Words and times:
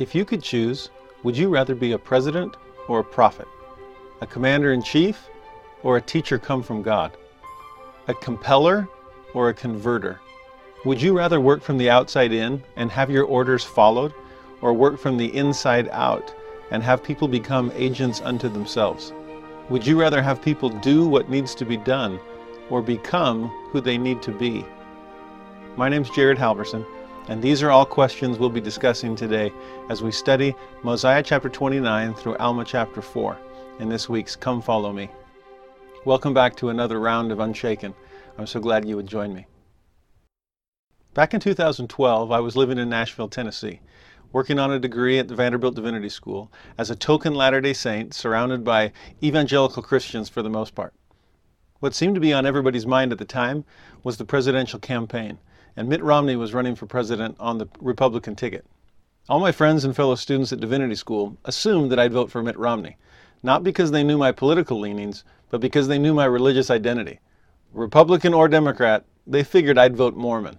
If 0.00 0.14
you 0.14 0.24
could 0.24 0.42
choose, 0.42 0.88
would 1.24 1.36
you 1.36 1.50
rather 1.50 1.74
be 1.74 1.92
a 1.92 1.98
president 1.98 2.56
or 2.88 3.00
a 3.00 3.04
prophet? 3.04 3.46
A 4.22 4.26
commander 4.26 4.72
in 4.72 4.82
chief 4.82 5.28
or 5.82 5.98
a 5.98 6.00
teacher 6.00 6.38
come 6.38 6.62
from 6.62 6.80
God? 6.80 7.18
A 8.08 8.14
compeller 8.14 8.88
or 9.34 9.50
a 9.50 9.54
converter? 9.54 10.18
Would 10.86 11.02
you 11.02 11.14
rather 11.14 11.38
work 11.38 11.60
from 11.60 11.76
the 11.76 11.90
outside 11.90 12.32
in 12.32 12.62
and 12.76 12.90
have 12.90 13.10
your 13.10 13.26
orders 13.26 13.62
followed, 13.62 14.14
or 14.62 14.72
work 14.72 14.98
from 14.98 15.18
the 15.18 15.36
inside 15.36 15.90
out 15.90 16.34
and 16.70 16.82
have 16.82 17.04
people 17.04 17.28
become 17.28 17.70
agents 17.74 18.22
unto 18.22 18.48
themselves? 18.48 19.12
Would 19.68 19.86
you 19.86 20.00
rather 20.00 20.22
have 20.22 20.40
people 20.40 20.70
do 20.70 21.06
what 21.06 21.28
needs 21.28 21.54
to 21.56 21.66
be 21.66 21.76
done 21.76 22.18
or 22.70 22.80
become 22.80 23.48
who 23.70 23.82
they 23.82 23.98
need 23.98 24.22
to 24.22 24.32
be? 24.32 24.64
My 25.76 25.90
name's 25.90 26.08
Jared 26.08 26.38
Halverson, 26.38 26.86
and 27.28 27.42
these 27.42 27.62
are 27.62 27.70
all 27.70 27.84
questions 27.84 28.38
we'll 28.38 28.48
be 28.48 28.60
discussing 28.60 29.14
today 29.14 29.52
as 29.88 30.02
we 30.02 30.10
study 30.10 30.54
Mosiah 30.82 31.22
chapter 31.22 31.48
29 31.48 32.14
through 32.14 32.36
Alma 32.38 32.64
chapter 32.64 33.02
4 33.02 33.38
in 33.78 33.88
this 33.88 34.08
week's 34.08 34.34
Come 34.34 34.62
Follow 34.62 34.92
Me. 34.92 35.10
Welcome 36.04 36.32
back 36.32 36.56
to 36.56 36.70
another 36.70 36.98
round 36.98 37.30
of 37.30 37.40
Unshaken. 37.40 37.94
I'm 38.38 38.46
so 38.46 38.58
glad 38.58 38.88
you 38.88 38.96
would 38.96 39.06
join 39.06 39.34
me. 39.34 39.46
Back 41.12 41.34
in 41.34 41.40
2012, 41.40 42.32
I 42.32 42.40
was 42.40 42.56
living 42.56 42.78
in 42.78 42.88
Nashville, 42.88 43.28
Tennessee, 43.28 43.80
working 44.32 44.58
on 44.58 44.72
a 44.72 44.78
degree 44.78 45.18
at 45.18 45.28
the 45.28 45.34
Vanderbilt 45.34 45.74
Divinity 45.74 46.08
School 46.08 46.50
as 46.78 46.90
a 46.90 46.96
token 46.96 47.34
Latter 47.34 47.60
day 47.60 47.74
Saint 47.74 48.14
surrounded 48.14 48.64
by 48.64 48.92
evangelical 49.22 49.82
Christians 49.82 50.28
for 50.28 50.42
the 50.42 50.48
most 50.48 50.74
part. 50.74 50.94
What 51.80 51.94
seemed 51.94 52.14
to 52.14 52.20
be 52.20 52.32
on 52.32 52.46
everybody's 52.46 52.86
mind 52.86 53.12
at 53.12 53.18
the 53.18 53.24
time 53.24 53.64
was 54.02 54.16
the 54.16 54.24
presidential 54.24 54.78
campaign, 54.78 55.38
and 55.76 55.88
Mitt 55.88 56.02
Romney 56.02 56.36
was 56.36 56.54
running 56.54 56.74
for 56.74 56.86
president 56.86 57.36
on 57.38 57.58
the 57.58 57.68
Republican 57.80 58.36
ticket. 58.36 58.66
All 59.28 59.40
my 59.40 59.52
friends 59.52 59.84
and 59.84 59.94
fellow 59.94 60.14
students 60.14 60.52
at 60.52 60.60
Divinity 60.60 60.94
School 60.94 61.36
assumed 61.44 61.90
that 61.92 61.98
I'd 61.98 62.12
vote 62.12 62.30
for 62.30 62.42
Mitt 62.42 62.58
Romney, 62.58 62.96
not 63.42 63.62
because 63.62 63.90
they 63.90 64.02
knew 64.02 64.18
my 64.18 64.32
political 64.32 64.80
leanings, 64.80 65.24
but 65.50 65.60
because 65.60 65.88
they 65.88 65.98
knew 65.98 66.14
my 66.14 66.24
religious 66.24 66.70
identity. 66.70 67.20
Republican 67.72 68.34
or 68.34 68.48
Democrat, 68.48 69.04
they 69.26 69.44
figured 69.44 69.78
I'd 69.78 69.96
vote 69.96 70.16
Mormon. 70.16 70.58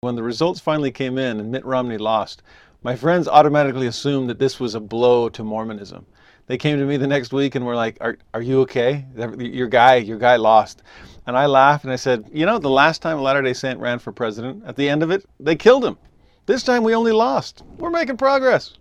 When 0.00 0.14
the 0.14 0.22
results 0.22 0.60
finally 0.60 0.92
came 0.92 1.18
in 1.18 1.40
and 1.40 1.50
Mitt 1.50 1.64
Romney 1.64 1.98
lost, 1.98 2.42
my 2.82 2.94
friends 2.94 3.26
automatically 3.26 3.86
assumed 3.86 4.30
that 4.30 4.38
this 4.38 4.60
was 4.60 4.74
a 4.74 4.80
blow 4.80 5.28
to 5.28 5.42
Mormonism. 5.42 6.06
They 6.48 6.56
came 6.56 6.78
to 6.78 6.86
me 6.86 6.96
the 6.96 7.06
next 7.06 7.32
week 7.32 7.54
and 7.54 7.64
were 7.66 7.76
like, 7.76 7.98
"Are 8.00 8.16
are 8.32 8.40
you 8.40 8.62
okay? 8.62 9.04
Your 9.38 9.68
guy, 9.68 9.96
your 9.96 10.16
guy 10.16 10.36
lost." 10.36 10.82
And 11.26 11.36
I 11.36 11.44
laughed 11.44 11.84
and 11.84 11.92
I 11.92 11.96
said, 11.96 12.24
"You 12.32 12.46
know, 12.46 12.58
the 12.58 12.70
last 12.70 13.02
time 13.02 13.20
Latter-day 13.20 13.52
Saint 13.52 13.78
ran 13.78 13.98
for 13.98 14.12
president, 14.12 14.64
at 14.66 14.74
the 14.74 14.88
end 14.88 15.02
of 15.02 15.10
it, 15.10 15.26
they 15.38 15.56
killed 15.56 15.84
him. 15.84 15.98
This 16.46 16.62
time 16.62 16.82
we 16.82 16.94
only 16.94 17.12
lost. 17.12 17.62
We're 17.76 17.90
making 17.90 18.16
progress." 18.16 18.72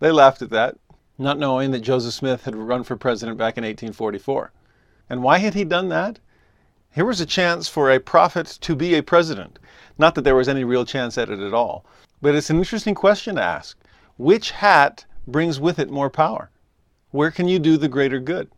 They 0.00 0.10
laughed 0.10 0.42
at 0.42 0.50
that, 0.50 0.78
not 1.16 1.38
knowing 1.38 1.70
that 1.70 1.80
Joseph 1.80 2.12
Smith 2.12 2.44
had 2.44 2.56
run 2.56 2.82
for 2.82 2.96
president 2.96 3.38
back 3.38 3.56
in 3.56 3.62
1844. 3.62 4.50
And 5.08 5.22
why 5.22 5.38
had 5.38 5.54
he 5.54 5.62
done 5.62 5.90
that? 5.90 6.18
Here 6.90 7.04
was 7.04 7.20
a 7.20 7.26
chance 7.26 7.68
for 7.68 7.88
a 7.88 8.00
prophet 8.00 8.58
to 8.62 8.74
be 8.74 8.96
a 8.96 9.02
president. 9.02 9.60
Not 9.96 10.16
that 10.16 10.22
there 10.22 10.34
was 10.34 10.48
any 10.48 10.64
real 10.64 10.84
chance 10.84 11.16
at 11.16 11.30
it 11.30 11.38
at 11.38 11.54
all. 11.54 11.84
But 12.20 12.34
it's 12.34 12.50
an 12.50 12.58
interesting 12.58 12.96
question 12.96 13.36
to 13.36 13.42
ask. 13.42 13.78
Which 14.16 14.50
hat 14.50 15.04
brings 15.28 15.60
with 15.60 15.78
it 15.78 15.88
more 15.88 16.10
power? 16.10 16.50
Where 17.10 17.30
can 17.32 17.48
you 17.48 17.58
do 17.58 17.76
the 17.76 17.88
greater 17.88 18.20
good? 18.20 18.50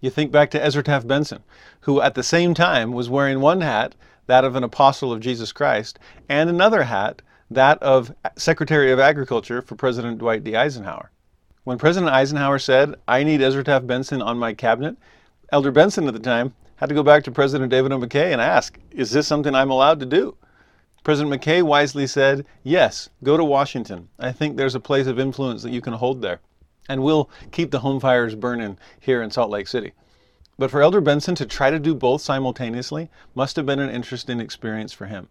You 0.00 0.10
think 0.10 0.30
back 0.30 0.50
to 0.50 0.64
Ezra 0.64 0.82
Taft 0.84 1.06
Benson, 1.08 1.42
who 1.80 2.00
at 2.00 2.14
the 2.14 2.22
same 2.22 2.54
time 2.54 2.92
was 2.92 3.10
wearing 3.10 3.40
one 3.40 3.60
hat, 3.60 3.94
that 4.26 4.44
of 4.44 4.54
an 4.54 4.62
apostle 4.62 5.12
of 5.12 5.20
Jesus 5.20 5.50
Christ, 5.50 5.98
and 6.28 6.48
another 6.48 6.84
hat, 6.84 7.22
that 7.50 7.82
of 7.82 8.14
Secretary 8.36 8.92
of 8.92 9.00
Agriculture 9.00 9.60
for 9.60 9.74
President 9.74 10.18
Dwight 10.18 10.44
D. 10.44 10.54
Eisenhower. 10.54 11.10
When 11.64 11.76
President 11.78 12.12
Eisenhower 12.12 12.60
said, 12.60 12.94
I 13.08 13.24
need 13.24 13.42
Ezra 13.42 13.64
Taft 13.64 13.86
Benson 13.86 14.22
on 14.22 14.38
my 14.38 14.54
cabinet, 14.54 14.96
Elder 15.50 15.72
Benson 15.72 16.06
at 16.06 16.14
the 16.14 16.20
time 16.20 16.54
had 16.76 16.88
to 16.88 16.94
go 16.94 17.02
back 17.02 17.24
to 17.24 17.30
President 17.30 17.70
David 17.70 17.92
O. 17.92 17.98
McKay 17.98 18.32
and 18.32 18.40
ask, 18.40 18.78
Is 18.90 19.10
this 19.10 19.26
something 19.26 19.54
I'm 19.54 19.70
allowed 19.70 19.98
to 20.00 20.06
do? 20.06 20.36
President 21.02 21.34
McKay 21.34 21.62
wisely 21.62 22.06
said, 22.06 22.46
Yes, 22.62 23.10
go 23.24 23.36
to 23.36 23.44
Washington. 23.44 24.08
I 24.18 24.30
think 24.30 24.56
there's 24.56 24.76
a 24.76 24.80
place 24.80 25.08
of 25.08 25.18
influence 25.18 25.62
that 25.62 25.72
you 25.72 25.80
can 25.80 25.94
hold 25.94 26.22
there. 26.22 26.40
And 26.88 27.02
we'll 27.02 27.30
keep 27.50 27.70
the 27.70 27.80
home 27.80 28.00
fires 28.00 28.34
burning 28.34 28.78
here 29.00 29.22
in 29.22 29.30
Salt 29.30 29.50
Lake 29.50 29.68
City. 29.68 29.92
But 30.58 30.70
for 30.70 30.82
Elder 30.82 31.00
Benson 31.00 31.34
to 31.36 31.46
try 31.46 31.70
to 31.70 31.78
do 31.78 31.94
both 31.94 32.20
simultaneously 32.20 33.10
must 33.34 33.56
have 33.56 33.66
been 33.66 33.78
an 33.78 33.90
interesting 33.90 34.40
experience 34.40 34.92
for 34.92 35.06
him. 35.06 35.28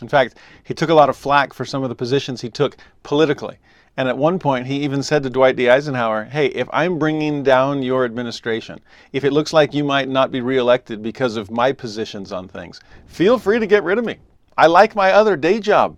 In 0.00 0.08
fact, 0.08 0.36
he 0.64 0.74
took 0.74 0.90
a 0.90 0.94
lot 0.94 1.08
of 1.08 1.16
flack 1.16 1.52
for 1.52 1.64
some 1.64 1.82
of 1.82 1.88
the 1.88 1.94
positions 1.94 2.40
he 2.40 2.50
took 2.50 2.76
politically. 3.02 3.58
And 3.96 4.08
at 4.08 4.16
one 4.16 4.38
point, 4.38 4.66
he 4.66 4.82
even 4.82 5.02
said 5.02 5.22
to 5.22 5.30
Dwight 5.30 5.56
D. 5.56 5.68
Eisenhower, 5.68 6.24
Hey, 6.24 6.46
if 6.46 6.66
I'm 6.72 6.98
bringing 6.98 7.42
down 7.42 7.82
your 7.82 8.04
administration, 8.04 8.80
if 9.12 9.24
it 9.24 9.32
looks 9.32 9.52
like 9.52 9.74
you 9.74 9.84
might 9.84 10.08
not 10.08 10.30
be 10.30 10.40
reelected 10.40 11.02
because 11.02 11.36
of 11.36 11.50
my 11.50 11.72
positions 11.72 12.32
on 12.32 12.48
things, 12.48 12.80
feel 13.06 13.38
free 13.38 13.58
to 13.58 13.66
get 13.66 13.84
rid 13.84 13.98
of 13.98 14.04
me. 14.04 14.16
I 14.56 14.66
like 14.66 14.96
my 14.96 15.12
other 15.12 15.36
day 15.36 15.60
job. 15.60 15.96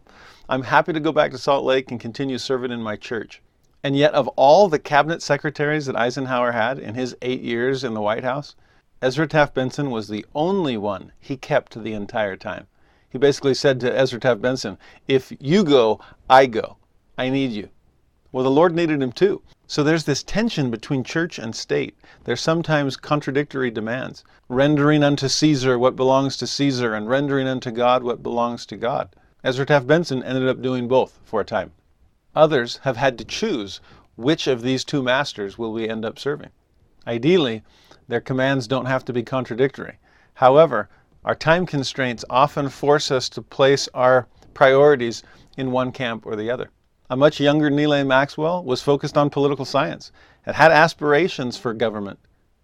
I'm 0.48 0.62
happy 0.62 0.92
to 0.92 1.00
go 1.00 1.12
back 1.12 1.30
to 1.30 1.38
Salt 1.38 1.64
Lake 1.64 1.90
and 1.90 2.00
continue 2.00 2.38
serving 2.38 2.72
in 2.72 2.82
my 2.82 2.96
church. 2.96 3.40
And 3.84 3.94
yet, 3.94 4.14
of 4.14 4.28
all 4.28 4.70
the 4.70 4.78
cabinet 4.78 5.20
secretaries 5.20 5.84
that 5.84 5.94
Eisenhower 5.94 6.52
had 6.52 6.78
in 6.78 6.94
his 6.94 7.14
eight 7.20 7.42
years 7.42 7.84
in 7.84 7.92
the 7.92 8.00
White 8.00 8.24
House, 8.24 8.56
Ezra 9.02 9.28
Taft 9.28 9.52
Benson 9.52 9.90
was 9.90 10.08
the 10.08 10.24
only 10.34 10.78
one 10.78 11.12
he 11.20 11.36
kept 11.36 11.78
the 11.78 11.92
entire 11.92 12.34
time. 12.34 12.66
He 13.10 13.18
basically 13.18 13.52
said 13.52 13.80
to 13.80 13.94
Ezra 13.94 14.18
Taft 14.18 14.40
Benson, 14.40 14.78
If 15.06 15.34
you 15.38 15.64
go, 15.64 16.00
I 16.30 16.46
go. 16.46 16.78
I 17.18 17.28
need 17.28 17.52
you. 17.52 17.68
Well, 18.32 18.42
the 18.42 18.50
Lord 18.50 18.74
needed 18.74 19.02
him 19.02 19.12
too. 19.12 19.42
So 19.66 19.82
there's 19.82 20.04
this 20.04 20.22
tension 20.22 20.70
between 20.70 21.04
church 21.04 21.38
and 21.38 21.54
state. 21.54 21.94
There's 22.24 22.40
sometimes 22.40 22.96
contradictory 22.96 23.70
demands, 23.70 24.24
rendering 24.48 25.04
unto 25.04 25.28
Caesar 25.28 25.78
what 25.78 25.94
belongs 25.94 26.38
to 26.38 26.46
Caesar 26.46 26.94
and 26.94 27.06
rendering 27.06 27.46
unto 27.46 27.70
God 27.70 28.02
what 28.02 28.22
belongs 28.22 28.64
to 28.66 28.78
God. 28.78 29.14
Ezra 29.44 29.66
Taft 29.66 29.86
Benson 29.86 30.22
ended 30.22 30.48
up 30.48 30.62
doing 30.62 30.88
both 30.88 31.18
for 31.22 31.42
a 31.42 31.44
time. 31.44 31.72
Others 32.36 32.80
have 32.82 32.96
had 32.96 33.16
to 33.18 33.24
choose 33.24 33.80
which 34.16 34.46
of 34.46 34.62
these 34.62 34.84
two 34.84 35.02
masters 35.02 35.56
will 35.56 35.72
we 35.72 35.88
end 35.88 36.04
up 36.04 36.18
serving. 36.18 36.50
Ideally, 37.06 37.62
their 38.08 38.20
commands 38.20 38.66
don't 38.66 38.86
have 38.86 39.04
to 39.04 39.12
be 39.12 39.22
contradictory. 39.22 39.98
However, 40.34 40.88
our 41.24 41.34
time 41.34 41.64
constraints 41.64 42.24
often 42.28 42.68
force 42.68 43.10
us 43.10 43.28
to 43.30 43.42
place 43.42 43.88
our 43.94 44.26
priorities 44.52 45.22
in 45.56 45.70
one 45.70 45.92
camp 45.92 46.26
or 46.26 46.36
the 46.36 46.50
other. 46.50 46.70
A 47.10 47.16
much 47.16 47.40
younger 47.40 47.70
Neal 47.70 48.04
Maxwell 48.04 48.64
was 48.64 48.82
focused 48.82 49.16
on 49.16 49.30
political 49.30 49.64
science 49.64 50.10
and 50.44 50.56
had 50.56 50.72
aspirations 50.72 51.56
for 51.56 51.72
government. 51.72 52.18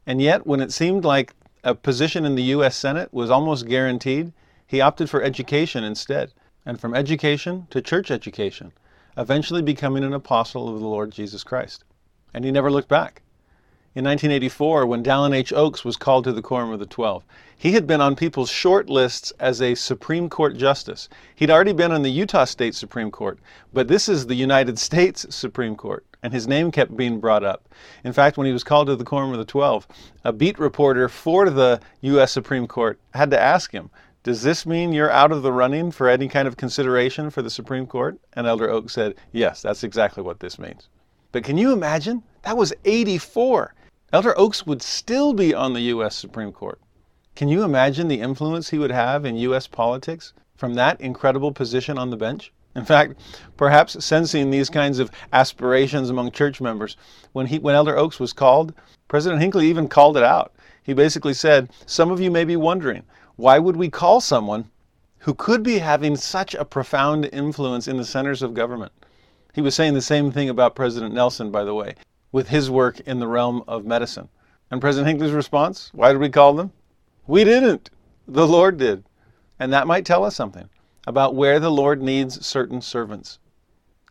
And 0.06 0.20
yet, 0.20 0.46
when 0.46 0.60
it 0.60 0.72
seemed 0.72 1.04
like 1.04 1.34
a 1.62 1.74
position 1.74 2.24
in 2.24 2.34
the 2.34 2.42
U.S. 2.54 2.74
Senate 2.74 3.12
was 3.12 3.30
almost 3.30 3.68
guaranteed, 3.68 4.32
he 4.66 4.80
opted 4.80 5.10
for 5.10 5.22
education 5.22 5.84
instead, 5.84 6.32
and 6.64 6.80
from 6.80 6.94
education 6.94 7.66
to 7.70 7.82
church 7.82 8.10
education, 8.10 8.72
eventually 9.16 9.62
becoming 9.62 10.04
an 10.04 10.12
apostle 10.12 10.68
of 10.68 10.80
the 10.80 10.86
Lord 10.86 11.10
Jesus 11.10 11.44
Christ. 11.44 11.84
And 12.32 12.44
he 12.44 12.50
never 12.50 12.70
looked 12.70 12.88
back. 12.88 13.22
In 13.92 14.04
1984, 14.04 14.86
when 14.86 15.02
Dallin 15.02 15.34
H. 15.34 15.52
Oaks 15.52 15.84
was 15.84 15.96
called 15.96 16.22
to 16.22 16.32
the 16.32 16.40
Quorum 16.40 16.70
of 16.70 16.78
the 16.78 16.86
Twelve, 16.86 17.24
he 17.58 17.72
had 17.72 17.88
been 17.88 18.00
on 18.00 18.14
people's 18.14 18.48
short 18.48 18.88
lists 18.88 19.32
as 19.40 19.60
a 19.60 19.74
Supreme 19.74 20.28
Court 20.28 20.56
justice. 20.56 21.08
He'd 21.34 21.50
already 21.50 21.72
been 21.72 21.90
on 21.90 22.02
the 22.02 22.10
Utah 22.10 22.44
State 22.44 22.76
Supreme 22.76 23.10
Court, 23.10 23.40
but 23.72 23.88
this 23.88 24.08
is 24.08 24.28
the 24.28 24.36
United 24.36 24.78
States 24.78 25.26
Supreme 25.34 25.74
Court, 25.74 26.06
and 26.22 26.32
his 26.32 26.46
name 26.46 26.70
kept 26.70 26.96
being 26.96 27.18
brought 27.18 27.42
up. 27.42 27.68
In 28.04 28.12
fact, 28.12 28.38
when 28.38 28.46
he 28.46 28.52
was 28.52 28.62
called 28.62 28.86
to 28.86 28.94
the 28.94 29.02
Quorum 29.02 29.32
of 29.32 29.38
the 29.38 29.44
Twelve, 29.44 29.88
a 30.22 30.32
beat 30.32 30.60
reporter 30.60 31.08
for 31.08 31.50
the 31.50 31.80
U.S. 32.02 32.30
Supreme 32.30 32.68
Court 32.68 33.00
had 33.12 33.32
to 33.32 33.40
ask 33.40 33.72
him, 33.72 33.90
does 34.22 34.42
this 34.42 34.66
mean 34.66 34.92
you're 34.92 35.10
out 35.10 35.32
of 35.32 35.42
the 35.42 35.52
running 35.52 35.90
for 35.90 36.08
any 36.08 36.28
kind 36.28 36.46
of 36.46 36.58
consideration 36.58 37.30
for 37.30 37.40
the 37.40 37.48
Supreme 37.48 37.86
Court? 37.86 38.20
And 38.34 38.46
Elder 38.46 38.68
Oaks 38.68 38.92
said, 38.92 39.14
yes, 39.32 39.62
that's 39.62 39.82
exactly 39.82 40.22
what 40.22 40.40
this 40.40 40.58
means. 40.58 40.90
But 41.32 41.42
can 41.42 41.56
you 41.56 41.72
imagine? 41.72 42.22
That 42.42 42.56
was 42.56 42.74
84. 42.84 43.74
Elder 44.12 44.38
Oaks 44.38 44.66
would 44.66 44.82
still 44.82 45.32
be 45.32 45.54
on 45.54 45.72
the 45.72 45.80
U.S. 45.82 46.16
Supreme 46.16 46.52
Court. 46.52 46.80
Can 47.34 47.48
you 47.48 47.62
imagine 47.62 48.08
the 48.08 48.20
influence 48.20 48.68
he 48.68 48.78
would 48.78 48.90
have 48.90 49.24
in 49.24 49.36
U.S. 49.36 49.66
politics 49.66 50.34
from 50.54 50.74
that 50.74 51.00
incredible 51.00 51.52
position 51.52 51.96
on 51.96 52.10
the 52.10 52.16
bench? 52.16 52.52
In 52.76 52.84
fact, 52.84 53.14
perhaps 53.56 54.04
sensing 54.04 54.50
these 54.50 54.68
kinds 54.68 54.98
of 54.98 55.10
aspirations 55.32 56.10
among 56.10 56.32
church 56.32 56.60
members, 56.60 56.96
when, 57.32 57.46
he, 57.46 57.58
when 57.58 57.74
Elder 57.74 57.96
Oaks 57.96 58.20
was 58.20 58.32
called, 58.32 58.74
President 59.08 59.40
Hinckley 59.40 59.68
even 59.68 59.88
called 59.88 60.16
it 60.16 60.22
out. 60.22 60.52
He 60.82 60.92
basically 60.92 61.34
said, 61.34 61.70
Some 61.86 62.10
of 62.10 62.20
you 62.20 62.30
may 62.30 62.44
be 62.44 62.56
wondering, 62.56 63.02
why 63.40 63.58
would 63.58 63.76
we 63.76 63.88
call 63.88 64.20
someone 64.20 64.70
who 65.18 65.34
could 65.34 65.62
be 65.62 65.78
having 65.78 66.16
such 66.16 66.54
a 66.54 66.64
profound 66.64 67.28
influence 67.32 67.88
in 67.88 67.96
the 67.96 68.04
centers 68.04 68.42
of 68.42 68.54
government? 68.54 68.92
He 69.54 69.60
was 69.60 69.74
saying 69.74 69.94
the 69.94 70.02
same 70.02 70.30
thing 70.30 70.48
about 70.48 70.74
President 70.74 71.14
Nelson, 71.14 71.50
by 71.50 71.64
the 71.64 71.74
way 71.74 71.94
with 72.32 72.48
his 72.48 72.70
work 72.70 73.00
in 73.00 73.18
the 73.18 73.26
realm 73.26 73.62
of 73.66 73.84
medicine. 73.84 74.28
And 74.70 74.80
President 74.80 75.08
Hinckley's 75.08 75.32
response 75.32 75.90
why 75.94 76.12
did 76.12 76.20
we 76.20 76.28
call 76.28 76.54
them? 76.54 76.72
We 77.26 77.44
didn't. 77.44 77.90
The 78.28 78.46
Lord 78.46 78.76
did. 78.76 79.04
And 79.58 79.72
that 79.72 79.86
might 79.86 80.04
tell 80.04 80.24
us 80.24 80.36
something 80.36 80.68
about 81.06 81.34
where 81.34 81.58
the 81.58 81.70
Lord 81.70 82.02
needs 82.02 82.46
certain 82.46 82.80
servants. 82.80 83.38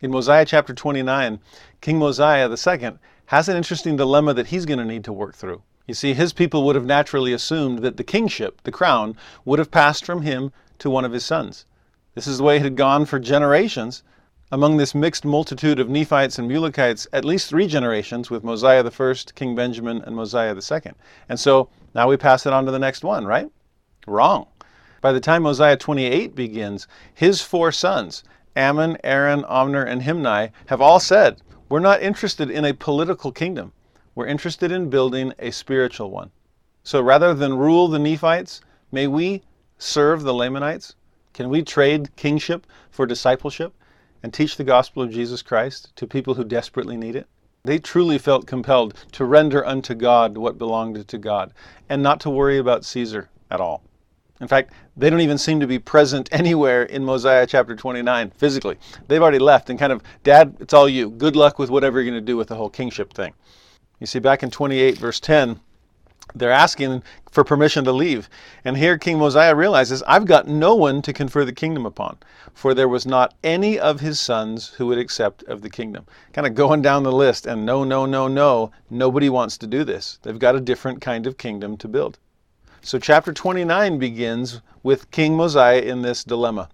In 0.02 0.10
Mosiah 0.10 0.44
chapter 0.44 0.74
29, 0.74 1.40
King 1.80 1.98
Mosiah 1.98 2.48
II 2.48 2.98
has 3.26 3.48
an 3.48 3.56
interesting 3.56 3.96
dilemma 3.96 4.34
that 4.34 4.48
he's 4.48 4.66
going 4.66 4.78
to 4.78 4.84
need 4.84 5.04
to 5.04 5.12
work 5.12 5.34
through. 5.34 5.62
You 5.90 5.94
see, 5.94 6.14
his 6.14 6.32
people 6.32 6.62
would 6.62 6.76
have 6.76 6.86
naturally 6.86 7.32
assumed 7.32 7.80
that 7.80 7.96
the 7.96 8.04
kingship, 8.04 8.62
the 8.62 8.70
crown, 8.70 9.16
would 9.44 9.58
have 9.58 9.72
passed 9.72 10.06
from 10.06 10.22
him 10.22 10.52
to 10.78 10.88
one 10.88 11.04
of 11.04 11.10
his 11.10 11.24
sons. 11.24 11.66
This 12.14 12.28
is 12.28 12.38
the 12.38 12.44
way 12.44 12.58
it 12.58 12.62
had 12.62 12.76
gone 12.76 13.06
for 13.06 13.18
generations. 13.18 14.04
Among 14.52 14.76
this 14.76 14.94
mixed 14.94 15.24
multitude 15.24 15.80
of 15.80 15.88
Nephites 15.88 16.38
and 16.38 16.48
Mulekites, 16.48 17.08
at 17.12 17.24
least 17.24 17.48
three 17.48 17.66
generations 17.66 18.30
with 18.30 18.44
Mosiah 18.44 18.84
the 18.84 18.92
first, 18.92 19.34
King 19.34 19.56
Benjamin, 19.56 20.00
and 20.02 20.14
Mosiah 20.14 20.54
the 20.54 20.62
second. 20.62 20.94
And 21.28 21.40
so 21.40 21.68
now 21.92 22.08
we 22.08 22.16
pass 22.16 22.46
it 22.46 22.52
on 22.52 22.66
to 22.66 22.70
the 22.70 22.78
next 22.78 23.02
one, 23.02 23.26
right? 23.26 23.50
Wrong. 24.06 24.46
By 25.00 25.10
the 25.10 25.18
time 25.18 25.42
Mosiah 25.42 25.76
28 25.76 26.36
begins, 26.36 26.86
his 27.12 27.42
four 27.42 27.72
sons, 27.72 28.22
Ammon, 28.54 28.96
Aaron, 29.02 29.42
Omner, 29.42 29.84
and 29.84 30.02
Himni, 30.02 30.52
have 30.66 30.80
all 30.80 31.00
said, 31.00 31.42
We're 31.68 31.80
not 31.80 32.00
interested 32.00 32.48
in 32.48 32.64
a 32.64 32.74
political 32.74 33.32
kingdom. 33.32 33.72
We're 34.20 34.26
interested 34.26 34.70
in 34.70 34.90
building 34.90 35.32
a 35.38 35.50
spiritual 35.50 36.10
one. 36.10 36.30
So 36.84 37.00
rather 37.00 37.32
than 37.32 37.56
rule 37.56 37.88
the 37.88 37.98
Nephites, 37.98 38.60
may 38.92 39.06
we 39.06 39.40
serve 39.78 40.24
the 40.24 40.34
Lamanites? 40.34 40.94
Can 41.32 41.48
we 41.48 41.62
trade 41.62 42.14
kingship 42.16 42.66
for 42.90 43.06
discipleship 43.06 43.72
and 44.22 44.30
teach 44.30 44.58
the 44.58 44.62
gospel 44.62 45.02
of 45.02 45.10
Jesus 45.10 45.40
Christ 45.40 45.96
to 45.96 46.06
people 46.06 46.34
who 46.34 46.44
desperately 46.44 46.98
need 46.98 47.16
it? 47.16 47.28
They 47.62 47.78
truly 47.78 48.18
felt 48.18 48.46
compelled 48.46 48.92
to 49.12 49.24
render 49.24 49.64
unto 49.64 49.94
God 49.94 50.36
what 50.36 50.58
belonged 50.58 51.08
to 51.08 51.16
God 51.16 51.54
and 51.88 52.02
not 52.02 52.20
to 52.20 52.28
worry 52.28 52.58
about 52.58 52.84
Caesar 52.84 53.30
at 53.50 53.62
all. 53.62 53.82
In 54.38 54.48
fact, 54.48 54.74
they 54.98 55.08
don't 55.08 55.22
even 55.22 55.38
seem 55.38 55.60
to 55.60 55.66
be 55.66 55.78
present 55.78 56.28
anywhere 56.32 56.82
in 56.82 57.06
Mosiah 57.06 57.46
chapter 57.46 57.74
29 57.74 58.32
physically. 58.36 58.76
They've 59.08 59.22
already 59.22 59.38
left 59.38 59.70
and 59.70 59.78
kind 59.78 59.94
of, 59.94 60.02
Dad, 60.24 60.56
it's 60.60 60.74
all 60.74 60.90
you. 60.90 61.08
Good 61.08 61.36
luck 61.36 61.58
with 61.58 61.70
whatever 61.70 62.02
you're 62.02 62.10
going 62.10 62.22
to 62.22 62.32
do 62.32 62.36
with 62.36 62.48
the 62.48 62.56
whole 62.56 62.68
kingship 62.68 63.14
thing. 63.14 63.32
You 64.00 64.06
see, 64.06 64.18
back 64.18 64.42
in 64.42 64.50
28, 64.50 64.96
verse 64.96 65.20
10, 65.20 65.60
they're 66.34 66.50
asking 66.50 67.02
for 67.30 67.44
permission 67.44 67.84
to 67.84 67.92
leave. 67.92 68.30
And 68.64 68.76
here 68.76 68.96
King 68.96 69.18
Mosiah 69.18 69.54
realizes, 69.54 70.02
I've 70.04 70.24
got 70.24 70.48
no 70.48 70.74
one 70.74 71.02
to 71.02 71.12
confer 71.12 71.44
the 71.44 71.52
kingdom 71.52 71.84
upon, 71.84 72.16
for 72.54 72.72
there 72.72 72.88
was 72.88 73.04
not 73.04 73.34
any 73.44 73.78
of 73.78 74.00
his 74.00 74.18
sons 74.18 74.68
who 74.68 74.86
would 74.86 74.98
accept 74.98 75.42
of 75.44 75.60
the 75.60 75.68
kingdom. 75.68 76.06
Kind 76.32 76.46
of 76.46 76.54
going 76.54 76.80
down 76.80 77.02
the 77.02 77.12
list, 77.12 77.46
and 77.46 77.66
no, 77.66 77.84
no, 77.84 78.06
no, 78.06 78.26
no, 78.26 78.70
nobody 78.88 79.28
wants 79.28 79.58
to 79.58 79.66
do 79.66 79.84
this. 79.84 80.18
They've 80.22 80.38
got 80.38 80.56
a 80.56 80.60
different 80.60 81.00
kind 81.00 81.26
of 81.26 81.36
kingdom 81.36 81.76
to 81.76 81.88
build. 81.88 82.18
So, 82.80 82.98
chapter 82.98 83.32
29 83.32 83.98
begins 83.98 84.62
with 84.82 85.10
King 85.10 85.36
Mosiah 85.36 85.80
in 85.80 86.00
this 86.00 86.24
dilemma. 86.24 86.70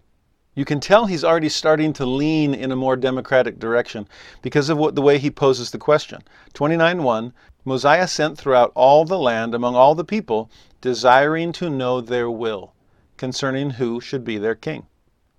You 0.56 0.64
can 0.64 0.80
tell 0.80 1.04
he's 1.04 1.22
already 1.22 1.50
starting 1.50 1.92
to 1.92 2.06
lean 2.06 2.54
in 2.54 2.72
a 2.72 2.76
more 2.76 2.96
democratic 2.96 3.58
direction 3.58 4.08
because 4.40 4.70
of 4.70 4.78
what, 4.78 4.94
the 4.94 5.02
way 5.02 5.18
he 5.18 5.30
poses 5.30 5.70
the 5.70 5.78
question. 5.78 6.22
29.1 6.54 7.32
Mosiah 7.66 8.08
sent 8.08 8.38
throughout 8.38 8.72
all 8.74 9.04
the 9.04 9.18
land 9.18 9.54
among 9.54 9.74
all 9.74 9.94
the 9.94 10.04
people, 10.04 10.50
desiring 10.80 11.52
to 11.52 11.68
know 11.68 12.00
their 12.00 12.30
will 12.30 12.72
concerning 13.18 13.70
who 13.70 14.00
should 14.00 14.24
be 14.24 14.38
their 14.38 14.54
king. 14.54 14.86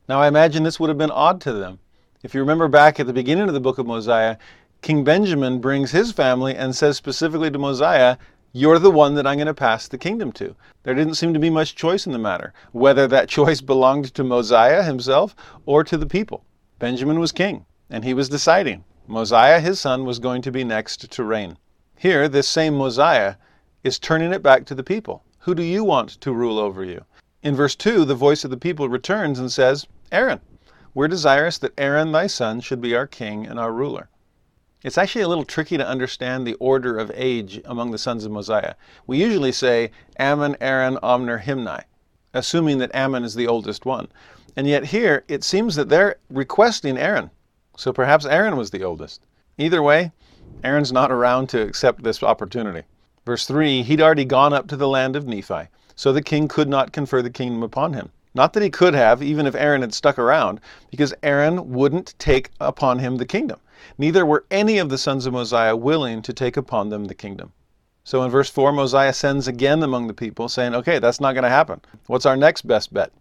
Now, 0.08 0.22
I 0.22 0.28
imagine 0.28 0.62
this 0.62 0.80
would 0.80 0.90
have 0.90 1.00
been 1.00 1.10
odd 1.10 1.42
to 1.42 1.54
them. 1.54 1.80
If 2.22 2.36
you 2.36 2.40
remember 2.42 2.68
back 2.68 3.00
at 3.00 3.08
the 3.08 3.14
beginning 3.14 3.48
of 3.48 3.56
the 3.56 3.60
book 3.60 3.80
of 3.80 3.88
Mosiah, 3.88 4.38
King 4.84 5.04
Benjamin 5.04 5.60
brings 5.60 5.92
his 5.92 6.12
family 6.12 6.56
and 6.56 6.76
says 6.76 6.96
specifically 6.96 7.50
to 7.50 7.58
Mosiah, 7.58 8.18
you're 8.54 8.80
the 8.80 8.92
one 8.92 9.16
that 9.16 9.28
I'm 9.28 9.38
going 9.38 9.48
to 9.48 9.54
pass 9.54 9.88
the 9.88 9.98
kingdom 9.98 10.32
to. 10.34 10.56
There 10.84 10.96
didn't 10.96 11.16
seem 11.16 11.34
to 11.34 11.40
be 11.40 11.50
much 11.50 11.76
choice 11.76 12.06
in 12.06 12.12
the 12.12 12.18
matter, 12.18 12.54
whether 12.72 13.08
that 13.08 13.30
choice 13.38 13.62
belonged 13.62 14.14
to 14.14 14.24
Mosiah 14.24 14.84
himself 14.84 15.36
or 15.66 15.84
to 15.84 15.98
the 15.98 16.06
people. 16.06 16.44
Benjamin 16.80 17.20
was 17.20 17.32
king, 17.32 17.66
and 17.90 18.04
he 18.04 18.14
was 18.14 18.30
deciding. 18.30 18.84
Mosiah, 19.06 19.60
his 19.60 19.80
son, 19.80 20.06
was 20.06 20.20
going 20.20 20.42
to 20.42 20.52
be 20.52 20.64
next 20.64 21.12
to 21.12 21.24
reign. 21.24 21.58
Here, 21.98 22.28
this 22.28 22.48
same 22.48 22.76
Mosiah 22.76 23.36
is 23.84 24.00
turning 24.00 24.34
it 24.34 24.44
back 24.44 24.66
to 24.66 24.76
the 24.76 24.84
people. 24.84 25.24
Who 25.40 25.56
do 25.56 25.64
you 25.64 25.84
want 25.84 26.10
to 26.22 26.34
rule 26.34 26.60
over 26.60 26.84
you? 26.84 27.06
In 27.42 27.56
verse 27.56 27.76
2, 27.76 28.06
the 28.06 28.16
voice 28.16 28.44
of 28.44 28.52
the 28.52 28.58
people 28.58 28.90
returns 28.90 29.40
and 29.40 29.52
says, 29.52 29.88
Aaron. 30.12 30.42
We're 30.94 31.08
desirous 31.08 31.58
that 31.60 31.74
Aaron, 31.78 32.12
thy 32.12 32.28
son, 32.28 32.60
should 32.60 32.82
be 32.82 32.96
our 32.96 33.08
king 33.08 33.46
and 33.46 33.60
our 33.60 33.72
ruler. 33.72 34.10
It's 34.84 34.98
actually 34.98 35.24
a 35.24 35.28
little 35.28 35.44
tricky 35.44 35.76
to 35.78 35.88
understand 35.88 36.46
the 36.46 36.54
order 36.56 37.00
of 37.00 37.12
age 37.16 37.60
among 37.66 37.90
the 37.90 37.98
sons 37.98 38.26
of 38.26 38.32
Mosiah. 38.32 38.76
We 39.08 39.18
usually 39.18 39.52
say 39.52 39.90
Ammon, 40.20 40.56
Aaron, 40.62 40.98
Omner, 41.02 41.42
Himni, 41.42 41.84
assuming 42.32 42.78
that 42.78 42.94
Ammon 42.94 43.24
is 43.24 43.34
the 43.34 43.48
oldest 43.48 43.86
one. 43.86 44.08
And 44.56 44.68
yet 44.68 44.86
here 44.86 45.24
it 45.28 45.44
seems 45.44 45.76
that 45.76 45.90
they're 45.90 46.18
requesting 46.30 46.96
Aaron. 46.96 47.32
So 47.76 47.92
perhaps 47.92 48.26
Aaron 48.26 48.56
was 48.56 48.70
the 48.70 48.84
oldest. 48.84 49.22
Either 49.58 49.82
way, 49.82 50.12
Aaron's 50.64 50.94
not 50.94 51.12
around 51.12 51.50
to 51.50 51.62
accept 51.62 52.04
this 52.04 52.22
opportunity. 52.22 52.84
Verse 53.26 53.48
3 53.48 53.82
He'd 53.82 54.02
already 54.02 54.26
gone 54.26 54.54
up 54.54 54.68
to 54.68 54.78
the 54.78 54.88
land 54.88 55.16
of 55.16 55.26
Nephi, 55.26 55.70
so 55.96 56.14
the 56.14 56.22
king 56.22 56.48
could 56.48 56.70
not 56.70 56.92
confer 56.92 57.24
the 57.24 57.32
kingdom 57.32 57.64
upon 57.64 57.94
him. 57.94 58.12
Not 58.36 58.54
that 58.54 58.62
he 58.62 58.70
could 58.70 58.94
have, 58.94 59.24
even 59.24 59.48
if 59.48 59.56
Aaron 59.56 59.82
had 59.82 59.96
stuck 59.96 60.20
around, 60.20 60.62
because 60.92 61.16
Aaron 61.24 61.74
wouldn't 61.74 62.14
take 62.20 62.52
upon 62.60 63.00
him 63.00 63.18
the 63.18 63.26
kingdom. 63.26 63.60
Neither 63.98 64.26
were 64.26 64.46
any 64.50 64.78
of 64.78 64.90
the 64.90 64.98
sons 64.98 65.26
of 65.26 65.34
Mosiah 65.34 65.76
willing 65.76 66.22
to 66.22 66.34
take 66.34 66.58
upon 66.58 66.90
them 66.90 67.06
the 67.06 67.16
kingdom. 67.16 67.54
So 68.04 68.24
in 68.24 68.32
verse 68.32 68.50
4, 68.50 68.72
Mosiah 68.72 69.14
sends 69.14 69.48
again 69.48 69.84
among 69.84 70.08
the 70.08 70.14
people, 70.14 70.48
saying, 70.48 70.74
Okay, 70.74 71.00
that's 71.00 71.20
not 71.20 71.34
going 71.34 71.44
to 71.44 71.50
happen. 71.50 71.82
What's 72.06 72.26
our 72.26 72.38
next 72.38 72.68
best 72.68 72.94
bet? 72.94 73.12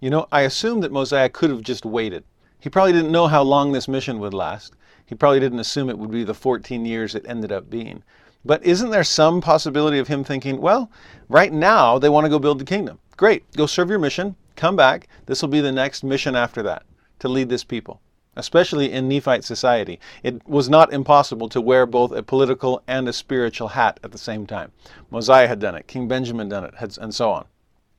You 0.00 0.10
know, 0.10 0.26
I 0.32 0.40
assume 0.40 0.80
that 0.80 0.90
Mosiah 0.90 1.28
could 1.28 1.50
have 1.50 1.62
just 1.62 1.84
waited. 1.84 2.24
He 2.58 2.70
probably 2.70 2.92
didn't 2.92 3.12
know 3.12 3.26
how 3.26 3.42
long 3.42 3.72
this 3.72 3.88
mission 3.88 4.18
would 4.20 4.32
last. 4.32 4.72
He 5.04 5.14
probably 5.14 5.40
didn't 5.40 5.58
assume 5.58 5.90
it 5.90 5.98
would 5.98 6.10
be 6.10 6.24
the 6.24 6.32
14 6.32 6.86
years 6.86 7.14
it 7.14 7.26
ended 7.28 7.52
up 7.52 7.68
being. 7.68 8.02
But 8.44 8.64
isn't 8.64 8.90
there 8.90 9.04
some 9.04 9.40
possibility 9.40 9.98
of 9.98 10.08
him 10.08 10.24
thinking, 10.24 10.60
well, 10.60 10.90
right 11.28 11.52
now 11.52 11.98
they 11.98 12.08
want 12.08 12.24
to 12.24 12.30
go 12.30 12.38
build 12.38 12.58
the 12.58 12.64
kingdom? 12.64 12.98
Great, 13.16 13.44
go 13.52 13.66
serve 13.66 13.90
your 13.90 13.98
mission, 13.98 14.34
come 14.56 14.74
back. 14.74 15.08
This 15.26 15.42
will 15.42 15.48
be 15.48 15.60
the 15.60 15.70
next 15.70 16.02
mission 16.02 16.34
after 16.34 16.62
that 16.62 16.84
to 17.18 17.28
lead 17.28 17.48
this 17.48 17.62
people, 17.62 18.00
especially 18.36 18.90
in 18.90 19.08
Nephite 19.08 19.44
society. 19.44 20.00
It 20.22 20.46
was 20.48 20.68
not 20.68 20.92
impossible 20.92 21.48
to 21.50 21.60
wear 21.60 21.86
both 21.86 22.12
a 22.12 22.22
political 22.22 22.82
and 22.86 23.08
a 23.08 23.12
spiritual 23.12 23.68
hat 23.68 24.00
at 24.02 24.12
the 24.12 24.18
same 24.18 24.46
time. 24.46 24.72
Mosiah 25.10 25.48
had 25.48 25.58
done 25.58 25.74
it, 25.74 25.86
King 25.86 26.08
Benjamin 26.08 26.48
done 26.48 26.64
it, 26.64 26.74
and 26.98 27.14
so 27.14 27.30
on. 27.30 27.46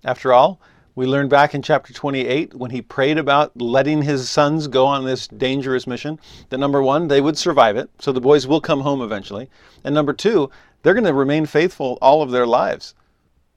After 0.03 0.33
all, 0.33 0.59
we 0.95 1.07
learned 1.07 1.31
back 1.31 1.55
in 1.55 1.63
chapter 1.63 1.91
28 1.91 2.53
when 2.53 2.69
he 2.69 2.81
prayed 2.81 3.17
about 3.17 3.59
letting 3.59 4.03
his 4.03 4.29
sons 4.29 4.67
go 4.67 4.85
on 4.85 5.05
this 5.05 5.27
dangerous 5.27 5.87
mission 5.87 6.19
that 6.49 6.59
number 6.59 6.83
one, 6.83 7.07
they 7.07 7.19
would 7.19 7.37
survive 7.37 7.77
it, 7.77 7.89
so 7.99 8.11
the 8.11 8.21
boys 8.21 8.45
will 8.45 8.61
come 8.61 8.81
home 8.81 9.01
eventually. 9.01 9.49
And 9.83 9.95
number 9.95 10.13
two, 10.13 10.51
they're 10.83 10.93
going 10.93 11.05
to 11.05 11.13
remain 11.13 11.47
faithful 11.47 11.97
all 12.01 12.21
of 12.21 12.29
their 12.29 12.45
lives. 12.45 12.93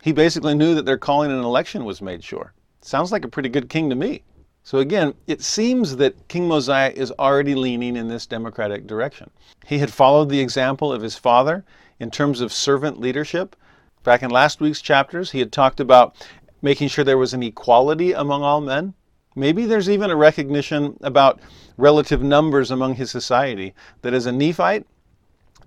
He 0.02 0.12
basically 0.12 0.54
knew 0.54 0.74
that 0.76 0.86
their 0.86 0.96
calling 0.96 1.30
and 1.30 1.44
election 1.44 1.84
was 1.84 2.00
made 2.00 2.24
sure. 2.24 2.54
Sounds 2.80 3.12
like 3.12 3.24
a 3.24 3.28
pretty 3.28 3.48
good 3.48 3.68
king 3.68 3.90
to 3.90 3.96
me. 3.96 4.22
So 4.66 4.78
again, 4.78 5.14
it 5.28 5.42
seems 5.42 5.94
that 5.94 6.26
King 6.26 6.48
Mosiah 6.48 6.90
is 6.90 7.12
already 7.20 7.54
leaning 7.54 7.94
in 7.94 8.08
this 8.08 8.26
democratic 8.26 8.88
direction. 8.88 9.30
He 9.64 9.78
had 9.78 9.92
followed 9.92 10.28
the 10.28 10.40
example 10.40 10.92
of 10.92 11.02
his 11.02 11.14
father 11.14 11.64
in 12.00 12.10
terms 12.10 12.40
of 12.40 12.52
servant 12.52 12.98
leadership. 12.98 13.54
Back 14.02 14.24
in 14.24 14.30
last 14.30 14.60
week's 14.60 14.82
chapters, 14.82 15.30
he 15.30 15.38
had 15.38 15.52
talked 15.52 15.78
about 15.78 16.16
making 16.62 16.88
sure 16.88 17.04
there 17.04 17.16
was 17.16 17.32
an 17.32 17.44
equality 17.44 18.10
among 18.10 18.42
all 18.42 18.60
men. 18.60 18.94
Maybe 19.36 19.66
there's 19.66 19.88
even 19.88 20.10
a 20.10 20.16
recognition 20.16 20.98
about 21.00 21.38
relative 21.76 22.20
numbers 22.20 22.72
among 22.72 22.96
his 22.96 23.08
society, 23.08 23.72
that 24.02 24.14
as 24.14 24.26
a 24.26 24.32
Nephite, 24.32 24.84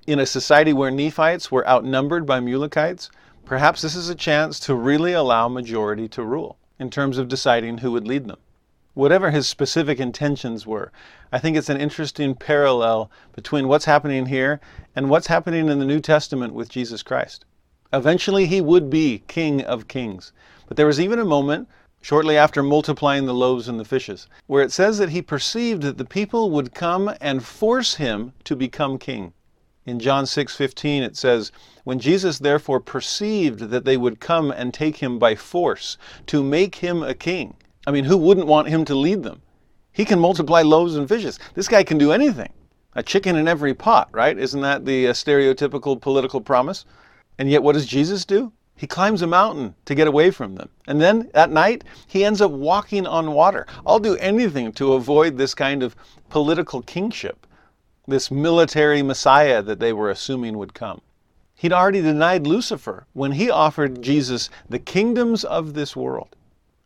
in 0.08 0.20
a 0.20 0.26
society 0.26 0.74
where 0.74 0.92
Nephites 0.92 1.50
were 1.50 1.66
outnumbered 1.70 2.26
by 2.26 2.42
Mulekites, 2.42 3.10
perhaps 3.46 3.82
this 3.82 3.96
is 3.96 4.10
a 4.10 4.14
chance 4.14 4.60
to 4.60 4.76
really 4.76 5.14
allow 5.14 5.48
majority 5.48 6.10
to 6.10 6.22
rule 6.22 6.58
in 6.80 6.90
terms 6.90 7.18
of 7.18 7.30
deciding 7.30 7.78
who 7.78 7.94
would 7.94 8.06
lead 8.06 8.28
them. 8.28 8.40
Whatever 8.96 9.30
his 9.30 9.48
specific 9.48 10.00
intentions 10.00 10.66
were, 10.66 10.92
I 11.32 11.38
think 11.38 11.56
it's 11.56 11.70
an 11.70 11.80
interesting 11.80 12.34
parallel 12.34 13.12
between 13.34 13.68
what's 13.68 13.86
happening 13.86 14.26
here 14.26 14.60
and 14.96 15.10
what's 15.10 15.28
happening 15.28 15.70
in 15.70 15.80
the 15.80 15.86
New 15.86 16.00
Testament 16.00 16.54
with 16.54 16.70
Jesus 16.70 17.04
Christ. 17.04 17.46
Eventually, 17.94 18.48
he 18.48 18.62
would 18.62 18.90
be 18.90 19.24
King 19.28 19.62
of 19.62 19.88
Kings. 19.88 20.32
But 20.68 20.76
there 20.76 20.88
was 20.88 21.00
even 21.00 21.20
a 21.20 21.26
moment, 21.26 21.68
shortly 22.02 22.36
after 22.36 22.64
multiplying 22.64 23.26
the 23.26 23.34
loaves 23.34 23.68
and 23.68 23.80
the 23.80 23.86
fishes, 23.86 24.28
where 24.48 24.64
it 24.64 24.72
says 24.72 24.98
that 24.98 25.10
he 25.10 25.22
perceived 25.22 25.84
that 25.84 25.98
the 25.98 26.06
people 26.06 26.50
would 26.50 26.74
come 26.74 27.14
and 27.22 27.46
force 27.46 27.96
him 27.96 28.34
to 28.44 28.56
become 28.56 28.98
king. 28.98 29.34
In 29.86 30.00
John 30.00 30.26
6:15 30.26 31.04
it 31.04 31.16
says, 31.16 31.52
"When 31.84 32.00
Jesus 32.00 32.40
therefore 32.40 32.80
perceived 32.80 33.70
that 33.70 33.86
they 33.86 33.98
would 33.98 34.20
come 34.20 34.52
and 34.52 34.74
take 34.74 34.98
him 34.98 35.20
by 35.20 35.36
force 35.36 35.98
to 36.28 36.44
make 36.44 36.76
him 36.76 37.04
a 37.04 37.14
king." 37.14 37.56
I 37.88 37.92
mean, 37.92 38.06
who 38.06 38.18
wouldn't 38.18 38.48
want 38.48 38.68
him 38.68 38.86
to 38.86 38.96
lead 38.96 39.24
them? 39.24 39.42
He 39.92 40.06
can 40.06 40.20
multiply 40.20 40.62
loaves 40.62 40.96
and 40.96 41.08
fishes. 41.08 41.40
This 41.56 41.68
guy 41.68 41.84
can 41.84 41.98
do 41.98 42.12
anything. 42.12 42.52
A 42.94 43.04
chicken 43.04 43.36
in 43.36 43.48
every 43.48 43.74
pot, 43.74 44.10
right? 44.12 44.38
Isn't 44.38 44.62
that 44.62 44.86
the 44.86 45.08
uh, 45.08 45.14
stereotypical 45.14 46.00
political 46.00 46.42
promise? 46.42 46.86
And 47.38 47.50
yet 47.50 47.64
what 47.64 47.74
does 47.74 47.86
Jesus 47.86 48.26
do? 48.26 48.52
He 48.76 48.88
climbs 48.88 49.22
a 49.22 49.28
mountain 49.28 49.76
to 49.86 49.96
get 49.96 50.08
away 50.08 50.32
from 50.32 50.56
them. 50.56 50.70
And 50.88 51.02
then 51.02 51.30
at 51.34 51.52
night, 51.52 51.84
he 52.08 52.24
ends 52.24 52.42
up 52.42 52.52
walking 52.52 53.06
on 53.06 53.34
water. 53.34 53.68
I'll 53.86 54.00
do 54.00 54.16
anything 54.18 54.72
to 54.74 54.94
avoid 54.94 55.38
this 55.38 55.54
kind 55.54 55.84
of 55.84 55.96
political 56.30 56.82
kingship, 56.82 57.46
this 58.08 58.32
military 58.32 59.02
messiah 59.02 59.62
that 59.64 59.80
they 59.80 59.92
were 59.92 60.10
assuming 60.10 60.58
would 60.58 60.74
come. 60.74 61.02
He'd 61.56 61.74
already 61.74 62.02
denied 62.02 62.48
Lucifer 62.48 63.06
when 63.12 63.34
he 63.34 63.50
offered 63.50 64.02
Jesus 64.02 64.50
the 64.70 64.80
kingdoms 64.80 65.44
of 65.44 65.74
this 65.74 65.94
world. 65.94 66.36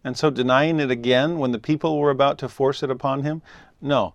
And 0.03 0.17
so 0.17 0.29
denying 0.29 0.79
it 0.79 0.91
again 0.91 1.39
when 1.39 1.51
the 1.51 1.59
people 1.59 1.97
were 1.97 2.09
about 2.09 2.37
to 2.39 2.49
force 2.49 2.83
it 2.83 2.89
upon 2.89 3.23
him? 3.23 3.41
No, 3.81 4.13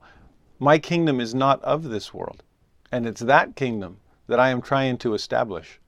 my 0.59 0.79
kingdom 0.79 1.21
is 1.21 1.35
not 1.35 1.63
of 1.63 1.85
this 1.85 2.13
world. 2.13 2.43
And 2.91 3.07
it's 3.07 3.21
that 3.21 3.57
kingdom 3.57 4.01
that 4.27 4.41
I 4.41 4.51
am 4.51 4.63
trying 4.63 4.99
to 4.99 5.15
establish. 5.15 5.81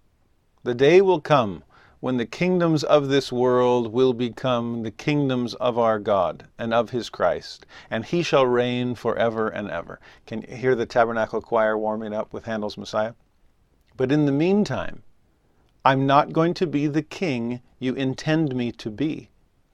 The 0.62 0.74
day 0.74 1.00
will 1.00 1.20
come 1.20 1.64
when 2.00 2.16
the 2.16 2.26
kingdoms 2.26 2.82
of 2.82 3.08
this 3.08 3.30
world 3.30 3.92
will 3.92 4.14
become 4.14 4.82
the 4.82 4.90
kingdoms 4.90 5.54
of 5.54 5.78
our 5.78 5.98
God 5.98 6.46
and 6.58 6.72
of 6.72 6.90
his 6.90 7.10
Christ, 7.10 7.66
and 7.90 8.04
he 8.04 8.22
shall 8.22 8.46
reign 8.46 8.94
forever 8.94 9.48
and 9.48 9.70
ever. 9.70 10.00
Can 10.26 10.42
you 10.42 10.56
hear 10.56 10.74
the 10.74 10.86
tabernacle 10.86 11.42
choir 11.42 11.76
warming 11.76 12.14
up 12.14 12.32
with 12.32 12.46
Handel's 12.46 12.78
Messiah? 12.78 13.12
But 13.96 14.12
in 14.12 14.24
the 14.24 14.32
meantime, 14.32 15.02
I'm 15.84 16.06
not 16.06 16.32
going 16.32 16.54
to 16.54 16.66
be 16.66 16.86
the 16.86 17.02
king 17.02 17.60
you 17.78 17.94
intend 17.94 18.54
me 18.54 18.72
to 18.72 18.90
be, 18.90 19.29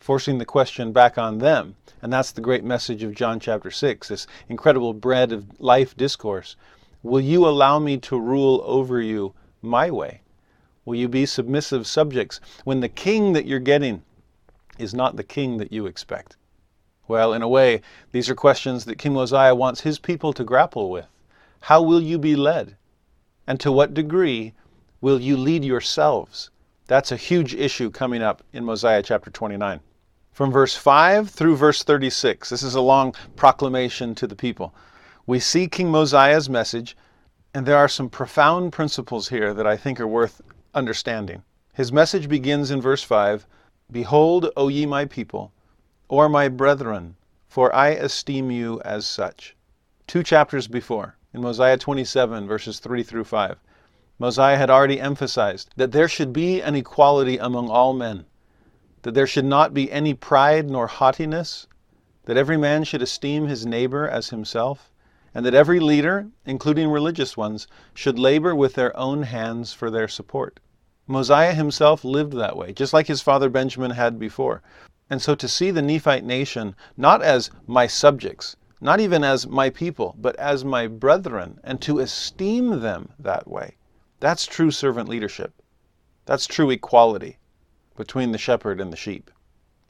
forcing 0.06 0.38
the 0.38 0.44
question 0.44 0.92
back 0.92 1.18
on 1.18 1.38
them. 1.38 1.74
And 2.00 2.12
that's 2.12 2.30
the 2.30 2.40
great 2.40 2.62
message 2.62 3.02
of 3.02 3.12
John 3.12 3.40
chapter 3.40 3.72
6, 3.72 4.06
this 4.06 4.28
incredible 4.48 4.94
bread 4.94 5.32
of 5.32 5.58
life 5.58 5.96
discourse. 5.96 6.54
Will 7.02 7.20
you 7.20 7.44
allow 7.44 7.80
me 7.80 7.98
to 7.98 8.16
rule 8.16 8.62
over 8.64 9.00
you 9.00 9.34
my 9.62 9.90
way? 9.90 10.20
Will 10.84 10.94
you 10.94 11.08
be 11.08 11.26
submissive 11.26 11.88
subjects 11.88 12.40
when 12.62 12.78
the 12.78 12.88
king 12.88 13.32
that 13.32 13.46
you're 13.46 13.58
getting 13.58 14.04
is 14.78 14.94
not 14.94 15.16
the 15.16 15.24
king 15.24 15.56
that 15.56 15.72
you 15.72 15.86
expect? 15.86 16.36
Well, 17.08 17.32
in 17.32 17.42
a 17.42 17.48
way, 17.48 17.80
these 18.12 18.30
are 18.30 18.36
questions 18.36 18.84
that 18.84 18.98
King 18.98 19.14
Mosiah 19.14 19.56
wants 19.56 19.80
his 19.80 19.98
people 19.98 20.32
to 20.34 20.44
grapple 20.44 20.88
with. 20.88 21.08
How 21.62 21.82
will 21.82 22.00
you 22.00 22.16
be 22.16 22.36
led? 22.36 22.76
And 23.44 23.58
to 23.58 23.72
what 23.72 23.92
degree 23.92 24.52
will 25.00 25.20
you 25.20 25.36
lead 25.36 25.64
yourselves? 25.64 26.50
That's 26.86 27.10
a 27.10 27.16
huge 27.16 27.56
issue 27.56 27.90
coming 27.90 28.22
up 28.22 28.44
in 28.52 28.64
Mosiah 28.64 29.02
chapter 29.02 29.30
29. 29.30 29.80
From 30.36 30.52
verse 30.52 30.76
5 30.76 31.30
through 31.30 31.56
verse 31.56 31.82
36, 31.82 32.50
this 32.50 32.62
is 32.62 32.74
a 32.74 32.82
long 32.82 33.14
proclamation 33.36 34.14
to 34.16 34.26
the 34.26 34.36
people. 34.36 34.74
We 35.26 35.40
see 35.40 35.66
King 35.66 35.90
Mosiah's 35.90 36.50
message, 36.50 36.94
and 37.54 37.64
there 37.64 37.78
are 37.78 37.88
some 37.88 38.10
profound 38.10 38.70
principles 38.70 39.30
here 39.30 39.54
that 39.54 39.66
I 39.66 39.78
think 39.78 39.98
are 39.98 40.06
worth 40.06 40.42
understanding. 40.74 41.42
His 41.72 41.90
message 41.90 42.28
begins 42.28 42.70
in 42.70 42.82
verse 42.82 43.02
5 43.02 43.46
Behold, 43.90 44.50
O 44.58 44.68
ye 44.68 44.84
my 44.84 45.06
people, 45.06 45.52
or 46.06 46.28
my 46.28 46.48
brethren, 46.48 47.16
for 47.48 47.74
I 47.74 47.92
esteem 47.92 48.50
you 48.50 48.78
as 48.82 49.06
such. 49.06 49.56
Two 50.06 50.22
chapters 50.22 50.68
before 50.68 51.16
in 51.32 51.40
Mosiah 51.40 51.78
27, 51.78 52.46
verses 52.46 52.78
3 52.78 53.02
through 53.02 53.24
5. 53.24 53.56
Mosiah 54.18 54.58
had 54.58 54.68
already 54.68 55.00
emphasized 55.00 55.70
that 55.76 55.92
there 55.92 56.08
should 56.08 56.34
be 56.34 56.60
an 56.60 56.74
equality 56.74 57.38
among 57.38 57.70
all 57.70 57.94
men, 57.94 58.26
that 59.06 59.14
there 59.14 59.24
should 59.24 59.44
not 59.44 59.72
be 59.72 59.92
any 59.92 60.12
pride 60.12 60.68
nor 60.68 60.88
haughtiness, 60.88 61.68
that 62.24 62.36
every 62.36 62.56
man 62.56 62.82
should 62.82 63.00
esteem 63.00 63.46
his 63.46 63.64
neighbor 63.64 64.08
as 64.08 64.30
himself, 64.30 64.90
and 65.32 65.46
that 65.46 65.54
every 65.54 65.78
leader, 65.78 66.26
including 66.44 66.88
religious 66.88 67.36
ones, 67.36 67.68
should 67.94 68.18
labor 68.18 68.52
with 68.52 68.74
their 68.74 68.96
own 68.96 69.22
hands 69.22 69.72
for 69.72 69.92
their 69.92 70.08
support. 70.08 70.58
Mosiah 71.06 71.54
himself 71.54 72.04
lived 72.04 72.32
that 72.32 72.56
way, 72.56 72.72
just 72.72 72.92
like 72.92 73.06
his 73.06 73.22
father 73.22 73.48
Benjamin 73.48 73.92
had 73.92 74.18
before. 74.18 74.60
And 75.08 75.22
so 75.22 75.36
to 75.36 75.46
see 75.46 75.70
the 75.70 75.82
Nephite 75.82 76.24
nation 76.24 76.74
not 76.96 77.22
as 77.22 77.48
my 77.64 77.86
subjects, 77.86 78.56
not 78.80 78.98
even 78.98 79.22
as 79.22 79.46
my 79.46 79.70
people, 79.70 80.16
but 80.18 80.34
as 80.34 80.64
my 80.64 80.88
brethren, 80.88 81.60
and 81.62 81.80
to 81.80 82.00
esteem 82.00 82.80
them 82.80 83.10
that 83.20 83.46
way. 83.46 83.76
That's 84.18 84.46
true 84.46 84.72
servant 84.72 85.08
leadership. 85.08 85.62
That's 86.24 86.48
true 86.48 86.70
equality 86.70 87.38
between 87.96 88.32
the 88.32 88.38
shepherd 88.38 88.80
and 88.80 88.92
the 88.92 88.96
sheep. 88.96 89.30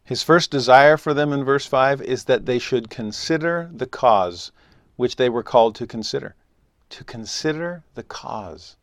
His 0.04 0.22
first 0.22 0.50
desire 0.50 0.96
for 0.96 1.12
them 1.12 1.32
in 1.32 1.44
verse 1.44 1.66
5 1.66 2.00
is 2.00 2.24
that 2.24 2.46
they 2.46 2.58
should 2.60 2.90
consider 2.90 3.68
the 3.72 3.86
cause 3.86 4.52
which 4.94 5.16
they 5.16 5.28
were 5.28 5.42
called 5.42 5.74
to 5.74 5.86
consider. 5.86 6.36
To 6.90 7.02
consider 7.02 7.82
the 7.94 8.04
cause. 8.04 8.76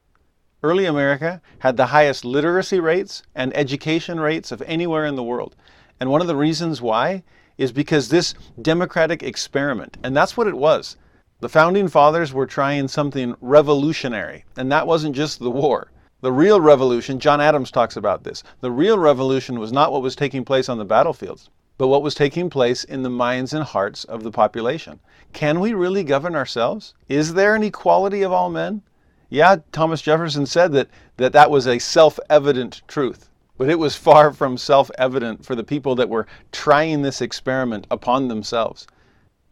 Early 0.61 0.85
America 0.85 1.41
had 1.59 1.77
the 1.77 1.87
highest 1.87 2.25
literacy 2.25 2.79
rates 2.79 3.23
and 3.33 3.55
education 3.55 4.19
rates 4.19 4.51
of 4.51 4.61
anywhere 4.63 5.05
in 5.05 5.15
the 5.15 5.23
world. 5.23 5.55
And 5.99 6.09
one 6.09 6.19
of 6.19 6.27
the 6.27 6.35
reasons 6.35 6.81
why 6.81 7.23
is 7.57 7.71
because 7.71 8.09
this 8.09 8.33
democratic 8.61 9.23
experiment, 9.23 9.97
and 10.03 10.15
that's 10.15 10.35
what 10.35 10.47
it 10.47 10.57
was. 10.57 10.97
The 11.39 11.49
founding 11.49 11.87
fathers 11.87 12.33
were 12.33 12.45
trying 12.45 12.87
something 12.89 13.35
revolutionary, 13.39 14.43
and 14.57 14.71
that 14.71 14.87
wasn't 14.87 15.15
just 15.15 15.39
the 15.39 15.51
war. 15.51 15.91
The 16.23 16.31
real 16.31 16.61
revolution, 16.61 17.19
John 17.19 17.41
Adams 17.41 17.69
talks 17.69 17.97
about 17.97 18.23
this, 18.23 18.43
the 18.61 18.71
real 18.71 18.97
revolution 18.97 19.59
was 19.59 19.73
not 19.73 19.91
what 19.91 20.01
was 20.01 20.15
taking 20.15 20.45
place 20.45 20.69
on 20.69 20.77
the 20.77 20.85
battlefields, 20.85 21.49
but 21.77 21.89
what 21.89 22.01
was 22.01 22.15
taking 22.15 22.49
place 22.49 22.85
in 22.85 23.03
the 23.03 23.09
minds 23.09 23.53
and 23.53 23.65
hearts 23.65 24.05
of 24.05 24.23
the 24.23 24.31
population. 24.31 25.01
Can 25.33 25.59
we 25.59 25.73
really 25.73 26.01
govern 26.01 26.33
ourselves? 26.33 26.93
Is 27.09 27.33
there 27.33 27.55
an 27.55 27.63
equality 27.63 28.21
of 28.21 28.31
all 28.31 28.49
men? 28.49 28.83
Yeah, 29.27 29.57
Thomas 29.73 30.01
Jefferson 30.01 30.45
said 30.45 30.71
that 30.71 30.87
that, 31.17 31.33
that 31.33 31.51
was 31.51 31.67
a 31.67 31.77
self 31.77 32.17
evident 32.29 32.83
truth. 32.87 33.29
But 33.57 33.69
it 33.69 33.77
was 33.77 33.97
far 33.97 34.31
from 34.31 34.57
self 34.57 34.89
evident 34.97 35.45
for 35.45 35.55
the 35.55 35.63
people 35.65 35.93
that 35.95 36.07
were 36.07 36.27
trying 36.53 37.01
this 37.01 37.19
experiment 37.19 37.85
upon 37.91 38.29
themselves. 38.29 38.87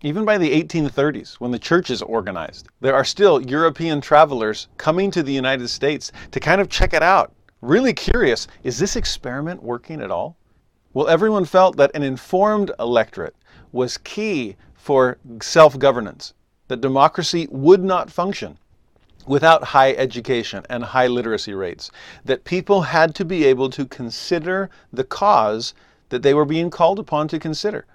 Even 0.03 0.25
by 0.25 0.39
the 0.39 0.49
1830s, 0.63 1.35
when 1.35 1.51
the 1.51 1.59
church 1.59 1.91
is 1.91 2.01
organized, 2.01 2.67
there 2.79 2.95
are 2.95 3.05
still 3.05 3.39
European 3.39 4.01
travelers 4.01 4.67
coming 4.77 5.11
to 5.11 5.21
the 5.21 5.31
United 5.31 5.67
States 5.67 6.11
to 6.31 6.39
kind 6.39 6.59
of 6.59 6.69
check 6.69 6.93
it 6.93 7.03
out. 7.03 7.31
Really 7.61 7.93
curious 7.93 8.47
is 8.63 8.79
this 8.79 8.95
experiment 8.95 9.61
working 9.61 10.01
at 10.01 10.09
all? 10.09 10.37
Well, 10.95 11.07
everyone 11.07 11.45
felt 11.45 11.77
that 11.77 11.91
an 11.93 12.01
informed 12.01 12.71
electorate 12.79 13.35
was 13.71 13.99
key 13.99 14.55
for 14.73 15.19
self 15.39 15.77
governance, 15.77 16.33
that 16.67 16.81
democracy 16.81 17.47
would 17.51 17.83
not 17.83 18.09
function 18.09 18.57
without 19.27 19.65
high 19.65 19.93
education 19.93 20.65
and 20.67 20.83
high 20.83 21.05
literacy 21.05 21.53
rates, 21.53 21.91
that 22.25 22.43
people 22.43 22.81
had 22.81 23.13
to 23.13 23.23
be 23.23 23.45
able 23.45 23.69
to 23.69 23.85
consider 23.85 24.71
the 24.91 25.03
cause 25.03 25.75
that 26.09 26.23
they 26.23 26.33
were 26.33 26.43
being 26.43 26.71
called 26.71 26.97
upon 26.97 27.27
to 27.27 27.37
consider. 27.37 27.85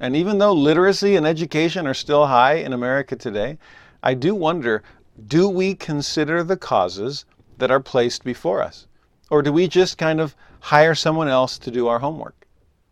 And 0.00 0.16
even 0.16 0.38
though 0.38 0.54
literacy 0.54 1.14
and 1.14 1.26
education 1.26 1.86
are 1.86 1.92
still 1.92 2.26
high 2.26 2.54
in 2.54 2.72
America 2.72 3.16
today, 3.16 3.58
I 4.02 4.14
do 4.14 4.34
wonder 4.34 4.82
do 5.26 5.46
we 5.46 5.74
consider 5.74 6.42
the 6.42 6.56
causes 6.56 7.26
that 7.58 7.70
are 7.70 7.80
placed 7.80 8.24
before 8.24 8.62
us? 8.62 8.86
Or 9.30 9.42
do 9.42 9.52
we 9.52 9.68
just 9.68 9.98
kind 9.98 10.18
of 10.18 10.34
hire 10.60 10.94
someone 10.94 11.28
else 11.28 11.58
to 11.58 11.70
do 11.70 11.86
our 11.86 11.98
homework? 11.98 12.46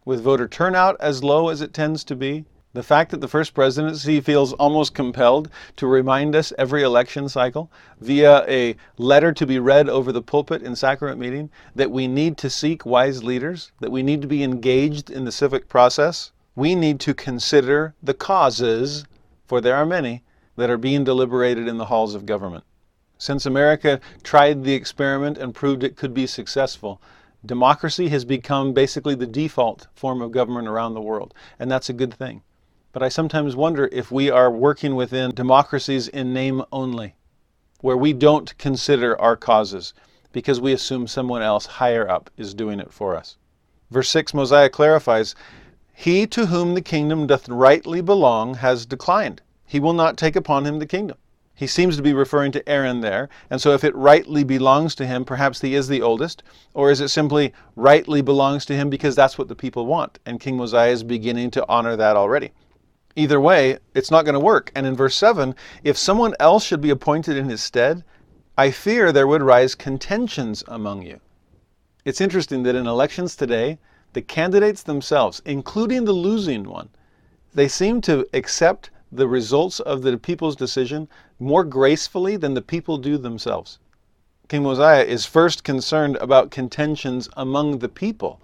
With 0.05 0.23
voter 0.23 0.47
turnout 0.47 0.97
as 1.01 1.25
low 1.25 1.49
as 1.49 1.63
it 1.63 1.73
tends 1.73 2.05
to 2.05 2.15
be, 2.15 2.45
the 2.75 2.83
fact 2.83 3.11
that 3.11 3.23
the 3.23 3.29
first 3.29 3.55
presidency 3.55 4.21
feels 4.21 4.53
almost 4.53 4.95
compelled 4.95 5.49
to 5.77 5.87
remind 5.87 6.37
us 6.37 6.53
every 6.59 6.83
election 6.83 7.29
cycle 7.29 7.73
via 8.01 8.45
a 8.47 8.77
letter 8.99 9.33
to 9.33 9.47
be 9.47 9.59
read 9.59 9.89
over 9.89 10.13
the 10.13 10.21
pulpit 10.21 10.63
in 10.63 10.77
sacrament 10.77 11.19
meeting 11.19 11.49
that 11.75 11.91
we 11.91 12.07
need 12.07 12.37
to 12.37 12.51
seek 12.51 12.85
wise 12.85 13.25
leaders, 13.25 13.73
that 13.81 13.91
we 13.91 14.03
need 14.03 14.21
to 14.21 14.29
be 14.29 14.45
engaged 14.45 15.11
in 15.11 15.25
the 15.25 15.33
civic 15.33 15.69
process. 15.69 16.33
We 16.59 16.75
need 16.75 16.99
to 17.01 17.15
consider 17.15 17.95
the 18.03 18.15
causes, 18.15 19.05
for 19.47 19.61
there 19.61 19.77
are 19.77 19.87
many, 19.87 20.25
that 20.57 20.69
are 20.69 20.77
being 20.77 21.05
deliberated 21.05 21.69
in 21.69 21.79
the 21.79 21.85
halls 21.85 22.17
of 22.17 22.27
government. 22.27 22.65
Since 23.17 23.47
America 23.47 24.01
tried 24.25 24.65
the 24.65 24.75
experiment 24.75 25.39
and 25.39 25.55
proved 25.55 25.85
it 25.85 25.95
could 25.95 26.13
be 26.13 26.27
successful, 26.27 27.01
democracy 27.47 28.09
has 28.09 28.25
become 28.25 28.73
basically 28.73 29.15
the 29.15 29.25
default 29.25 29.87
form 29.95 30.21
of 30.21 30.33
government 30.33 30.67
around 30.67 30.95
the 30.95 31.01
world, 31.01 31.33
and 31.61 31.71
that's 31.71 31.91
a 31.91 31.93
good 31.93 32.13
thing. 32.13 32.43
But 32.91 33.05
I 33.05 33.09
sometimes 33.09 33.55
wonder 33.55 33.89
if 33.93 34.11
we 34.11 34.29
are 34.29 34.51
working 34.51 34.97
within 34.97 35.31
democracies 35.37 36.09
in 36.09 36.33
name 36.33 36.65
only, 36.73 37.15
where 37.83 37.97
we 37.97 38.13
don't 38.13 38.59
consider 38.59 39.17
our 39.21 39.37
causes 39.37 39.95
because 40.33 40.61
we 40.61 40.73
assume 40.73 41.07
someone 41.07 41.41
else 41.41 41.67
higher 41.67 42.11
up 42.11 42.31
is 42.37 42.53
doing 42.53 42.81
it 42.81 42.93
for 42.93 43.15
us. 43.15 43.37
Verse 43.93 44.09
6 44.09 44.35
Mosiah 44.35 44.69
clarifies 44.69 45.37
He 46.01 46.29
to 46.29 46.47
whom 46.47 46.75
the 46.75 46.81
kingdom 46.81 47.27
doth 47.27 47.49
rightly 47.49 48.01
belong 48.01 48.55
has 48.55 48.87
declined. 48.87 49.43
He 49.67 49.81
will 49.81 49.93
not 49.93 50.17
take 50.17 50.37
upon 50.37 50.65
him 50.65 50.79
the 50.79 50.87
kingdom. 50.87 51.19
He 51.57 51.67
seems 51.67 51.97
to 51.97 52.05
be 52.05 52.13
referring 52.13 52.53
to 52.53 52.69
Aaron 52.69 53.01
there, 53.01 53.29
and 53.51 53.61
so 53.61 53.73
if 53.73 53.83
it 53.83 53.97
rightly 53.97 54.45
belongs 54.45 54.95
to 54.95 55.07
him, 55.07 55.25
perhaps 55.25 55.61
he 55.61 55.75
is 55.75 55.89
the 55.89 56.01
oldest, 56.01 56.45
or 56.73 56.93
is 56.93 57.01
it 57.01 57.09
simply 57.09 57.53
rightly 57.75 58.23
belongs 58.23 58.65
to 58.67 58.77
him 58.77 58.89
because 58.89 59.17
that's 59.17 59.39
what 59.39 59.49
the 59.49 59.57
people 59.57 59.87
want, 59.87 60.21
and 60.25 60.39
King 60.39 60.57
Mosiah 60.57 60.93
is 60.93 61.03
beginning 61.03 61.51
to 61.51 61.69
honor 61.69 61.97
that 61.97 62.15
already. 62.15 62.53
Either 63.17 63.41
way, 63.41 63.79
it's 63.93 64.13
not 64.13 64.25
going 64.25 64.35
to 64.35 64.39
work. 64.39 64.71
And 64.77 64.87
in 64.87 64.95
verse 64.95 65.17
7, 65.17 65.53
if 65.83 65.99
someone 65.99 66.37
else 66.39 66.63
should 66.63 66.81
be 66.81 66.91
appointed 66.91 67.37
in 67.37 67.49
his 67.49 67.61
stead, 67.61 68.05
I 68.57 68.71
fear 68.71 69.11
there 69.11 69.27
would 69.27 69.43
rise 69.43 69.75
contentions 69.75 70.63
among 70.69 71.03
you. 71.03 71.19
It's 72.05 72.21
interesting 72.21 72.63
that 72.63 72.77
in 72.77 72.87
elections 72.87 73.35
today, 73.35 73.79
the 74.19 74.23
candidates 74.23 74.83
themselves, 74.83 75.41
including 75.45 76.05
the 76.05 76.13
losing 76.13 76.65
one, 76.65 76.89
they 77.55 77.69
seem 77.69 78.01
to 78.01 78.27
accept 78.33 78.91
the 79.13 79.29
results 79.29 79.79
of 79.79 80.03
the 80.03 80.19
people's 80.19 80.57
decision 80.57 81.07
more 81.39 81.63
gracefully 81.63 82.37
than 82.37 82.55
the 82.55 82.61
people 82.61 82.99
do 82.99 83.17
themselves. 83.17 83.79
King 84.49 84.65
Mosiah 84.65 85.05
is 85.05 85.25
first 85.25 85.63
concerned 85.63 86.17
about 86.17 86.51
contentions 86.51 87.29
among 87.37 87.79
the 87.79 87.89
people. 87.89 88.41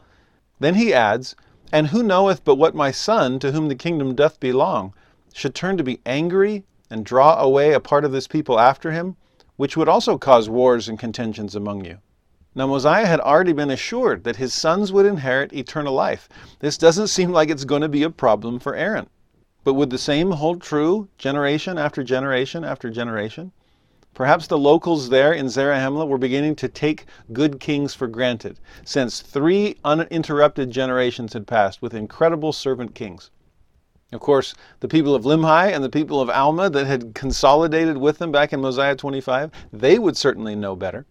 Then 0.61 0.76
he 0.76 0.95
adds, 0.95 1.35
And 1.73 1.88
who 1.88 2.04
knoweth 2.04 2.45
but 2.45 2.54
what 2.54 2.76
my 2.76 2.93
son, 2.93 3.40
to 3.40 3.50
whom 3.50 3.66
the 3.66 3.75
kingdom 3.75 4.14
doth 4.14 4.38
belong, 4.38 4.95
should 5.33 5.57
turn 5.57 5.76
to 5.76 5.83
be 5.83 5.99
angry 6.07 6.62
and 6.88 7.04
draw 7.04 7.37
away 7.40 7.73
a 7.73 7.81
part 7.81 8.04
of 8.04 8.12
this 8.12 8.28
people 8.28 8.61
after 8.61 8.93
him, 8.93 9.16
which 9.57 9.76
would 9.76 9.88
also 9.88 10.19
cause 10.19 10.49
wars 10.49 10.88
and 10.88 11.00
contentions 11.00 11.57
among 11.57 11.85
you? 11.85 11.99
Now, 12.56 12.68
Mosiah 12.68 13.06
had 13.06 13.18
already 13.18 13.52
been 13.52 13.70
assured 13.70 14.23
that 14.23 14.37
his 14.37 14.54
sons 14.54 14.92
would 14.92 15.06
inherit 15.06 15.52
eternal 15.52 15.92
life. 15.92 16.28
This 16.61 16.78
doesn't 16.78 17.08
seem 17.08 17.32
like 17.32 17.50
it's 17.50 17.64
going 17.64 17.82
to 17.82 17.88
be 17.88 18.04
a 18.04 18.11
problem 18.11 18.61
for 18.61 18.76
Aaron. 18.76 19.08
But 19.64 19.75
would 19.75 19.90
the 19.90 19.99
same 19.99 20.30
hold 20.30 20.62
true 20.62 21.08
generation 21.18 21.78
after 21.78 22.04
generation 22.04 22.62
after 22.62 22.90
generation? 22.90 23.50
Perhaps 24.14 24.46
the 24.46 24.58
locals 24.58 25.08
there 25.08 25.32
in 25.32 25.49
Zarahemla 25.49 26.06
were 26.06 26.18
beginning 26.18 26.54
to 26.56 26.68
take 26.68 27.06
good 27.32 27.58
kings 27.58 27.92
for 27.92 28.06
granted, 28.06 28.61
since 28.84 29.20
three 29.20 29.76
uninterrupted 29.84 30.70
generations 30.70 31.32
had 31.32 31.49
passed 31.49 31.82
with 31.82 31.92
incredible 31.92 32.52
servant 32.52 32.94
kings. 32.94 33.30
Of 34.12 34.20
course, 34.20 34.54
the 34.78 34.87
people 34.87 35.16
of 35.16 35.25
Limhi 35.25 35.75
and 35.75 35.82
the 35.82 35.88
people 35.88 36.20
of 36.20 36.30
Alma 36.30 36.70
that 36.70 36.87
had 36.87 37.16
consolidated 37.16 37.96
with 37.96 38.18
them 38.18 38.30
back 38.30 38.52
in 38.52 38.61
Mosiah 38.61 38.94
25, 38.94 39.50
they 39.73 39.99
would 39.99 40.16
certainly 40.16 40.54
know 40.54 40.76
better. 40.76 41.04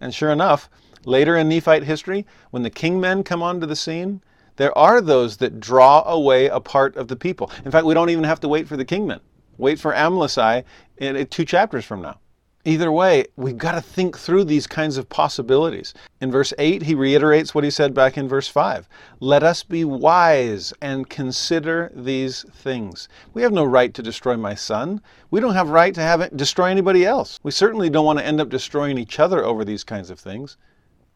And 0.00 0.14
sure 0.14 0.30
enough, 0.30 0.68
later 1.04 1.36
in 1.36 1.48
Nephite 1.48 1.84
history, 1.84 2.26
when 2.50 2.62
the 2.62 2.70
kingmen 2.70 3.24
come 3.24 3.42
onto 3.42 3.66
the 3.66 3.76
scene, 3.76 4.20
there 4.56 4.76
are 4.76 5.00
those 5.00 5.36
that 5.38 5.60
draw 5.60 6.02
away 6.06 6.46
a 6.46 6.60
part 6.60 6.96
of 6.96 7.08
the 7.08 7.16
people. 7.16 7.50
In 7.64 7.70
fact, 7.70 7.86
we 7.86 7.94
don't 7.94 8.10
even 8.10 8.24
have 8.24 8.40
to 8.40 8.48
wait 8.48 8.66
for 8.66 8.76
the 8.76 8.84
kingmen. 8.84 9.20
Wait 9.58 9.78
for 9.78 9.92
Amlici 9.92 10.64
in 10.98 11.26
two 11.26 11.44
chapters 11.44 11.84
from 11.84 12.02
now. 12.02 12.18
Either 12.66 12.90
way, 12.90 13.24
we've 13.36 13.58
got 13.58 13.76
to 13.76 13.80
think 13.80 14.18
through 14.18 14.42
these 14.42 14.66
kinds 14.66 14.96
of 14.96 15.08
possibilities. 15.08 15.94
In 16.20 16.32
verse 16.32 16.52
8, 16.58 16.82
he 16.82 16.96
reiterates 16.96 17.54
what 17.54 17.62
he 17.62 17.70
said 17.70 17.94
back 17.94 18.18
in 18.18 18.26
verse 18.26 18.48
5 18.48 18.88
Let 19.20 19.44
us 19.44 19.62
be 19.62 19.84
wise 19.84 20.74
and 20.82 21.08
consider 21.08 21.92
these 21.94 22.44
things. 22.52 23.08
We 23.32 23.42
have 23.42 23.52
no 23.52 23.64
right 23.64 23.94
to 23.94 24.02
destroy 24.02 24.36
my 24.36 24.56
son. 24.56 25.00
We 25.30 25.38
don't 25.38 25.54
have 25.54 25.68
right 25.68 25.94
to 25.94 26.00
have 26.00 26.20
it 26.20 26.36
destroy 26.36 26.68
anybody 26.68 27.06
else. 27.06 27.38
We 27.44 27.52
certainly 27.52 27.88
don't 27.88 28.04
want 28.04 28.18
to 28.18 28.26
end 28.26 28.40
up 28.40 28.48
destroying 28.48 28.98
each 28.98 29.20
other 29.20 29.44
over 29.44 29.64
these 29.64 29.84
kinds 29.84 30.10
of 30.10 30.18
things. 30.18 30.56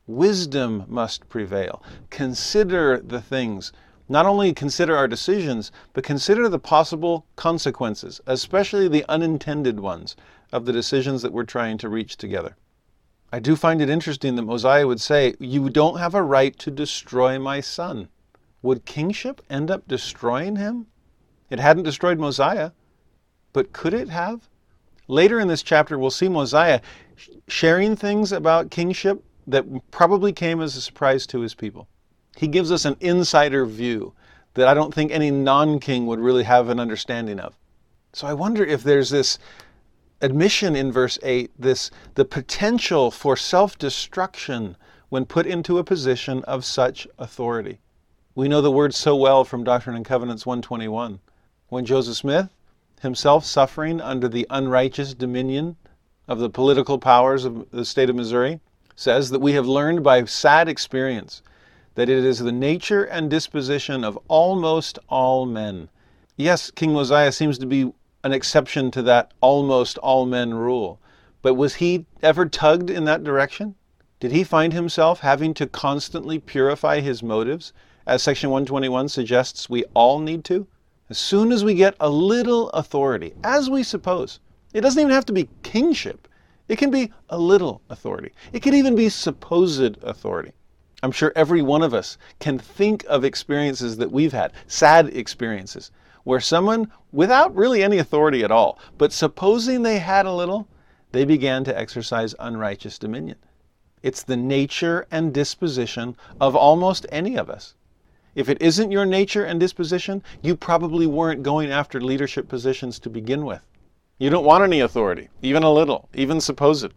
Wisdom 0.06 0.84
must 0.86 1.28
prevail. 1.28 1.82
Consider 2.10 3.00
the 3.00 3.20
things. 3.20 3.72
Not 4.08 4.24
only 4.24 4.52
consider 4.52 4.96
our 4.96 5.08
decisions, 5.08 5.72
but 5.94 6.04
consider 6.04 6.48
the 6.48 6.60
possible 6.60 7.26
consequences, 7.34 8.20
especially 8.28 8.86
the 8.86 9.04
unintended 9.08 9.80
ones 9.80 10.14
of 10.52 10.64
the 10.64 10.72
decisions 10.72 11.22
that 11.22 11.32
we're 11.32 11.44
trying 11.44 11.78
to 11.78 11.88
reach 11.88 12.16
together. 12.16 12.56
I 13.32 13.38
do 13.38 13.54
find 13.54 13.80
it 13.80 13.88
interesting 13.88 14.34
that 14.34 14.42
Mosiah 14.42 14.86
would 14.86 15.00
say, 15.00 15.34
You 15.38 15.70
don't 15.70 15.98
have 15.98 16.14
a 16.14 16.22
right 16.22 16.58
to 16.58 16.70
destroy 16.70 17.38
my 17.38 17.60
son. 17.60 18.08
Would 18.62 18.84
kingship 18.84 19.40
end 19.48 19.70
up 19.70 19.86
destroying 19.86 20.56
him? 20.56 20.86
It 21.48 21.60
hadn't 21.60 21.84
destroyed 21.84 22.18
Mosiah, 22.18 22.72
but 23.52 23.72
could 23.72 23.94
it 23.94 24.08
have? 24.08 24.48
Later 25.08 25.40
in 25.40 25.48
this 25.48 25.62
chapter, 25.62 25.98
we'll 25.98 26.10
see 26.10 26.28
Mosiah 26.28 26.80
sharing 27.48 27.96
things 27.96 28.32
about 28.32 28.70
kingship 28.70 29.24
that 29.46 29.64
probably 29.90 30.32
came 30.32 30.60
as 30.60 30.76
a 30.76 30.80
surprise 30.80 31.26
to 31.28 31.40
his 31.40 31.54
people. 31.54 31.88
He 32.36 32.46
gives 32.46 32.70
us 32.70 32.84
an 32.84 32.96
insider 33.00 33.66
view 33.66 34.12
that 34.54 34.68
I 34.68 34.74
don't 34.74 34.94
think 34.94 35.10
any 35.10 35.30
non 35.30 35.78
king 35.80 36.06
would 36.06 36.20
really 36.20 36.44
have 36.44 36.68
an 36.68 36.80
understanding 36.80 37.40
of. 37.40 37.56
So 38.12 38.26
I 38.26 38.34
wonder 38.34 38.64
if 38.64 38.82
there's 38.82 39.10
this 39.10 39.38
admission 40.20 40.76
in 40.76 40.92
verse 40.92 41.18
8 41.22 41.50
this 41.58 41.90
the 42.14 42.24
potential 42.24 43.10
for 43.10 43.36
self-destruction 43.36 44.76
when 45.08 45.24
put 45.24 45.46
into 45.46 45.78
a 45.78 45.84
position 45.84 46.44
of 46.44 46.64
such 46.64 47.06
authority. 47.18 47.80
We 48.34 48.48
know 48.48 48.60
the 48.60 48.70
word 48.70 48.94
so 48.94 49.16
well 49.16 49.44
from 49.44 49.64
Doctrine 49.64 49.96
and 49.96 50.04
Covenants 50.04 50.46
121. 50.46 51.20
When 51.68 51.84
Joseph 51.84 52.16
Smith, 52.16 52.48
himself 53.00 53.44
suffering 53.44 54.00
under 54.00 54.28
the 54.28 54.46
unrighteous 54.50 55.14
dominion 55.14 55.76
of 56.28 56.38
the 56.38 56.50
political 56.50 56.98
powers 56.98 57.44
of 57.44 57.70
the 57.70 57.84
state 57.84 58.08
of 58.08 58.16
Missouri, 58.16 58.60
says 58.94 59.30
that 59.30 59.40
we 59.40 59.52
have 59.52 59.66
learned 59.66 60.04
by 60.04 60.24
sad 60.24 60.68
experience 60.68 61.42
that 61.94 62.08
it 62.08 62.24
is 62.24 62.38
the 62.38 62.52
nature 62.52 63.04
and 63.04 63.30
disposition 63.30 64.04
of 64.04 64.18
almost 64.28 64.98
all 65.08 65.44
men. 65.44 65.88
Yes, 66.36 66.70
King 66.70 66.92
Mosiah 66.92 67.32
seems 67.32 67.58
to 67.58 67.66
be 67.66 67.92
an 68.22 68.32
exception 68.32 68.90
to 68.90 69.02
that 69.02 69.32
almost 69.40 69.98
all 69.98 70.26
men 70.26 70.54
rule. 70.54 71.00
But 71.42 71.54
was 71.54 71.76
he 71.76 72.06
ever 72.22 72.46
tugged 72.46 72.90
in 72.90 73.04
that 73.04 73.24
direction? 73.24 73.74
Did 74.20 74.32
he 74.32 74.44
find 74.44 74.72
himself 74.72 75.20
having 75.20 75.54
to 75.54 75.66
constantly 75.66 76.38
purify 76.38 77.00
his 77.00 77.22
motives, 77.22 77.72
as 78.06 78.22
Section 78.22 78.50
121 78.50 79.08
suggests 79.08 79.70
we 79.70 79.84
all 79.94 80.18
need 80.18 80.44
to? 80.44 80.66
As 81.08 81.18
soon 81.18 81.50
as 81.50 81.64
we 81.64 81.74
get 81.74 81.96
a 81.98 82.10
little 82.10 82.68
authority, 82.70 83.32
as 83.42 83.70
we 83.70 83.82
suppose, 83.82 84.38
it 84.74 84.82
doesn't 84.82 85.00
even 85.00 85.12
have 85.12 85.26
to 85.26 85.32
be 85.32 85.48
kingship. 85.62 86.28
It 86.68 86.76
can 86.76 86.90
be 86.90 87.10
a 87.30 87.38
little 87.38 87.80
authority. 87.88 88.32
It 88.52 88.62
can 88.62 88.74
even 88.74 88.94
be 88.94 89.08
supposed 89.08 89.96
authority. 90.02 90.52
I'm 91.02 91.10
sure 91.10 91.32
every 91.34 91.62
one 91.62 91.82
of 91.82 91.94
us 91.94 92.18
can 92.38 92.58
think 92.58 93.04
of 93.08 93.24
experiences 93.24 93.96
that 93.96 94.12
we've 94.12 94.32
had, 94.32 94.52
sad 94.66 95.08
experiences, 95.16 95.90
where 96.30 96.38
someone, 96.40 96.88
without 97.10 97.52
really 97.56 97.82
any 97.82 97.98
authority 97.98 98.44
at 98.44 98.52
all, 98.52 98.78
but 98.96 99.12
supposing 99.12 99.82
they 99.82 99.98
had 99.98 100.26
a 100.26 100.32
little, 100.32 100.68
they 101.10 101.24
began 101.24 101.64
to 101.64 101.76
exercise 101.76 102.36
unrighteous 102.38 103.00
dominion. 103.00 103.36
It's 104.04 104.22
the 104.22 104.36
nature 104.36 105.08
and 105.10 105.34
disposition 105.34 106.16
of 106.40 106.54
almost 106.54 107.04
any 107.10 107.36
of 107.36 107.50
us. 107.50 107.74
If 108.36 108.48
it 108.48 108.62
isn't 108.62 108.92
your 108.92 109.04
nature 109.04 109.44
and 109.44 109.58
disposition, 109.58 110.22
you 110.40 110.54
probably 110.54 111.04
weren't 111.04 111.42
going 111.42 111.72
after 111.72 112.00
leadership 112.00 112.46
positions 112.46 113.00
to 113.00 113.10
begin 113.10 113.44
with. 113.44 113.62
You 114.18 114.30
don't 114.30 114.44
want 114.44 114.62
any 114.62 114.78
authority, 114.78 115.30
even 115.42 115.64
a 115.64 115.72
little, 115.72 116.08
even 116.14 116.40
supposed. 116.40 116.92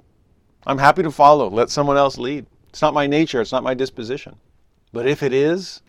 I'm 0.67 0.77
happy 0.77 1.01
to 1.01 1.09
follow, 1.09 1.49
let 1.49 1.71
someone 1.71 1.97
else 1.97 2.19
lead. 2.19 2.45
It's 2.69 2.83
not 2.83 2.93
my 2.93 3.07
nature, 3.07 3.41
it's 3.41 3.51
not 3.51 3.63
my 3.63 3.73
disposition. 3.73 4.35
But 4.91 5.07
if 5.07 5.23
it 5.23 5.33
is, 5.33 5.81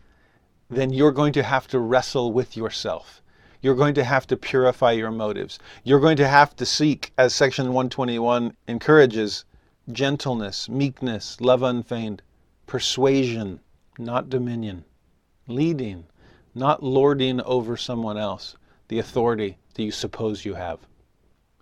then 0.71 0.95
you're 0.95 1.13
going 1.13 1.35
to 1.35 1.43
have 1.43 1.69
to 1.69 1.79
wrestle 1.79 2.33
with 2.33 2.57
yourself 2.57 3.21
you're 3.65 3.75
going 3.75 3.95
to 3.95 4.05
have 4.05 4.27
to 4.27 4.37
purify 4.37 4.93
your 4.93 5.11
motives. 5.11 5.59
You're 5.85 5.99
going 5.99 6.19
to 6.19 6.29
have 6.29 6.55
to 6.57 6.67
seek, 6.67 7.15
as 7.17 7.33
Section 7.35 7.69
121 7.69 8.55
encourages, 8.69 9.47
gentleness, 9.91 10.69
meekness, 10.69 11.41
love 11.41 11.63
unfeigned, 11.63 12.21
persuasion, 12.67 13.61
not 13.99 14.29
dominion, 14.29 14.85
leading, 15.49 16.05
not 16.55 16.83
lording 16.83 17.41
over 17.41 17.75
someone 17.75 18.19
else, 18.19 18.55
the 18.89 18.99
authority 18.99 19.57
that 19.73 19.83
you 19.83 19.91
suppose 19.91 20.45
you 20.45 20.53
have. 20.53 20.81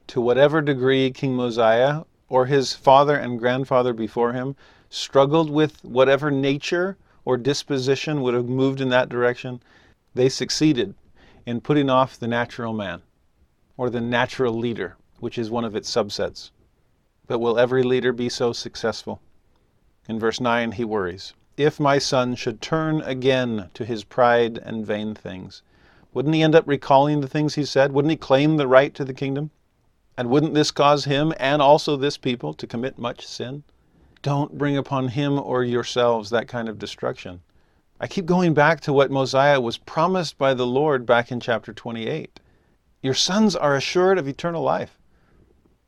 To 0.09 0.21
whatever 0.21 0.61
degree 0.61 1.09
King 1.12 1.37
Mosiah 1.37 2.03
or 2.29 2.47
his 2.47 2.75
father 2.75 3.17
and 3.17 3.38
grandfather 3.38 3.93
before 3.93 4.33
him 4.33 4.57
struggled 4.91 5.51
with 5.51 5.85
whatever 5.85 6.33
nature 6.33 6.97
or 7.25 7.37
disposition 7.37 8.23
would 8.23 8.35
have 8.35 8.49
moved 8.49 8.81
in 8.81 8.88
that 8.88 9.09
direction, 9.09 9.62
they 10.17 10.29
succeeded 10.29 10.97
in 11.44 11.61
putting 11.61 11.90
off 11.90 12.18
the 12.18 12.28
natural 12.28 12.72
man, 12.72 13.02
or 13.76 13.90
the 13.90 14.00
natural 14.00 14.55
leader, 14.55 14.96
which 15.20 15.38
is 15.38 15.50
one 15.50 15.64
of 15.64 15.74
its 15.74 15.90
subsets. 15.90 16.50
But 17.26 17.38
will 17.38 17.59
every 17.59 17.83
leader 17.83 18.12
be 18.12 18.28
so 18.28 18.52
successful? 18.52 19.20
In 20.09 20.18
verse 20.18 20.40
9, 20.40 20.72
he 20.72 20.85
worries 20.85 21.33
If 21.57 21.81
my 21.81 21.98
son 21.98 22.35
should 22.35 22.61
turn 22.61 23.00
again 23.02 23.70
to 23.74 23.85
his 23.85 24.05
pride 24.05 24.59
and 24.59 24.87
vain 24.87 25.14
things, 25.14 25.62
wouldn't 26.14 26.35
he 26.35 26.42
end 26.42 26.55
up 26.55 26.66
recalling 26.66 27.20
the 27.20 27.28
things 27.28 27.55
he 27.55 27.64
said? 27.64 27.92
Wouldn't 27.92 28.11
he 28.11 28.16
claim 28.16 28.57
the 28.57 28.68
right 28.68 28.94
to 28.94 29.05
the 29.05 29.14
kingdom? 29.14 29.50
And 30.16 30.28
wouldn't 30.28 30.55
this 30.55 30.70
cause 30.70 31.07
him 31.07 31.33
and 31.38 31.62
also 31.62 31.96
this 31.96 32.18
people 32.18 32.52
to 32.55 32.66
commit 32.66 32.98
much 32.98 33.26
sin? 33.26 33.64
Don't 34.20 34.59
bring 34.59 34.76
upon 34.76 35.09
him 35.09 35.38
or 35.38 35.64
yourselves 35.64 36.31
that 36.31 36.48
kind 36.48 36.68
of 36.68 36.78
destruction. 36.78 37.40
I 38.03 38.09
keep 38.09 38.27
going 38.27 38.53
back 38.53 38.81
to 38.81 38.93
what 38.93 39.12
Mosiah 39.12 39.61
was 39.61 39.79
promised 39.79 40.37
by 40.37 40.55
the 40.55 40.67
Lord 40.67 41.07
back 41.07 41.31
in 41.31 41.38
chapter 41.38 41.73
28. 41.73 42.41
Your 43.01 43.15
sons 43.15 43.55
are 43.55 43.77
assured 43.77 44.19
of 44.19 44.27
eternal 44.27 44.61
life. 44.65 44.99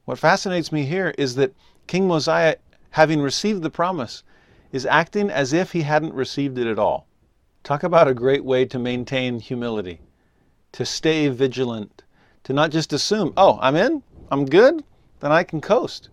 What 0.04 0.20
fascinates 0.20 0.70
me 0.70 0.84
here 0.84 1.12
is 1.18 1.34
that 1.34 1.56
King 1.88 2.06
Mosiah, 2.06 2.54
having 2.90 3.20
received 3.20 3.64
the 3.64 3.68
promise, 3.68 4.22
is 4.70 4.86
acting 4.86 5.28
as 5.28 5.52
if 5.52 5.72
he 5.72 5.82
hadn't 5.82 6.14
received 6.14 6.56
it 6.56 6.68
at 6.68 6.78
all. 6.78 7.08
Talk 7.64 7.82
about 7.82 8.06
a 8.06 8.14
great 8.14 8.44
way 8.44 8.64
to 8.64 8.78
maintain 8.78 9.40
humility, 9.40 10.00
to 10.70 10.86
stay 10.86 11.26
vigilant, 11.26 12.04
to 12.44 12.52
not 12.52 12.70
just 12.70 12.92
assume, 12.92 13.32
oh, 13.36 13.58
I'm 13.60 13.74
in, 13.74 14.04
I'm 14.30 14.44
good, 14.44 14.84
then 15.18 15.32
I 15.32 15.42
can 15.42 15.60
coast. 15.60 16.10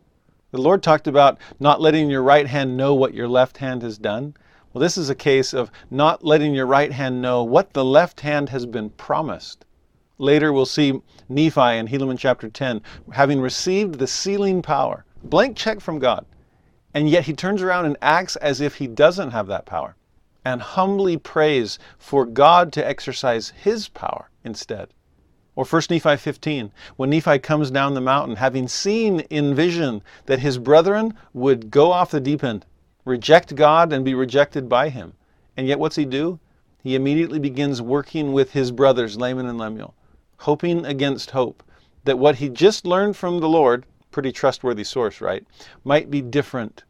The 0.50 0.62
Lord 0.62 0.82
talked 0.82 1.06
about 1.06 1.38
not 1.60 1.80
letting 1.80 2.10
your 2.10 2.24
right 2.24 2.48
hand 2.48 2.76
know 2.76 2.96
what 2.96 3.14
your 3.14 3.28
left 3.28 3.58
hand 3.58 3.84
has 3.84 4.00
done. 4.00 4.34
Well, 4.74 4.82
this 4.82 4.98
is 4.98 5.10
a 5.10 5.16
case 5.16 5.54
of 5.54 5.70
not 5.90 6.24
letting 6.24 6.54
your 6.54 6.66
right 6.66 6.94
hand 6.94 7.22
know 7.22 7.44
what 7.44 7.74
the 7.74 7.84
left 7.84 8.22
hand 8.22 8.50
has 8.50 8.66
been 8.66 8.90
promised. 8.92 9.66
Later, 10.18 10.54
we'll 10.54 10.66
see 10.66 11.02
Nephi 11.28 11.78
in 11.78 11.88
Helaman 11.88 12.18
chapter 12.18 12.48
10 12.48 12.82
having 13.12 13.42
received 13.42 13.96
the 13.96 14.08
sealing 14.08 14.62
power, 14.62 15.04
blank 15.24 15.58
check 15.58 15.82
from 15.82 16.00
God. 16.00 16.26
And 16.94 17.10
yet 17.10 17.26
he 17.26 17.34
turns 17.34 17.62
around 17.62 17.86
and 17.86 17.98
acts 18.02 18.38
as 18.38 18.62
if 18.62 18.76
he 18.76 18.88
doesn't 18.88 19.32
have 19.32 19.48
that 19.48 19.66
power 19.66 19.96
and 20.46 20.62
humbly 20.62 21.18
prays 21.18 21.78
for 21.98 22.26
God 22.26 22.72
to 22.74 22.88
exercise 22.88 23.50
his 23.50 23.90
power 23.90 24.30
instead. 24.44 24.90
Or 25.56 25.66
1 25.66 25.82
Nephi 25.90 26.16
15, 26.16 26.72
when 26.96 27.10
Nephi 27.10 27.40
comes 27.40 27.72
down 27.72 27.94
the 27.94 28.02
mountain, 28.02 28.38
having 28.38 28.70
seen 28.70 29.20
in 29.30 29.54
vision 29.54 30.02
that 30.28 30.40
his 30.40 30.58
brethren 30.58 31.14
would 31.34 31.70
go 31.72 31.92
off 31.92 32.12
the 32.12 32.22
deep 32.22 32.42
end, 32.44 32.66
reject 33.06 33.56
God 33.56 33.92
and 33.94 34.06
be 34.06 34.14
rejected 34.14 34.70
by 34.70 34.90
him. 34.90 35.14
And 35.58 35.68
yet, 35.68 35.80
what's 35.80 35.96
he 35.96 36.06
do? 36.06 36.40
He 36.84 36.96
immediately 36.96 37.40
begins 37.40 37.82
working 37.82 38.34
with 38.34 38.52
his 38.52 38.72
brothers, 38.72 39.18
Laman 39.18 39.46
and 39.46 39.58
Lemuel, 39.58 39.94
hoping 40.38 40.86
against 40.86 41.32
hope 41.32 41.64
that 42.04 42.18
what 42.18 42.36
he 42.36 42.50
just 42.50 42.86
learned 42.86 43.16
from 43.16 43.40
the 43.40 43.50
Lord, 43.50 43.86
pretty 44.10 44.32
trustworthy 44.32 44.84
source, 44.84 45.22
right, 45.22 45.46
might 45.84 46.10
be 46.10 46.22
different. 46.22 46.84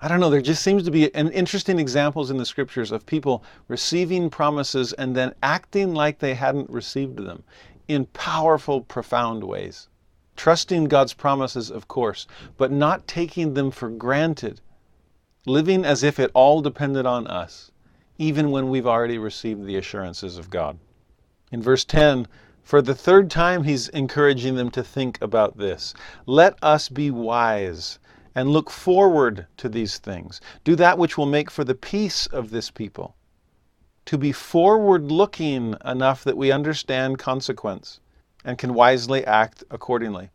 I 0.00 0.08
don't 0.08 0.20
know, 0.20 0.30
there 0.30 0.40
just 0.40 0.62
seems 0.62 0.82
to 0.84 0.90
be 0.90 1.14
an 1.14 1.30
interesting 1.30 1.78
examples 1.78 2.30
in 2.30 2.36
the 2.36 2.46
scriptures 2.46 2.92
of 2.92 3.06
people 3.06 3.44
receiving 3.68 4.30
promises 4.30 4.92
and 4.94 5.14
then 5.14 5.34
acting 5.42 5.94
like 5.94 6.18
they 6.18 6.34
hadn't 6.34 6.70
received 6.70 7.18
them 7.18 7.42
in 7.88 8.06
powerful, 8.06 8.80
profound 8.80 9.44
ways. 9.44 9.88
Trusting 10.36 10.84
God's 10.86 11.14
promises, 11.14 11.70
of 11.70 11.86
course, 11.86 12.26
but 12.56 12.72
not 12.72 13.06
taking 13.06 13.54
them 13.54 13.70
for 13.70 13.88
granted. 13.88 14.60
Living 15.46 15.84
as 15.84 16.02
if 16.02 16.18
it 16.18 16.30
all 16.34 16.60
depended 16.60 17.06
on 17.06 17.26
us, 17.26 17.70
even 18.18 18.50
when 18.50 18.70
we've 18.70 18.86
already 18.86 19.18
received 19.18 19.64
the 19.64 19.76
assurances 19.76 20.38
of 20.38 20.50
God. 20.50 20.78
In 21.52 21.62
verse 21.62 21.84
10, 21.84 22.26
for 22.62 22.80
the 22.80 22.94
third 22.94 23.30
time, 23.30 23.64
he's 23.64 23.88
encouraging 23.88 24.54
them 24.56 24.70
to 24.70 24.82
think 24.82 25.20
about 25.20 25.58
this. 25.58 25.92
Let 26.24 26.56
us 26.62 26.88
be 26.88 27.10
wise 27.10 27.98
and 28.34 28.50
look 28.50 28.70
forward 28.70 29.46
to 29.58 29.68
these 29.68 29.98
things. 29.98 30.40
Do 30.64 30.74
that 30.76 30.98
which 30.98 31.18
will 31.18 31.26
make 31.26 31.50
for 31.50 31.62
the 31.62 31.74
peace 31.74 32.26
of 32.26 32.50
this 32.50 32.70
people 32.70 33.14
to 34.06 34.18
be 34.18 34.32
forward 34.32 35.10
looking 35.10 35.74
enough 35.84 36.24
that 36.24 36.36
we 36.36 36.52
understand 36.52 37.18
consequence 37.18 38.00
and 38.44 38.58
can 38.58 38.74
wisely 38.74 39.24
act 39.24 39.64
accordingly. 39.70 40.30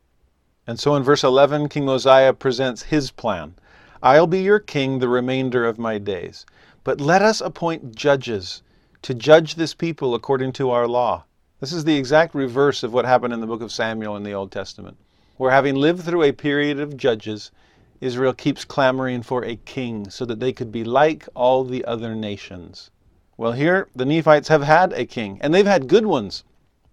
And 0.65 0.79
so 0.79 0.95
in 0.95 1.03
verse 1.03 1.23
11, 1.23 1.69
King 1.69 1.85
Mosiah 1.85 2.33
presents 2.33 2.83
his 2.83 3.11
plan 3.11 3.55
I'll 4.01 4.27
be 4.27 4.41
your 4.41 4.59
king 4.59 4.99
the 4.99 5.09
remainder 5.09 5.65
of 5.65 5.77
my 5.77 5.97
days, 5.97 6.45
but 6.85 7.01
let 7.01 7.21
us 7.21 7.41
appoint 7.41 7.95
judges 7.95 8.63
to 9.01 9.13
judge 9.13 9.55
this 9.55 9.73
people 9.73 10.15
according 10.15 10.53
to 10.53 10.69
our 10.69 10.87
law. 10.87 11.25
This 11.59 11.73
is 11.73 11.83
the 11.83 11.97
exact 11.97 12.33
reverse 12.33 12.81
of 12.81 12.93
what 12.93 13.03
happened 13.03 13.33
in 13.33 13.41
the 13.41 13.47
book 13.47 13.61
of 13.61 13.73
Samuel 13.73 14.15
in 14.15 14.23
the 14.23 14.31
Old 14.31 14.53
Testament, 14.53 14.95
where 15.35 15.51
having 15.51 15.75
lived 15.75 16.03
through 16.03 16.23
a 16.23 16.31
period 16.31 16.79
of 16.79 16.95
judges, 16.95 17.51
Israel 17.99 18.31
keeps 18.31 18.63
clamoring 18.63 19.21
for 19.21 19.43
a 19.43 19.57
king 19.57 20.09
so 20.09 20.23
that 20.23 20.39
they 20.39 20.53
could 20.53 20.71
be 20.71 20.85
like 20.85 21.27
all 21.35 21.65
the 21.65 21.83
other 21.83 22.15
nations. 22.15 22.91
Well, 23.35 23.51
here 23.51 23.89
the 23.93 24.05
Nephites 24.05 24.47
have 24.47 24.63
had 24.63 24.93
a 24.93 25.05
king, 25.05 25.39
and 25.41 25.53
they've 25.53 25.65
had 25.65 25.89
good 25.89 26.05
ones. 26.05 26.45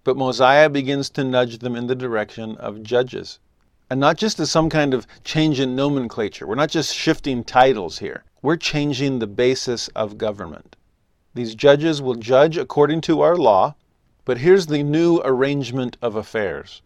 But 0.03 0.17
Mosiah 0.17 0.69
begins 0.69 1.09
to 1.11 1.23
nudge 1.23 1.59
them 1.59 1.77
in 1.77 1.87
the 1.87 1.95
direction 1.95 2.57
of 2.57 2.83
judges. 2.83 3.39
And 3.89 3.99
not 3.99 4.17
just 4.17 4.39
as 4.39 4.51
some 4.51 4.69
kind 4.69 4.93
of 4.93 5.07
change 5.23 5.59
in 5.59 5.75
nomenclature. 5.75 6.45
We're 6.45 6.55
not 6.55 6.69
just 6.69 6.93
shifting 6.93 7.43
titles 7.43 7.99
here. 7.99 8.23
We're 8.41 8.57
changing 8.57 9.19
the 9.19 9.27
basis 9.27 9.87
of 9.89 10.17
government. 10.17 10.75
These 11.33 11.55
judges 11.55 12.01
will 12.01 12.15
judge 12.15 12.57
according 12.57 13.01
to 13.01 13.21
our 13.21 13.37
law, 13.37 13.75
but 14.25 14.39
here's 14.39 14.65
the 14.65 14.83
new 14.83 15.21
arrangement 15.23 15.97
of 16.01 16.15
affairs. 16.15 16.81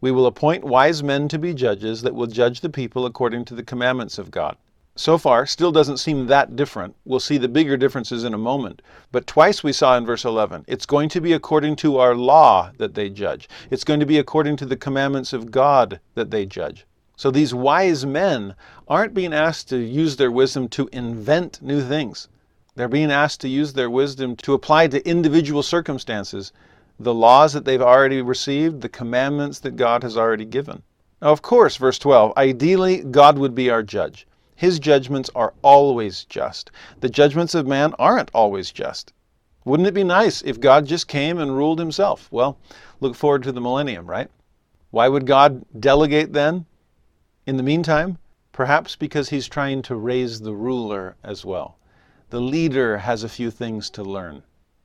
We 0.00 0.10
will 0.10 0.26
appoint 0.26 0.64
wise 0.64 1.02
men 1.02 1.28
to 1.28 1.38
be 1.38 1.54
judges 1.54 2.02
that 2.02 2.14
will 2.14 2.26
judge 2.26 2.60
the 2.60 2.68
people 2.70 3.06
according 3.06 3.44
to 3.46 3.54
the 3.54 3.62
commandments 3.62 4.18
of 4.18 4.30
God 4.30 4.56
so 5.02 5.18
far 5.18 5.46
still 5.46 5.72
doesn't 5.72 5.96
seem 5.96 6.28
that 6.28 6.54
different. 6.54 6.94
We'll 7.04 7.18
see 7.18 7.36
the 7.36 7.48
bigger 7.48 7.76
differences 7.76 8.22
in 8.22 8.34
a 8.34 8.38
moment. 8.38 8.82
But 9.10 9.26
twice 9.26 9.64
we 9.64 9.72
saw 9.72 9.96
in 9.96 10.06
verse 10.06 10.24
11, 10.24 10.64
it's 10.68 10.86
going 10.86 11.08
to 11.08 11.20
be 11.20 11.32
according 11.32 11.74
to 11.76 11.98
our 11.98 12.14
law 12.14 12.70
that 12.78 12.94
they 12.94 13.10
judge. 13.10 13.48
It's 13.68 13.82
going 13.82 13.98
to 13.98 14.06
be 14.06 14.18
according 14.18 14.58
to 14.58 14.64
the 14.64 14.76
commandments 14.76 15.32
of 15.32 15.50
God 15.50 15.98
that 16.14 16.30
they 16.30 16.46
judge. 16.46 16.86
So 17.16 17.32
these 17.32 17.52
wise 17.52 18.06
men 18.06 18.54
aren't 18.86 19.12
being 19.12 19.34
asked 19.34 19.68
to 19.70 19.76
use 19.76 20.14
their 20.14 20.30
wisdom 20.30 20.68
to 20.68 20.88
invent 20.92 21.60
new 21.60 21.82
things. 21.82 22.28
They're 22.76 22.86
being 22.86 23.10
asked 23.10 23.40
to 23.40 23.48
use 23.48 23.72
their 23.72 23.90
wisdom 23.90 24.36
to 24.36 24.54
apply 24.54 24.86
to 24.86 25.04
individual 25.04 25.64
circumstances 25.64 26.52
the 27.00 27.12
laws 27.12 27.54
that 27.54 27.64
they've 27.64 27.82
already 27.82 28.22
received, 28.22 28.82
the 28.82 28.88
commandments 28.88 29.58
that 29.58 29.74
God 29.74 30.04
has 30.04 30.16
already 30.16 30.44
given. 30.44 30.84
Now, 31.20 31.32
of 31.32 31.42
course, 31.42 31.76
verse 31.76 31.98
12, 31.98 32.34
ideally, 32.36 33.02
God 33.02 33.36
would 33.36 33.56
be 33.56 33.68
our 33.68 33.82
judge. 33.82 34.28
His 34.54 34.78
judgments 34.78 35.30
are 35.34 35.54
always 35.62 36.24
just. 36.24 36.70
The 37.00 37.08
judgments 37.08 37.54
of 37.54 37.66
man 37.66 37.94
aren't 37.98 38.30
always 38.34 38.70
just. 38.70 39.12
Wouldn't 39.64 39.88
it 39.88 39.94
be 39.94 40.04
nice 40.04 40.42
if 40.42 40.60
God 40.60 40.86
just 40.86 41.06
came 41.08 41.38
and 41.38 41.56
ruled 41.56 41.78
himself? 41.78 42.28
Well, 42.30 42.58
look 43.00 43.14
forward 43.14 43.42
to 43.44 43.52
the 43.52 43.60
millennium, 43.60 44.06
right? 44.06 44.28
Why 44.90 45.08
would 45.08 45.26
God 45.26 45.64
delegate 45.78 46.32
then? 46.32 46.66
In 47.46 47.56
the 47.56 47.62
meantime, 47.62 48.18
perhaps 48.52 48.96
because 48.96 49.30
he's 49.30 49.48
trying 49.48 49.82
to 49.82 49.96
raise 49.96 50.40
the 50.40 50.54
ruler 50.54 51.16
as 51.24 51.44
well. 51.44 51.78
The 52.30 52.40
leader 52.40 52.98
has 52.98 53.24
a 53.24 53.28
few 53.28 53.50
things 53.50 53.88
to 53.90 54.02
learn. 54.02 54.42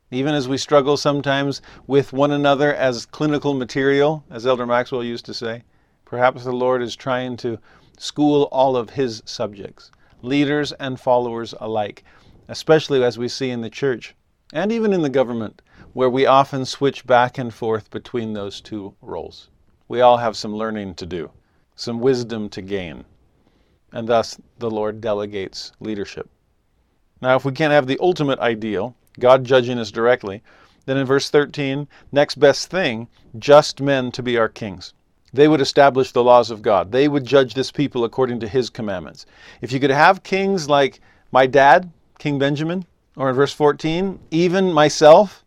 Even 0.10 0.34
as 0.34 0.48
we 0.48 0.58
struggle 0.58 0.96
sometimes 0.96 1.62
with 1.86 2.14
one 2.14 2.32
another 2.32 2.74
as 2.74 3.06
clinical 3.06 3.54
material, 3.54 4.24
as 4.30 4.48
Elder 4.48 4.66
Maxwell 4.66 5.04
used 5.04 5.26
to 5.26 5.34
say, 5.34 5.64
perhaps 6.06 6.44
the 6.44 6.54
Lord 6.54 6.82
is 6.82 6.96
trying 6.96 7.36
to 7.38 7.60
school 7.98 8.44
all 8.52 8.78
of 8.78 8.92
his 8.92 9.22
subjects, 9.26 9.92
leaders 10.22 10.72
and 10.74 11.00
followers 11.00 11.54
alike, 11.60 12.04
especially 12.48 13.04
as 13.04 13.18
we 13.18 13.28
see 13.28 13.50
in 13.50 13.62
the 13.62 13.70
church 13.70 14.16
and 14.54 14.72
even 14.72 14.94
in 14.94 15.02
the 15.02 15.10
government, 15.10 15.62
where 15.94 16.10
we 16.10 16.26
often 16.26 16.64
switch 16.64 17.06
back 17.06 17.38
and 17.38 17.54
forth 17.54 17.90
between 17.92 18.34
those 18.34 18.62
two 18.62 18.94
roles. 19.02 19.50
We 19.88 20.02
all 20.02 20.18
have 20.18 20.38
some 20.38 20.56
learning 20.56 20.96
to 20.96 21.06
do, 21.06 21.32
some 21.76 22.00
wisdom 22.00 22.50
to 22.50 22.62
gain, 22.62 23.04
and 23.92 24.08
thus 24.08 24.40
the 24.60 24.70
Lord 24.70 25.02
delegates 25.02 25.72
leadership. 25.80 26.30
Now, 27.22 27.36
if 27.36 27.46
we 27.46 27.52
can't 27.52 27.74
have 27.74 27.88
the 27.88 27.98
ultimate 28.00 28.40
ideal, 28.40 28.96
God 29.20 29.44
judging 29.44 29.80
us 29.80 29.92
directly, 29.92 30.44
then 30.86 30.98
in 30.98 31.06
verse 31.06 31.30
13, 31.30 31.88
next 32.12 32.36
best 32.36 32.70
thing, 32.70 33.08
just 33.38 33.82
men 33.82 34.12
to 34.12 34.24
be 34.24 34.38
our 34.38 34.50
kings. 34.50 34.94
They 35.34 35.48
would 35.48 35.62
establish 35.62 36.12
the 36.12 36.24
laws 36.24 36.52
of 36.52 36.62
God. 36.62 36.92
They 36.92 37.08
would 37.08 37.26
judge 37.26 37.54
this 37.54 37.72
people 37.72 38.04
according 38.04 38.40
to 38.40 38.48
his 38.48 38.70
commandments. 38.70 39.26
If 39.62 39.72
you 39.72 39.80
could 39.80 39.90
have 39.90 40.24
kings 40.24 40.70
like 40.70 41.02
my 41.32 41.46
dad, 41.46 41.92
King 42.18 42.40
Benjamin, 42.40 42.86
or 43.16 43.30
in 43.30 43.36
verse 43.36 43.52
14, 43.52 44.20
even 44.32 44.72
myself, 44.72 45.44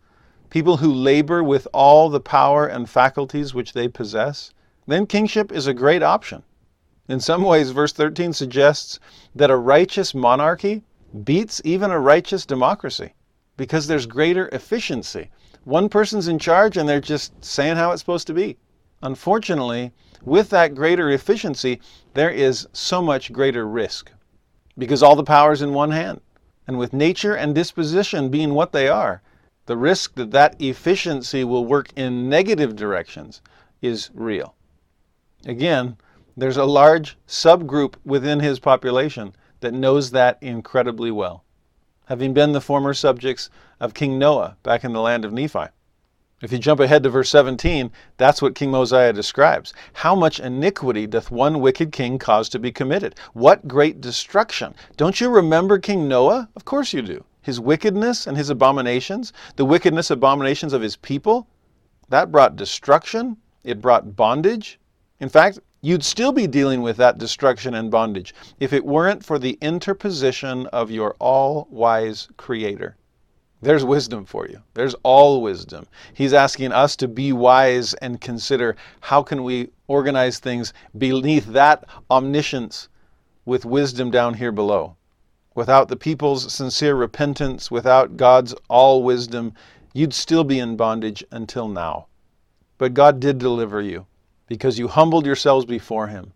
people 0.51 0.77
who 0.77 0.93
labor 0.93 1.43
with 1.43 1.67
all 1.73 2.11
the 2.11 2.21
power 2.21 2.67
and 2.67 2.91
faculties 2.91 3.55
which 3.55 3.73
they 3.73 3.89
possess, 3.89 4.53
then 4.87 5.07
kingship 5.07 5.51
is 5.51 5.67
a 5.67 5.75
great 5.75 6.03
option. 6.03 6.43
In 7.09 7.21
some 7.21 7.43
ways, 7.43 7.71
verse 7.71 7.93
13 7.93 8.33
suggests 8.33 9.01
that 9.35 9.51
a 9.51 9.57
righteous 9.57 10.15
monarchy 10.15 10.83
beats 11.25 11.61
even 11.65 11.91
a 11.91 11.99
righteous 11.99 12.45
democracy 12.47 13.15
because 13.57 13.87
there's 13.87 14.07
greater 14.07 14.49
efficiency. 14.53 15.31
One 15.65 15.89
person's 15.89 16.29
in 16.29 16.39
charge 16.39 16.77
and 16.77 16.89
they're 16.89 17.01
just 17.01 17.33
saying 17.45 17.77
how 17.77 17.93
it's 17.93 18.01
supposed 18.03 18.27
to 18.29 18.35
be. 18.35 18.57
Unfortunately, 19.03 19.93
with 20.23 20.51
that 20.51 20.75
greater 20.75 21.11
efficiency, 21.11 21.81
there 22.15 22.31
is 22.31 22.69
so 22.73 23.01
much 23.01 23.33
greater 23.33 23.67
risk 23.67 24.13
because 24.77 25.03
all 25.03 25.17
the 25.17 25.25
power 25.25 25.53
is 25.53 25.63
in 25.63 25.73
one 25.73 25.91
hand. 25.91 26.21
And 26.67 26.79
with 26.79 26.93
nature 26.93 27.35
and 27.35 27.55
disposition 27.55 28.29
being 28.29 28.55
what 28.55 28.73
they 28.73 28.89
are, 28.89 29.23
the 29.67 29.77
risk 29.77 30.15
that 30.15 30.31
that 30.33 30.61
efficiency 30.61 31.45
will 31.45 31.65
work 31.65 31.91
in 31.97 32.29
negative 32.29 32.77
directions 32.77 33.41
is 33.81 34.11
real. 34.15 34.55
Again, 35.47 35.97
there's 36.37 36.57
a 36.57 36.65
large 36.65 37.17
subgroup 37.27 37.95
within 38.05 38.41
his 38.41 38.59
population 38.59 39.35
that 39.61 39.75
knows 39.75 40.11
that 40.11 40.39
incredibly 40.41 41.11
well, 41.11 41.45
having 42.07 42.35
been 42.35 42.53
the 42.53 42.61
former 42.61 42.95
subjects 42.95 43.51
of 43.79 43.95
King 43.95 44.19
Noah 44.19 44.57
back 44.63 44.85
in 44.85 44.93
the 44.93 45.01
land 45.01 45.25
of 45.25 45.33
Nephi. 45.33 45.67
If 46.43 46.53
you 46.53 46.59
jump 46.59 46.81
ahead 46.81 47.03
to 47.03 47.11
verse 47.11 47.29
17, 47.29 47.91
that's 48.17 48.41
what 48.41 48.55
King 48.55 48.71
Mosiah 48.71 49.13
describes. 49.13 49.75
How 49.93 50.15
much 50.15 50.41
iniquity 50.41 51.07
doth 51.07 51.31
one 51.31 51.61
wicked 51.61 51.93
king 51.93 52.19
cause 52.19 52.49
to 52.49 52.59
be 52.59 52.73
committed? 52.73 53.15
What 53.35 53.69
great 53.69 54.01
destruction! 54.01 54.75
Don't 54.97 55.21
you 55.21 55.29
remember 55.29 55.79
King 55.79 56.09
Noah? 56.09 56.49
Of 56.57 56.65
course 56.65 56.95
you 56.95 57.03
do. 57.03 57.23
His 57.43 57.61
wickedness 57.61 58.27
and 58.27 58.39
his 58.39 58.49
abominations, 58.49 59.35
the 59.57 59.67
wickedness 59.67 60.11
abominations 60.11 60.73
of 60.73 60.81
his 60.81 60.97
people, 60.97 61.47
that 62.09 62.33
brought 62.33 62.57
destruction, 62.57 63.37
it 63.63 63.83
brought 63.83 64.17
bondage, 64.17 64.81
In 65.21 65.29
fact, 65.29 65.59
you'd 65.83 66.03
still 66.03 66.33
be 66.33 66.47
dealing 66.47 66.81
with 66.81 66.97
that 66.97 67.19
destruction 67.19 67.75
and 67.75 67.91
bondage 67.91 68.35
if 68.59 68.73
it 68.73 68.87
weren't 68.87 69.23
for 69.23 69.39
the 69.39 69.59
interposition 69.61 70.67
of 70.69 70.91
your 70.91 71.15
all 71.19 71.69
wise 71.71 72.29
Creator. 72.39 72.97
There's 73.63 73.85
wisdom 73.85 74.25
for 74.25 74.49
you. 74.49 74.63
There's 74.73 74.95
all 75.03 75.43
wisdom. 75.43 75.87
He's 76.15 76.33
asking 76.33 76.73
us 76.73 76.97
to 76.97 77.07
be 77.07 77.33
wise 77.33 77.93
and 77.95 78.21
consider 78.21 78.75
how 79.01 79.23
can 79.23 79.45
we 79.45 79.69
organize 79.87 80.39
things 80.39 80.73
beneath 80.97 81.45
that 81.47 81.85
omniscience 82.11 82.89
with 83.45 83.67
wisdom 83.67 84.11
down 84.11 84.35
here 84.35 84.53
below. 84.53 84.97
Without 85.55 85.89
the 85.89 85.97
people's 85.97 86.51
sincere 86.53 86.95
repentance, 86.95 87.71
without 87.71 88.17
God's 88.17 88.55
all 88.69 89.03
wisdom, 89.03 89.53
you'd 89.93 90.15
still 90.15 90.45
be 90.45 90.59
in 90.59 90.77
bondage 90.77 91.23
until 91.31 91.69
now. 91.69 92.07
But 92.79 92.95
God 92.95 93.21
did 93.21 93.39
deliver 93.39 93.83
you 93.83 94.07
because 94.47 94.79
you 94.79 94.89
humbled 94.89 95.27
yourselves 95.27 95.67
before 95.67 96.07
Him. 96.07 96.33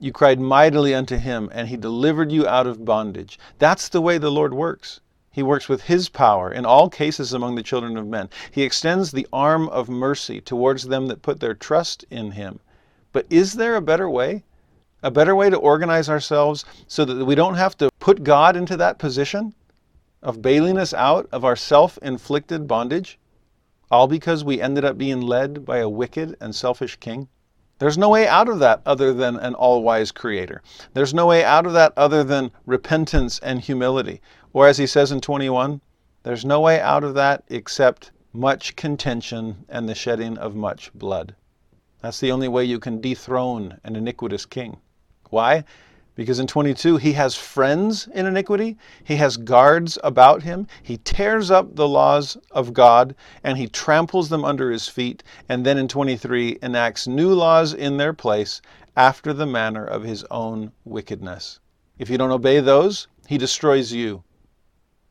You 0.00 0.10
cried 0.10 0.40
mightily 0.40 0.94
unto 0.94 1.16
Him, 1.16 1.48
and 1.52 1.68
He 1.68 1.76
delivered 1.76 2.32
you 2.32 2.46
out 2.48 2.66
of 2.66 2.84
bondage. 2.84 3.38
That's 3.58 3.88
the 3.88 4.00
way 4.00 4.18
the 4.18 4.32
Lord 4.32 4.52
works. 4.52 5.00
He 5.36 5.42
works 5.42 5.68
with 5.68 5.82
His 5.82 6.08
power 6.08 6.50
in 6.50 6.64
all 6.64 6.88
cases 6.88 7.34
among 7.34 7.56
the 7.56 7.62
children 7.62 7.98
of 7.98 8.06
men. 8.06 8.30
He 8.50 8.62
extends 8.62 9.12
the 9.12 9.28
arm 9.34 9.68
of 9.68 9.86
mercy 9.86 10.40
towards 10.40 10.84
them 10.84 11.08
that 11.08 11.20
put 11.20 11.40
their 11.40 11.52
trust 11.52 12.06
in 12.10 12.30
Him. 12.30 12.58
But 13.12 13.26
is 13.28 13.52
there 13.52 13.76
a 13.76 13.82
better 13.82 14.08
way? 14.08 14.44
A 15.02 15.10
better 15.10 15.36
way 15.36 15.50
to 15.50 15.58
organize 15.58 16.08
ourselves 16.08 16.64
so 16.86 17.04
that 17.04 17.26
we 17.26 17.34
don't 17.34 17.56
have 17.56 17.76
to 17.76 17.90
put 18.00 18.24
God 18.24 18.56
into 18.56 18.78
that 18.78 18.98
position 18.98 19.54
of 20.22 20.40
bailing 20.40 20.78
us 20.78 20.94
out 20.94 21.28
of 21.30 21.44
our 21.44 21.54
self 21.54 21.98
inflicted 21.98 22.66
bondage? 22.66 23.18
All 23.90 24.08
because 24.08 24.42
we 24.42 24.62
ended 24.62 24.86
up 24.86 24.96
being 24.96 25.20
led 25.20 25.66
by 25.66 25.80
a 25.80 25.88
wicked 25.90 26.34
and 26.40 26.54
selfish 26.54 26.96
king? 26.96 27.28
There's 27.78 27.98
no 27.98 28.08
way 28.08 28.26
out 28.26 28.48
of 28.48 28.58
that 28.60 28.80
other 28.86 29.12
than 29.12 29.36
an 29.36 29.54
all 29.54 29.82
wise 29.82 30.10
creator. 30.10 30.62
There's 30.94 31.12
no 31.12 31.26
way 31.26 31.44
out 31.44 31.66
of 31.66 31.74
that 31.74 31.92
other 31.94 32.24
than 32.24 32.52
repentance 32.64 33.38
and 33.40 33.60
humility. 33.60 34.22
Or 34.56 34.66
as 34.66 34.78
he 34.78 34.86
says 34.86 35.12
in 35.12 35.20
21, 35.20 35.82
there's 36.22 36.46
no 36.46 36.60
way 36.62 36.80
out 36.80 37.04
of 37.04 37.12
that 37.12 37.44
except 37.50 38.10
much 38.32 38.74
contention 38.74 39.66
and 39.68 39.86
the 39.86 39.94
shedding 39.94 40.38
of 40.38 40.56
much 40.56 40.90
blood. 40.94 41.34
That's 42.00 42.20
the 42.20 42.32
only 42.32 42.48
way 42.48 42.64
you 42.64 42.78
can 42.78 43.02
dethrone 43.02 43.78
an 43.84 43.96
iniquitous 43.96 44.46
king. 44.46 44.78
Why? 45.28 45.64
Because 46.14 46.38
in 46.38 46.46
22, 46.46 46.96
he 46.96 47.12
has 47.12 47.34
friends 47.34 48.08
in 48.14 48.24
iniquity, 48.24 48.78
he 49.04 49.16
has 49.16 49.36
guards 49.36 49.98
about 50.02 50.42
him, 50.42 50.66
he 50.82 50.96
tears 50.96 51.50
up 51.50 51.76
the 51.76 51.86
laws 51.86 52.38
of 52.50 52.72
God 52.72 53.14
and 53.44 53.58
he 53.58 53.68
tramples 53.68 54.30
them 54.30 54.42
under 54.42 54.70
his 54.70 54.88
feet, 54.88 55.22
and 55.50 55.66
then 55.66 55.76
in 55.76 55.86
23 55.86 56.60
enacts 56.62 57.06
new 57.06 57.34
laws 57.34 57.74
in 57.74 57.98
their 57.98 58.14
place 58.14 58.62
after 58.96 59.34
the 59.34 59.44
manner 59.44 59.84
of 59.84 60.02
his 60.02 60.24
own 60.30 60.72
wickedness. 60.86 61.60
If 61.98 62.08
you 62.08 62.16
don't 62.16 62.30
obey 62.30 62.60
those, 62.60 63.06
he 63.26 63.36
destroys 63.36 63.92
you. 63.92 64.22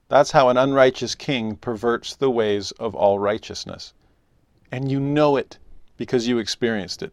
That's 0.08 0.32
how 0.32 0.50
an 0.50 0.58
unrighteous 0.58 1.16
king 1.16 1.56
perverts 1.56 2.16
the 2.16 2.30
ways 2.30 2.72
of 2.74 2.94
all 2.94 3.18
righteousness. 3.18 3.94
And 4.72 4.92
you 4.92 5.00
know 5.00 5.36
it 5.36 5.58
because 5.98 6.28
you 6.28 6.38
experienced 6.38 7.02
it. 7.02 7.12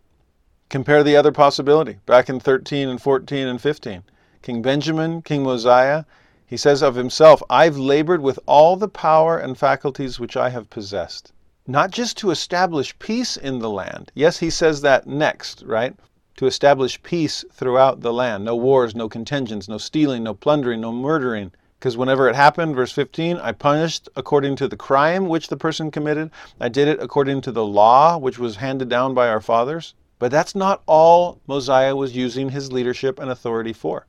Compare 0.69 1.03
the 1.03 1.17
other 1.17 1.33
possibility 1.33 1.99
back 2.05 2.29
in 2.29 2.39
13 2.39 2.89
and 2.89 3.01
14 3.01 3.47
and 3.49 3.61
15. 3.61 4.03
King 4.43 4.63
Benjamin, 4.63 5.23
King 5.23 5.43
Mosiah, 5.43 6.05
he 6.45 6.59
says 6.59 6.83
of 6.83 6.95
himself, 6.95 7.43
I've 7.49 7.79
labored 7.79 8.21
with 8.21 8.39
all 8.45 8.77
the 8.77 8.89
power 8.89 9.39
and 9.39 9.57
faculties 9.57 10.21
which 10.21 10.37
I 10.37 10.51
have 10.51 10.69
possessed. 10.69 11.33
Not 11.67 11.93
just 11.93 12.19
to 12.19 12.31
establish 12.31 12.99
peace 12.99 13.39
in 13.39 13.61
the 13.61 13.71
land. 13.71 14.13
Yes, 14.15 14.39
he 14.39 14.51
says 14.51 14.83
that 14.83 15.07
next, 15.07 15.63
right? 15.63 15.95
To 16.37 16.47
establish 16.47 17.03
peace 17.03 17.43
throughout 17.53 18.03
the 18.03 18.13
land. 18.13 18.45
No 18.45 18.55
wars, 18.55 18.95
no 18.95 19.09
contentions, 19.09 19.67
no 19.67 19.79
stealing, 19.79 20.25
no 20.25 20.35
plundering, 20.35 20.83
no 20.83 20.93
murdering. 20.93 21.53
Because 21.83 21.97
whenever 21.97 22.29
it 22.29 22.37
happened, 22.37 22.77
verse 22.77 22.93
15, 22.93 23.39
I 23.39 23.51
punished 23.51 24.09
according 24.15 24.55
to 24.55 24.69
the 24.69 24.77
crime 24.77 25.27
which 25.27 25.49
the 25.49 25.57
person 25.57 25.91
committed. 25.91 26.31
I 26.61 26.69
did 26.69 26.87
it 26.87 27.03
according 27.03 27.41
to 27.41 27.51
the 27.51 27.67
law 27.67 28.17
which 28.19 28.39
was 28.39 28.55
handed 28.55 28.89
down 28.89 29.15
by 29.15 29.29
our 29.29 29.41
fathers. 29.41 29.95
But 30.21 30.31
that's 30.31 30.55
not 30.55 30.85
all 30.87 31.41
Mosiah 31.49 31.97
was 31.97 32.15
using 32.15 32.51
his 32.51 32.71
leadership 32.71 33.19
and 33.19 33.29
authority 33.29 33.73
for. 33.73 34.07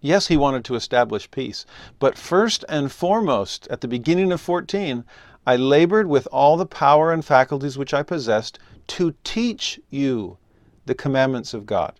Yes, 0.00 0.28
he 0.28 0.36
wanted 0.36 0.64
to 0.66 0.76
establish 0.76 1.28
peace. 1.28 1.66
But 1.98 2.16
first 2.16 2.64
and 2.68 2.92
foremost, 2.92 3.66
at 3.66 3.80
the 3.80 3.88
beginning 3.88 4.30
of 4.30 4.40
14, 4.40 5.04
I 5.44 5.56
labored 5.56 6.06
with 6.06 6.28
all 6.30 6.56
the 6.56 6.66
power 6.66 7.12
and 7.12 7.24
faculties 7.24 7.76
which 7.76 7.92
I 7.92 8.04
possessed 8.04 8.60
to 8.86 9.12
teach 9.24 9.80
you 9.90 10.38
the 10.86 10.94
commandments 10.94 11.52
of 11.52 11.66
God. 11.66 11.94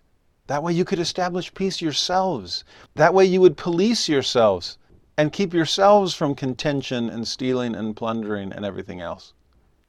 That 0.47 0.63
way 0.63 0.71
you 0.71 0.85
could 0.85 0.97
establish 0.97 1.53
peace 1.53 1.81
yourselves. 1.81 2.63
That 2.95 3.13
way 3.13 3.25
you 3.25 3.41
would 3.41 3.57
police 3.57 4.07
yourselves 4.07 4.77
and 5.19 5.33
keep 5.33 5.53
yourselves 5.53 6.15
from 6.15 6.33
contention 6.33 7.09
and 7.09 7.27
stealing 7.27 7.75
and 7.75 7.93
plundering 7.93 8.53
and 8.53 8.63
everything 8.63 9.01
else. 9.01 9.33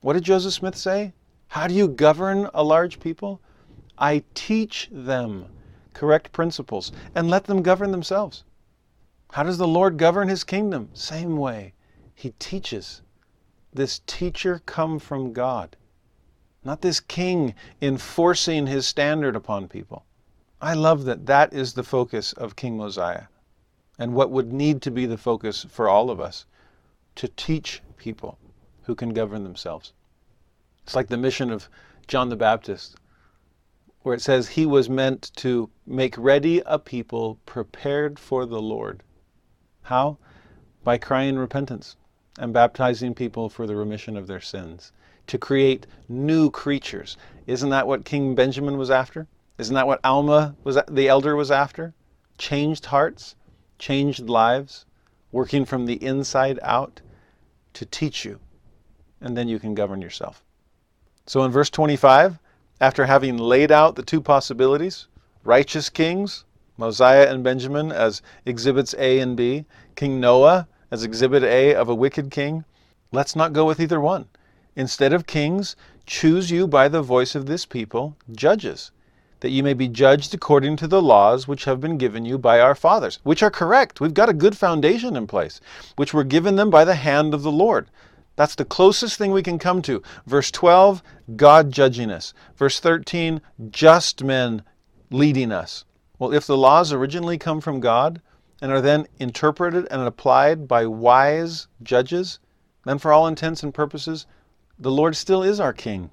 What 0.01 0.15
did 0.15 0.25
Joseph 0.25 0.55
Smith 0.55 0.75
say? 0.77 1.13
How 1.47 1.69
do 1.69 1.75
you 1.75 1.87
govern 1.87 2.51
a 2.53 2.65
large 2.65 2.99
people? 2.99 3.41
I 3.97 4.25
teach 4.35 4.89
them 4.91 5.47
correct 5.95 6.33
principles 6.33 6.91
and 7.15 7.31
let 7.31 7.45
them 7.45 7.63
govern 7.63 7.93
themselves. 7.93 8.43
How 9.31 9.45
does 9.45 9.57
the 9.57 9.69
Lord 9.69 9.99
govern 9.99 10.27
his 10.27 10.43
kingdom? 10.43 10.89
Same 10.95 11.37
way. 11.37 11.75
He 12.13 12.31
teaches. 12.41 13.01
This 13.73 14.01
teacher 14.09 14.61
come 14.67 14.99
from 14.99 15.33
God, 15.33 15.77
not 16.65 16.81
this 16.81 16.99
king 16.99 17.55
enforcing 17.81 18.67
his 18.67 18.85
standard 18.85 19.37
upon 19.37 19.69
people. 19.69 20.07
I 20.61 20.75
love 20.75 21.05
that 21.05 21.27
that 21.27 21.53
is 21.53 21.75
the 21.75 21.85
focus 21.85 22.33
of 22.33 22.57
King 22.57 22.77
Mosiah 22.77 23.27
and 24.01 24.15
what 24.15 24.31
would 24.31 24.53
need 24.53 24.83
to 24.83 24.91
be 24.91 25.07
the 25.07 25.19
focus 25.19 25.65
for 25.69 25.89
all 25.89 26.11
of 26.11 26.19
us 26.19 26.47
to 27.15 27.29
teach 27.29 27.83
people 27.99 28.39
who 28.85 28.95
can 28.95 29.11
govern 29.11 29.45
themselves. 29.45 29.93
It's 30.83 30.97
like 30.97 31.09
the 31.09 31.19
mission 31.19 31.53
of 31.53 31.69
John 32.09 32.31
the 32.31 32.37
Baptist 32.37 32.97
where 34.03 34.15
it 34.15 34.23
says 34.23 34.49
he 34.49 34.65
was 34.65 34.89
meant 34.89 35.31
to 35.37 35.69
make 35.87 36.17
ready 36.17 36.63
a 36.65 36.79
people 36.79 37.39
prepared 37.45 38.19
for 38.19 38.47
the 38.47 38.61
Lord. 38.61 39.03
How? 39.83 40.17
By 40.83 40.97
crying 40.97 41.37
repentance 41.37 41.97
and 42.39 42.55
baptizing 42.55 43.15
people 43.15 43.51
for 43.51 43.67
the 43.67 43.77
remission 43.77 44.17
of 44.17 44.27
their 44.27 44.41
sins, 44.41 44.93
to 45.27 45.37
create 45.37 45.87
new 46.09 46.51
creatures. 46.51 47.19
Isn't 47.47 47.69
that 47.69 47.87
what 47.87 48.07
King 48.07 48.35
Benjamin 48.35 48.79
was 48.79 48.91
after? 48.91 49.27
Isn't 49.59 49.75
that 49.75 49.87
what 49.87 50.01
Alma 50.03 50.57
was 50.65 50.79
the 50.89 51.09
elder 51.09 51.37
was 51.37 51.51
after? 51.51 51.93
Changed 52.39 52.87
hearts, 52.87 53.35
changed 53.81 54.29
lives, 54.29 54.85
working 55.33 55.65
from 55.65 55.87
the 55.87 56.03
inside 56.05 56.61
out 56.63 57.01
to 57.73 57.85
teach 57.85 58.25
you, 58.25 58.39
and 59.21 59.37
then 59.37 59.49
you 59.49 59.59
can 59.59 59.75
govern 59.75 60.01
yourself. 60.01 60.45
So 61.27 61.43
in 61.43 61.51
verse 61.51 61.71
25, 61.71 62.39
after 62.81 63.07
having 63.07 63.37
laid 63.37 63.73
out 63.73 63.97
the 63.97 64.03
two 64.03 64.21
possibilities, 64.21 65.09
righteous 65.43 65.89
kings, 65.89 66.45
Mosiah 66.77 67.29
and 67.29 67.43
Benjamin 67.43 67.91
as 67.91 68.23
exhibits 68.47 68.95
A 68.99 69.19
and 69.19 69.37
B, 69.37 69.65
King 69.97 70.21
Noah 70.21 70.69
as 70.91 71.05
exhibit 71.05 71.43
A 71.43 71.75
of 71.75 71.89
a 71.89 71.95
wicked 71.95 72.31
king, 72.31 72.65
let's 73.13 73.37
not 73.37 73.53
go 73.53 73.65
with 73.65 73.81
either 73.81 74.01
one. 74.01 74.29
Instead 74.77 75.13
of 75.13 75.27
kings, 75.27 75.77
choose 76.07 76.51
you 76.51 76.67
by 76.67 76.89
the 76.89 77.03
voice 77.03 77.35
of 77.35 77.47
this 77.47 77.67
people 77.67 78.17
judges, 78.33 78.93
that 79.41 79.51
you 79.51 79.63
may 79.63 79.75
be 79.75 79.89
judged 79.89 80.35
according 80.35 80.77
to 80.77 80.87
the 80.87 81.03
laws 81.03 81.49
which 81.49 81.65
have 81.65 81.81
been 81.81 81.99
given 81.99 82.25
you 82.25 82.39
by 82.39 82.61
our 82.61 82.75
fathers, 82.75 83.19
which 83.23 83.43
are 83.43 83.51
correct. 83.51 84.01
We've 84.01 84.15
got 84.15 84.29
a 84.29 84.35
good 84.35 84.57
foundation 84.57 85.17
in 85.17 85.27
place, 85.27 85.61
which 85.97 86.15
were 86.15 86.25
given 86.25 86.57
them 86.57 86.71
by 86.71 86.85
the 86.85 86.95
hand 86.95 87.35
of 87.35 87.43
the 87.43 87.53
Lord. 87.53 87.89
That's 88.37 88.55
the 88.55 88.65
closest 88.65 89.19
thing 89.19 89.33
we 89.33 89.43
can 89.43 89.59
come 89.59 89.83
to. 89.83 90.03
Verse 90.27 90.51
12, 90.51 91.03
God 91.37 91.73
judging 91.73 92.11
us. 92.11 92.33
Verse 92.57 92.81
13, 92.81 93.41
just 93.71 94.25
men 94.25 94.63
leading 95.11 95.53
us. 95.53 95.85
Well, 96.19 96.33
if 96.33 96.47
the 96.47 96.57
laws 96.57 96.93
originally 96.93 97.39
come 97.39 97.61
from 97.61 97.81
God 97.81 98.21
and 98.63 98.71
are 98.71 98.81
then 98.81 99.07
interpreted 99.19 99.89
and 99.91 100.03
applied 100.03 100.69
by 100.69 100.87
wise 100.87 101.67
judges, 101.83 102.39
then 102.85 102.99
for 102.99 103.13
all 103.13 103.27
intents 103.27 103.63
and 103.63 103.75
purposes, 103.75 104.27
the 104.79 104.91
Lord 104.91 105.17
still 105.17 105.43
is 105.43 105.61
our 105.61 105.73
King. 105.73 106.11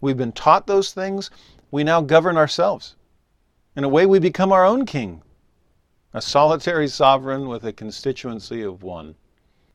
We've 0.00 0.16
been 0.16 0.32
taught 0.32 0.66
those 0.66 0.92
things. 0.92 1.30
We 1.70 1.84
now 1.84 2.00
govern 2.00 2.36
ourselves. 2.36 2.96
In 3.76 3.84
a 3.84 3.88
way, 3.88 4.06
we 4.06 4.18
become 4.18 4.52
our 4.52 4.64
own 4.64 4.86
king, 4.86 5.22
a 6.12 6.22
solitary 6.22 6.88
sovereign 6.88 7.48
with 7.48 7.64
a 7.64 7.72
constituency 7.72 8.62
of 8.62 8.82
one. 8.82 9.14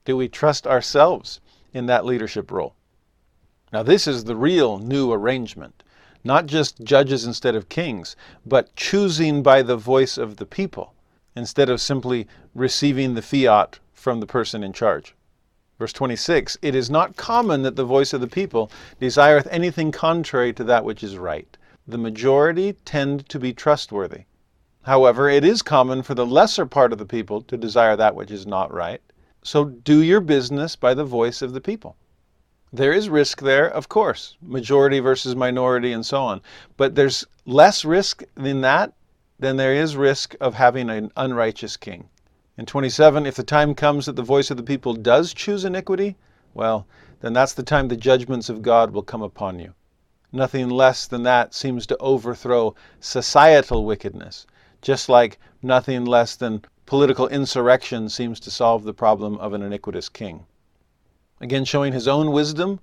Do 0.05 0.17
we 0.17 0.27
trust 0.27 0.67
ourselves 0.67 1.39
in 1.73 1.87
that 1.87 2.05
leadership 2.05 2.51
role. 2.51 2.75
Now, 3.71 3.83
this 3.83 4.07
is 4.07 4.23
the 4.23 4.35
real 4.35 4.77
new 4.77 5.11
arrangement. 5.11 5.83
Not 6.23 6.45
just 6.45 6.83
judges 6.83 7.25
instead 7.25 7.55
of 7.55 7.67
kings, 7.67 8.15
but 8.45 8.75
choosing 8.75 9.43
by 9.43 9.61
the 9.61 9.75
voice 9.75 10.17
of 10.17 10.37
the 10.37 10.45
people 10.45 10.93
instead 11.35 11.69
of 11.69 11.81
simply 11.81 12.27
receiving 12.53 13.15
the 13.15 13.21
fiat 13.21 13.79
from 13.91 14.19
the 14.19 14.27
person 14.27 14.63
in 14.63 14.71
charge. 14.71 15.15
Verse 15.79 15.91
26 15.91 16.57
It 16.61 16.75
is 16.75 16.89
not 16.89 17.17
common 17.17 17.63
that 17.63 17.75
the 17.75 17.83
voice 17.83 18.13
of 18.13 18.21
the 18.21 18.27
people 18.27 18.71
desireth 18.99 19.47
anything 19.49 19.91
contrary 19.91 20.53
to 20.53 20.63
that 20.63 20.85
which 20.85 21.03
is 21.03 21.17
right. 21.17 21.57
The 21.87 21.97
majority 21.97 22.73
tend 22.85 23.27
to 23.27 23.39
be 23.39 23.53
trustworthy. 23.53 24.23
However, 24.83 25.29
it 25.29 25.43
is 25.43 25.61
common 25.61 26.01
for 26.01 26.13
the 26.13 26.25
lesser 26.25 26.65
part 26.65 26.93
of 26.93 26.97
the 26.97 27.05
people 27.05 27.41
to 27.41 27.57
desire 27.57 27.95
that 27.95 28.15
which 28.15 28.31
is 28.31 28.45
not 28.45 28.73
right. 28.73 29.01
So 29.43 29.65
do 29.65 30.01
your 30.01 30.21
business 30.21 30.75
by 30.75 30.93
the 30.93 31.03
voice 31.03 31.41
of 31.41 31.53
the 31.53 31.61
people. 31.61 31.97
There 32.71 32.93
is 32.93 33.09
risk 33.09 33.41
there, 33.41 33.69
of 33.69 33.89
course, 33.89 34.37
majority 34.41 34.99
versus 34.99 35.35
minority 35.35 35.91
and 35.91 36.05
so 36.05 36.21
on. 36.21 36.41
But 36.77 36.95
there's 36.95 37.25
less 37.45 37.85
risk 37.85 38.23
in 38.37 38.61
that 38.61 38.93
than 39.37 39.57
there 39.57 39.73
is 39.73 39.97
risk 39.97 40.35
of 40.39 40.55
having 40.55 40.89
an 40.89 41.11
unrighteous 41.17 41.77
king. 41.77 42.09
In 42.57 42.65
27, 42.65 43.25
if 43.25 43.35
the 43.35 43.43
time 43.43 43.75
comes 43.75 44.05
that 44.05 44.15
the 44.15 44.21
voice 44.21 44.49
of 44.49 44.57
the 44.57 44.63
people 44.63 44.93
does 44.93 45.33
choose 45.33 45.65
iniquity, 45.65 46.15
well, 46.53 46.87
then 47.19 47.33
that's 47.33 47.53
the 47.53 47.63
time 47.63 47.87
the 47.87 47.97
judgments 47.97 48.47
of 48.47 48.61
God 48.61 48.91
will 48.91 49.03
come 49.03 49.21
upon 49.21 49.59
you. 49.59 49.73
Nothing 50.33 50.69
less 50.69 51.07
than 51.07 51.23
that 51.23 51.53
seems 51.53 51.87
to 51.87 51.97
overthrow 51.99 52.75
societal 52.99 53.85
wickedness 53.85 54.45
just 54.83 55.07
like 55.07 55.39
nothing 55.61 56.03
less 56.03 56.35
than 56.35 56.61
political 56.85 57.27
insurrection 57.29 58.09
seems 58.09 58.39
to 58.41 58.51
solve 58.51 58.83
the 58.83 58.93
problem 58.93 59.37
of 59.37 59.53
an 59.53 59.61
iniquitous 59.61 60.09
king. 60.09 60.45
Again, 61.39 61.63
showing 61.63 61.93
his 61.93 62.07
own 62.07 62.31
wisdom 62.31 62.81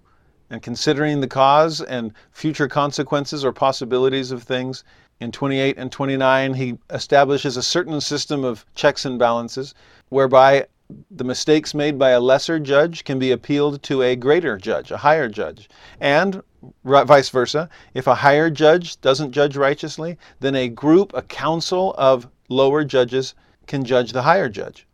and 0.49 0.63
considering 0.63 1.21
the 1.21 1.29
cause 1.29 1.83
and 1.83 2.13
future 2.33 2.69
consequences 2.69 3.45
or 3.45 3.53
possibilities 3.53 4.33
of 4.33 4.43
things. 4.43 4.83
In 5.21 5.31
28 5.31 5.77
and 5.77 5.93
29, 5.93 6.55
he 6.55 6.79
establishes 6.89 7.59
a 7.59 7.63
certain 7.63 8.01
system 8.01 8.43
of 8.45 8.65
checks 8.75 9.05
and 9.05 9.19
balances 9.19 9.75
whereby 10.09 10.67
the 11.11 11.25
mistakes 11.25 11.75
made 11.75 11.99
by 11.99 12.11
a 12.11 12.21
lesser 12.21 12.59
judge 12.59 13.05
can 13.05 13.19
be 13.19 13.31
appealed 13.31 13.83
to 13.83 14.03
a 14.03 14.17
greater 14.17 14.57
judge, 14.57 14.91
a 14.91 14.97
higher 14.97 15.29
judge. 15.29 15.69
And 16.01 16.43
vice 16.85 17.29
versa, 17.29 17.69
if 17.95 18.07
a 18.07 18.15
higher 18.15 18.51
judge 18.51 19.01
doesn't 19.01 19.33
judge 19.33 19.57
righteously, 19.57 20.19
then 20.41 20.55
a 20.55 20.69
group, 20.69 21.13
a 21.15 21.23
council 21.23 21.95
of 21.97 22.29
lower 22.49 22.85
judges 22.85 23.35
can 23.67 23.85
judge 23.85 24.13
the 24.13 24.23
higher 24.23 24.49
judge. 24.49 24.87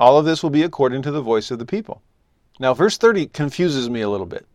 All 0.00 0.18
of 0.18 0.24
this 0.24 0.42
will 0.42 0.50
be 0.50 0.62
according 0.62 1.02
to 1.02 1.10
the 1.10 1.22
voice 1.22 1.50
of 1.50 1.58
the 1.58 1.66
people. 1.66 2.02
Now, 2.60 2.74
verse 2.74 2.96
30 2.96 3.26
confuses 3.26 3.90
me 3.90 4.00
a 4.02 4.08
little 4.08 4.26
bit. 4.26 4.46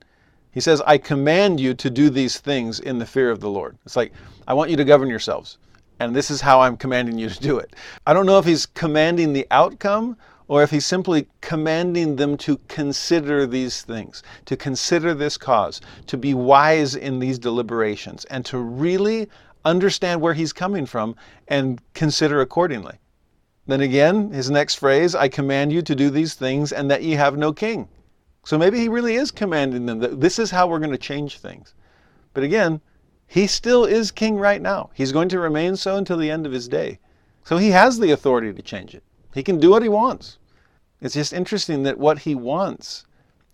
He 0.52 0.62
says, 0.62 0.82
I 0.86 0.98
command 0.98 1.60
you 1.60 1.74
to 1.76 1.90
do 1.90 2.10
these 2.10 2.40
things 2.40 2.80
in 2.80 2.98
the 2.98 3.06
fear 3.06 3.30
of 3.30 3.40
the 3.40 3.50
Lord. 3.50 3.78
It's 3.86 3.96
like, 3.96 4.14
I 4.48 4.54
want 4.54 4.72
you 4.72 4.78
to 4.78 4.84
govern 4.84 5.10
yourselves. 5.10 5.58
And 6.00 6.16
this 6.16 6.32
is 6.32 6.42
how 6.42 6.62
I'm 6.62 6.78
commanding 6.78 7.18
you 7.18 7.30
to 7.30 7.40
do 7.40 7.58
it. 7.58 7.76
I 8.08 8.14
don't 8.14 8.26
know 8.26 8.40
if 8.40 8.46
he's 8.46 8.66
commanding 8.66 9.34
the 9.34 9.48
outcome 9.52 10.18
or 10.50 10.64
if 10.64 10.72
he's 10.72 10.86
simply 10.86 11.28
commanding 11.42 12.18
them 12.18 12.36
to 12.36 12.58
consider 12.68 13.46
these 13.46 13.84
things, 13.84 14.24
to 14.46 14.58
consider 14.58 15.14
this 15.14 15.38
cause, 15.38 15.80
to 16.08 16.18
be 16.18 16.34
wise 16.34 16.96
in 16.96 17.20
these 17.20 17.38
deliberations, 17.40 18.26
and 18.26 18.44
to 18.44 18.58
really 18.58 19.30
understand 19.64 20.20
where 20.20 20.34
he's 20.34 20.52
coming 20.52 20.88
from 20.88 21.16
and 21.48 21.80
consider 21.94 22.42
accordingly. 22.42 22.98
Then 23.68 23.82
again, 23.82 24.32
his 24.32 24.50
next 24.50 24.76
phrase, 24.76 25.14
I 25.14 25.28
command 25.28 25.72
you 25.72 25.84
to 25.84 25.96
do 25.96 26.10
these 26.10 26.34
things 26.34 26.72
and 26.72 26.90
that 26.90 27.04
ye 27.04 27.12
have 27.12 27.38
no 27.38 27.54
king. 27.54 27.88
So 28.44 28.58
maybe 28.58 28.80
he 28.80 28.90
really 28.90 29.16
is 29.16 29.30
commanding 29.30 29.86
them 29.86 30.00
that 30.00 30.20
this 30.20 30.40
is 30.40 30.50
how 30.50 30.66
we're 30.66 30.80
going 30.80 30.90
to 30.92 30.98
change 30.98 31.38
things. 31.38 31.76
But 32.34 32.44
again, 32.44 32.82
he 33.28 33.46
still 33.46 33.86
is 33.86 34.10
king 34.10 34.38
right 34.38 34.62
now. 34.62 34.90
He's 34.96 35.12
going 35.12 35.30
to 35.30 35.40
remain 35.40 35.76
so 35.76 35.98
until 35.98 36.18
the 36.18 36.32
end 36.32 36.48
of 36.48 36.52
his 36.52 36.68
day. 36.68 36.98
So 37.44 37.58
he 37.58 37.70
has 37.70 38.00
the 38.00 38.10
authority 38.10 38.52
to 38.52 38.62
change 38.64 38.96
it. 38.96 39.04
He 39.34 39.44
can 39.44 39.60
do 39.60 39.70
what 39.70 39.84
he 39.84 39.90
wants. 39.90 40.38
It's 41.02 41.14
just 41.14 41.34
interesting 41.34 41.84
that 41.84 41.98
what 41.98 42.20
he 42.20 42.36
wants 42.36 43.06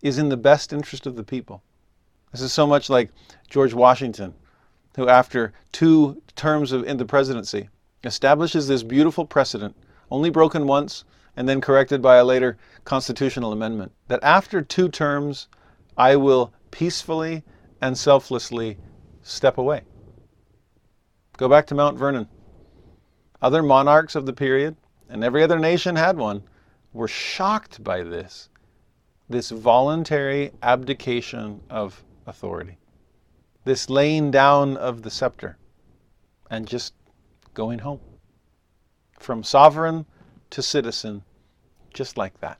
is 0.01 0.17
in 0.17 0.29
the 0.29 0.37
best 0.37 0.73
interest 0.73 1.05
of 1.05 1.15
the 1.15 1.23
people. 1.23 1.61
This 2.31 2.41
is 2.41 2.53
so 2.53 2.67
much 2.67 2.89
like 2.89 3.11
George 3.49 3.73
Washington, 3.73 4.33
who, 4.95 5.07
after 5.07 5.53
two 5.71 6.21
terms 6.35 6.71
of, 6.71 6.85
in 6.85 6.97
the 6.97 7.05
presidency, 7.05 7.69
establishes 8.03 8.67
this 8.67 8.83
beautiful 8.83 9.25
precedent, 9.25 9.75
only 10.11 10.29
broken 10.29 10.67
once 10.67 11.03
and 11.37 11.47
then 11.49 11.61
corrected 11.61 12.01
by 12.01 12.17
a 12.17 12.25
later 12.25 12.57
constitutional 12.83 13.51
amendment, 13.51 13.91
that 14.07 14.23
after 14.23 14.61
two 14.61 14.87
terms, 14.89 15.47
I 15.97 16.15
will 16.15 16.53
peacefully 16.71 17.43
and 17.81 17.97
selflessly 17.97 18.77
step 19.21 19.57
away. 19.57 19.81
Go 21.37 21.49
back 21.49 21.67
to 21.67 21.75
Mount 21.75 21.97
Vernon. 21.97 22.29
Other 23.41 23.61
monarchs 23.61 24.15
of 24.15 24.25
the 24.25 24.33
period, 24.33 24.77
and 25.09 25.23
every 25.23 25.43
other 25.43 25.59
nation 25.59 25.95
had 25.95 26.17
one, 26.17 26.43
were 26.93 27.07
shocked 27.07 27.83
by 27.83 28.03
this, 28.03 28.49
this 29.29 29.49
voluntary 29.49 30.51
abdication 30.61 31.61
of 31.69 32.03
authority, 32.25 32.77
this 33.63 33.89
laying 33.89 34.31
down 34.31 34.77
of 34.77 35.01
the 35.01 35.11
scepter, 35.11 35.57
and 36.49 36.67
just 36.67 36.93
going 37.53 37.79
home. 37.79 37.99
From 39.19 39.43
sovereign 39.43 40.05
to 40.51 40.61
citizen, 40.61 41.23
just 41.93 42.17
like 42.17 42.39
that. 42.39 42.59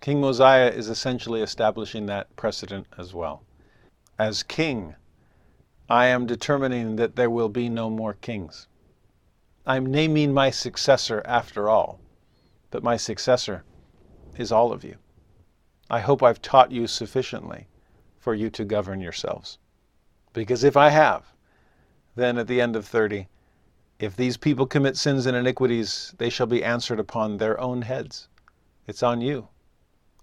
King 0.00 0.20
Mosiah 0.20 0.70
is 0.70 0.88
essentially 0.88 1.42
establishing 1.42 2.06
that 2.06 2.34
precedent 2.34 2.86
as 2.96 3.12
well. 3.12 3.42
As 4.18 4.42
king, 4.42 4.94
I 5.88 6.06
am 6.06 6.26
determining 6.26 6.96
that 6.96 7.16
there 7.16 7.30
will 7.30 7.48
be 7.48 7.68
no 7.68 7.90
more 7.90 8.14
kings. 8.14 8.66
I'm 9.70 9.86
naming 9.86 10.34
my 10.34 10.50
successor 10.50 11.22
after 11.24 11.68
all 11.68 12.00
but 12.70 12.82
my 12.84 12.96
successor 12.96 13.64
is 14.36 14.52
all 14.52 14.72
of 14.72 14.84
you. 14.84 14.96
I 15.90 16.00
hope 16.00 16.22
I've 16.22 16.40
taught 16.40 16.70
you 16.70 16.86
sufficiently 16.86 17.66
for 18.18 18.34
you 18.34 18.48
to 18.50 18.64
govern 18.64 19.00
yourselves. 19.00 19.58
Because 20.32 20.62
if 20.62 20.76
I 20.76 20.90
have, 20.90 21.34
then 22.14 22.38
at 22.38 22.46
the 22.46 22.60
end 22.60 22.76
of 22.76 22.86
30, 22.86 23.26
if 23.98 24.14
these 24.14 24.36
people 24.36 24.66
commit 24.66 24.96
sins 24.96 25.26
and 25.26 25.36
iniquities, 25.36 26.14
they 26.18 26.30
shall 26.30 26.46
be 26.46 26.64
answered 26.64 27.00
upon 27.00 27.36
their 27.36 27.60
own 27.60 27.82
heads. 27.82 28.28
It's 28.86 29.02
on 29.02 29.20
you. 29.20 29.48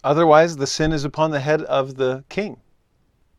Otherwise, 0.03 0.55
the 0.55 0.67
sin 0.67 0.93
is 0.93 1.03
upon 1.03 1.31
the 1.31 1.41
head 1.41 1.63
of 1.63 1.95
the 1.95 2.23
king. 2.29 2.61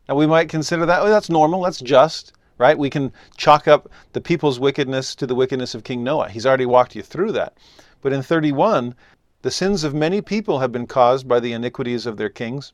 Now, 0.07 0.15
we 0.15 0.27
might 0.27 0.49
consider 0.49 0.85
that, 0.85 1.01
oh, 1.01 1.09
that's 1.09 1.29
normal, 1.29 1.63
that's 1.63 1.79
just, 1.79 2.33
right? 2.59 2.77
We 2.77 2.91
can 2.91 3.11
chalk 3.35 3.67
up 3.67 3.89
the 4.13 4.21
people's 4.21 4.59
wickedness 4.59 5.15
to 5.15 5.25
the 5.25 5.33
wickedness 5.33 5.73
of 5.73 5.83
King 5.83 6.03
Noah. 6.03 6.29
He's 6.29 6.45
already 6.45 6.67
walked 6.67 6.95
you 6.95 7.01
through 7.01 7.31
that. 7.31 7.57
But 8.01 8.13
in 8.13 8.21
31, 8.21 8.93
the 9.41 9.49
sins 9.49 9.83
of 9.83 9.95
many 9.95 10.21
people 10.21 10.59
have 10.59 10.71
been 10.71 10.85
caused 10.85 11.27
by 11.27 11.39
the 11.39 11.53
iniquities 11.53 12.05
of 12.05 12.17
their 12.17 12.29
kings. 12.29 12.73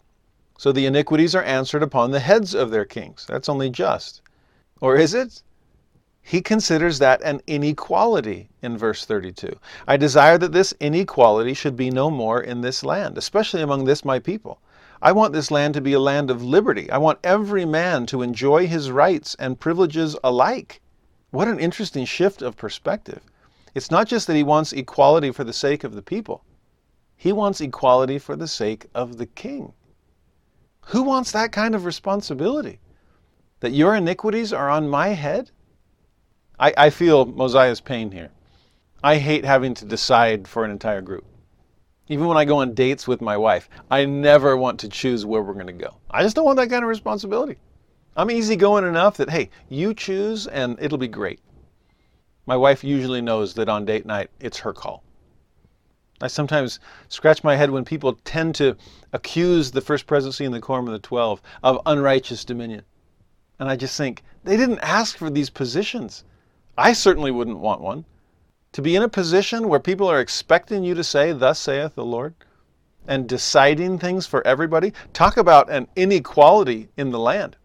So 0.58 0.72
the 0.72 0.86
iniquities 0.86 1.36
are 1.36 1.44
answered 1.44 1.84
upon 1.84 2.12
the 2.12 2.20
heads 2.20 2.54
of 2.54 2.72
their 2.72 2.86
kings. 2.86 3.26
That's 3.28 3.50
only 3.50 3.70
just. 3.70 4.22
Or 4.82 4.96
is 4.96 5.14
it? 5.14 5.44
He 6.22 6.42
considers 6.42 6.98
that 6.98 7.22
an 7.22 7.42
inequality 7.46 8.50
in 8.64 8.80
verse 8.80 9.06
32. 9.06 9.60
I 9.88 9.98
desire 9.98 10.40
that 10.40 10.54
this 10.54 10.74
inequality 10.80 11.54
should 11.54 11.76
be 11.76 11.92
no 11.92 12.10
more 12.10 12.42
in 12.42 12.62
this 12.62 12.84
land, 12.84 13.18
especially 13.18 13.62
among 13.62 13.86
this 13.86 14.04
my 14.04 14.18
people. 14.18 14.60
I 15.06 15.12
want 15.12 15.34
this 15.34 15.52
land 15.52 15.76
to 15.76 15.82
be 15.82 15.94
a 15.94 16.00
land 16.00 16.32
of 16.32 16.44
liberty. 16.44 16.90
I 16.90 16.98
want 16.98 17.20
every 17.24 17.64
man 17.64 18.08
to 18.08 18.24
enjoy 18.24 18.66
his 18.66 18.90
rights 18.90 19.36
and 19.38 19.60
privileges 19.60 20.18
alike. 20.24 20.82
What 21.30 21.48
an 21.48 21.60
interesting 21.60 22.06
shift 22.06 22.42
of 22.42 22.58
perspective. 22.58 23.22
It's 23.76 23.92
not 23.92 24.08
just 24.08 24.26
that 24.26 24.36
he 24.36 24.42
wants 24.42 24.74
equality 24.74 25.30
for 25.30 25.44
the 25.44 25.54
sake 25.54 25.84
of 25.84 25.94
the 25.94 26.02
people, 26.02 26.44
he 27.16 27.32
wants 27.32 27.62
equality 27.62 28.18
for 28.18 28.36
the 28.36 28.48
sake 28.48 28.88
of 28.96 29.18
the 29.18 29.28
king. 29.28 29.74
Who 30.88 31.04
wants 31.04 31.32
that 31.34 31.52
kind 31.52 31.76
of 31.76 31.86
responsibility? 31.86 32.80
That 33.60 33.74
your 33.74 33.96
iniquities 33.96 34.52
are 34.54 34.72
on 34.72 34.90
my 34.90 35.10
head? 35.10 35.52
I, 36.60 36.74
I 36.76 36.90
feel 36.90 37.28
Mosiah's 37.28 37.80
pain 37.80 38.10
here. 38.10 38.32
I 39.04 39.18
hate 39.18 39.46
having 39.46 39.76
to 39.76 39.86
decide 39.86 40.48
for 40.48 40.66
an 40.66 40.72
entire 40.72 41.02
group. 41.02 41.26
Even 42.08 42.28
when 42.28 42.38
I 42.38 42.46
go 42.46 42.58
on 42.58 42.74
dates 42.74 43.08
with 43.08 43.20
my 43.20 43.36
wife, 43.36 43.68
I 43.90 44.06
never 44.06 44.56
want 44.56 44.80
to 44.82 44.90
choose 44.90 45.26
where 45.26 45.42
we're 45.42 45.54
going 45.54 45.68
to 45.68 45.74
go. 45.74 45.96
I 46.12 46.22
just 46.22 46.36
don't 46.36 46.46
want 46.46 46.58
that 46.58 46.70
kind 46.70 46.84
of 46.84 46.90
responsibility. 46.90 47.58
I'm 48.16 48.30
easygoing 48.30 48.86
enough 48.86 49.18
that, 49.18 49.30
hey, 49.30 49.50
you 49.70 49.94
choose 49.94 50.48
and 50.48 50.78
it'll 50.80 50.98
be 50.98 51.08
great. 51.08 51.40
My 52.46 52.56
wife 52.56 52.84
usually 52.84 53.22
knows 53.22 53.56
that 53.56 53.70
on 53.70 53.86
date 53.86 54.06
night 54.06 54.30
it's 54.40 54.60
her 54.60 54.72
call. 54.72 55.04
I 56.22 56.28
sometimes 56.28 56.80
scratch 57.10 57.44
my 57.44 57.56
head 57.56 57.72
when 57.72 57.84
people 57.84 58.14
tend 58.24 58.56
to 58.56 58.78
accuse 59.12 59.72
the 59.72 59.82
first 59.82 60.08
presidency 60.08 60.46
and 60.46 60.54
the 60.54 60.62
Quorum 60.62 60.88
of 60.88 60.94
the 60.94 61.00
Twelve 61.00 61.42
of 61.64 61.82
unrighteous 61.88 62.46
dominion. 62.46 62.84
And 63.60 63.68
I 63.68 63.76
just 63.76 63.98
think, 63.98 64.24
they 64.44 64.58
didn't 64.58 64.80
ask 64.80 65.18
for 65.18 65.30
these 65.30 65.50
positions. 65.50 66.24
I 66.78 66.94
certainly 66.94 67.32
wouldn't 67.32 67.60
want 67.60 67.82
one. 67.82 68.06
To 68.76 68.82
be 68.82 68.98
in 68.98 69.04
a 69.04 69.08
position 69.08 69.70
where 69.70 69.80
people 69.80 70.12
are 70.12 70.20
expecting 70.20 70.84
you 70.84 70.96
to 70.96 71.04
say, 71.06 71.32
Thus 71.32 71.60
saith 71.60 71.96
the 71.96 72.04
Lord, 72.04 72.36
and 73.08 73.26
deciding 73.26 74.00
things 74.00 74.28
for 74.28 74.46
everybody, 74.46 74.92
talk 75.14 75.38
about 75.38 75.70
an 75.70 75.88
inequality 75.96 76.90
in 76.98 77.10
the 77.10 77.18
land. 77.18 77.56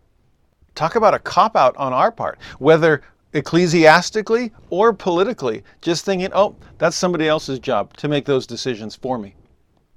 Talk 0.76 0.94
about 0.94 1.14
a 1.14 1.18
cop 1.18 1.56
out 1.56 1.76
on 1.76 1.92
our 1.92 2.12
part, 2.12 2.38
whether 2.60 3.02
ecclesiastically 3.32 4.52
or 4.70 4.92
politically, 4.92 5.64
just 5.82 6.04
thinking, 6.04 6.30
oh, 6.32 6.54
that's 6.78 6.94
somebody 6.94 7.26
else's 7.26 7.58
job 7.58 7.96
to 7.96 8.06
make 8.06 8.24
those 8.24 8.46
decisions 8.46 8.94
for 8.94 9.18
me. 9.18 9.34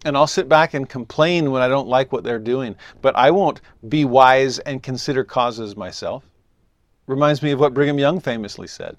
And 0.05 0.17
I'll 0.17 0.25
sit 0.25 0.49
back 0.49 0.73
and 0.73 0.89
complain 0.89 1.51
when 1.51 1.61
I 1.61 1.67
don't 1.67 1.87
like 1.87 2.11
what 2.11 2.23
they're 2.23 2.39
doing, 2.39 2.75
but 3.03 3.15
I 3.15 3.29
won't 3.29 3.61
be 3.87 4.03
wise 4.03 4.57
and 4.57 4.81
consider 4.81 5.23
causes 5.23 5.77
myself. 5.77 6.23
Reminds 7.05 7.43
me 7.43 7.51
of 7.51 7.59
what 7.59 7.75
Brigham 7.75 7.99
Young 7.99 8.19
famously 8.19 8.65
said. 8.65 8.97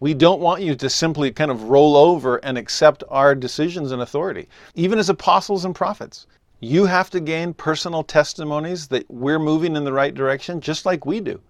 We 0.00 0.14
don't 0.14 0.40
want 0.40 0.62
you 0.62 0.76
to 0.76 0.88
simply 0.88 1.32
kind 1.32 1.50
of 1.50 1.64
roll 1.64 1.96
over 1.96 2.36
and 2.36 2.56
accept 2.56 3.02
our 3.08 3.34
decisions 3.34 3.90
and 3.90 4.00
authority, 4.00 4.48
even 4.76 4.98
as 4.98 5.08
apostles 5.08 5.64
and 5.64 5.74
prophets. 5.74 6.28
You 6.60 6.86
have 6.86 7.10
to 7.10 7.20
gain 7.20 7.52
personal 7.52 8.04
testimonies 8.04 8.86
that 8.88 9.10
we're 9.10 9.40
moving 9.40 9.74
in 9.74 9.84
the 9.84 9.92
right 9.92 10.14
direction, 10.14 10.60
just 10.60 10.86
like 10.86 11.04
we 11.04 11.18
do. 11.20 11.40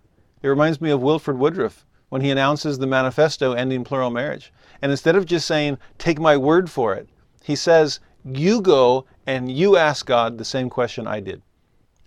It 0.42 0.48
reminds 0.48 0.80
me 0.80 0.90
of 0.90 1.02
Wilford 1.02 1.38
Woodruff 1.38 1.84
when 2.08 2.22
he 2.22 2.30
announces 2.30 2.78
the 2.78 2.86
manifesto 2.86 3.52
ending 3.52 3.84
plural 3.84 4.10
marriage. 4.10 4.50
And 4.80 4.90
instead 4.90 5.16
of 5.16 5.26
just 5.26 5.46
saying, 5.46 5.76
take 5.98 6.18
my 6.18 6.36
word 6.36 6.70
for 6.70 6.94
it, 6.94 7.08
he 7.42 7.54
says, 7.54 8.00
you 8.24 8.62
go 8.62 9.04
and 9.26 9.52
you 9.52 9.76
ask 9.76 10.06
God 10.06 10.38
the 10.38 10.44
same 10.44 10.70
question 10.70 11.06
I 11.06 11.20
did. 11.20 11.42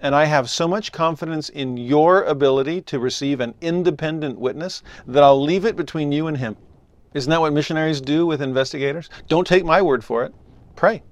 And 0.01 0.15
I 0.15 0.25
have 0.25 0.49
so 0.49 0.67
much 0.67 0.91
confidence 0.91 1.49
in 1.49 1.77
your 1.77 2.23
ability 2.23 2.81
to 2.81 2.99
receive 2.99 3.39
an 3.39 3.53
independent 3.61 4.39
witness 4.39 4.81
that 5.05 5.23
I'll 5.23 5.41
leave 5.41 5.63
it 5.63 5.75
between 5.75 6.11
you 6.11 6.27
and 6.27 6.37
him. 6.37 6.57
Isn't 7.13 7.29
that 7.29 7.41
what 7.41 7.53
missionaries 7.53 8.01
do 8.01 8.25
with 8.25 8.41
investigators? 8.41 9.09
Don't 9.27 9.45
take 9.45 9.63
my 9.63 9.81
word 9.81 10.03
for 10.03 10.23
it. 10.23 10.33
Pray. 10.75 11.03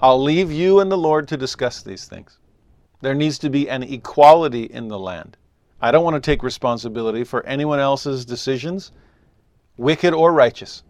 I'll 0.00 0.22
leave 0.22 0.52
you 0.52 0.78
and 0.78 0.92
the 0.92 0.96
Lord 0.96 1.26
to 1.28 1.36
discuss 1.36 1.82
these 1.82 2.04
things. 2.04 2.38
There 3.00 3.14
needs 3.14 3.38
to 3.40 3.50
be 3.50 3.68
an 3.68 3.82
equality 3.82 4.64
in 4.64 4.86
the 4.88 4.98
land. 4.98 5.36
I 5.80 5.90
don't 5.90 6.04
want 6.04 6.14
to 6.14 6.30
take 6.30 6.42
responsibility 6.42 7.24
for 7.24 7.44
anyone 7.44 7.80
else's 7.80 8.24
decisions, 8.24 8.92
wicked 9.76 10.14
or 10.14 10.32
righteous. 10.32 10.82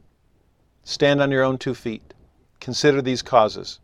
Stand 0.84 1.22
on 1.22 1.30
your 1.30 1.44
own 1.44 1.58
two 1.58 1.74
feet. 1.74 2.14
Consider 2.60 3.00
these 3.00 3.22
causes. 3.22 3.80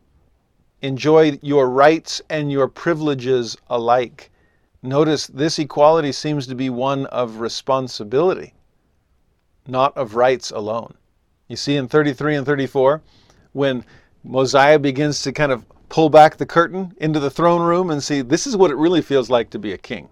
Enjoy 0.85 1.39
your 1.41 1.70
rights 1.70 2.20
and 2.28 2.53
your 2.53 2.68
privileges 2.68 3.57
alike. 3.70 4.30
Notice 4.82 5.26
this 5.26 5.59
equality 5.59 6.12
seems 6.12 6.47
to 6.47 6.55
be 6.55 6.68
one 6.68 7.07
of 7.07 7.41
responsibility, 7.41 8.53
not 9.66 9.97
of 9.97 10.14
rights 10.14 10.51
alone. 10.51 10.93
You 11.49 11.57
see 11.57 11.76
in 11.76 11.89
33 11.89 12.37
and 12.37 12.45
34, 12.45 13.01
when 13.53 13.82
Mosiah 14.22 14.78
begins 14.78 15.22
to 15.22 15.32
kind 15.32 15.53
of 15.53 15.64
pull 15.89 16.11
back 16.11 16.37
the 16.37 16.45
curtain 16.45 16.93
into 16.99 17.18
the 17.18 17.30
throne 17.30 17.62
room 17.62 17.89
and 17.89 18.03
see 18.03 18.20
this 18.20 18.47
is 18.47 18.55
what 18.55 18.70
it 18.70 18.76
really 18.76 19.01
feels 19.01 19.30
like 19.30 19.49
to 19.49 19.59
be 19.59 19.72
a 19.72 19.78
king. 19.78 20.11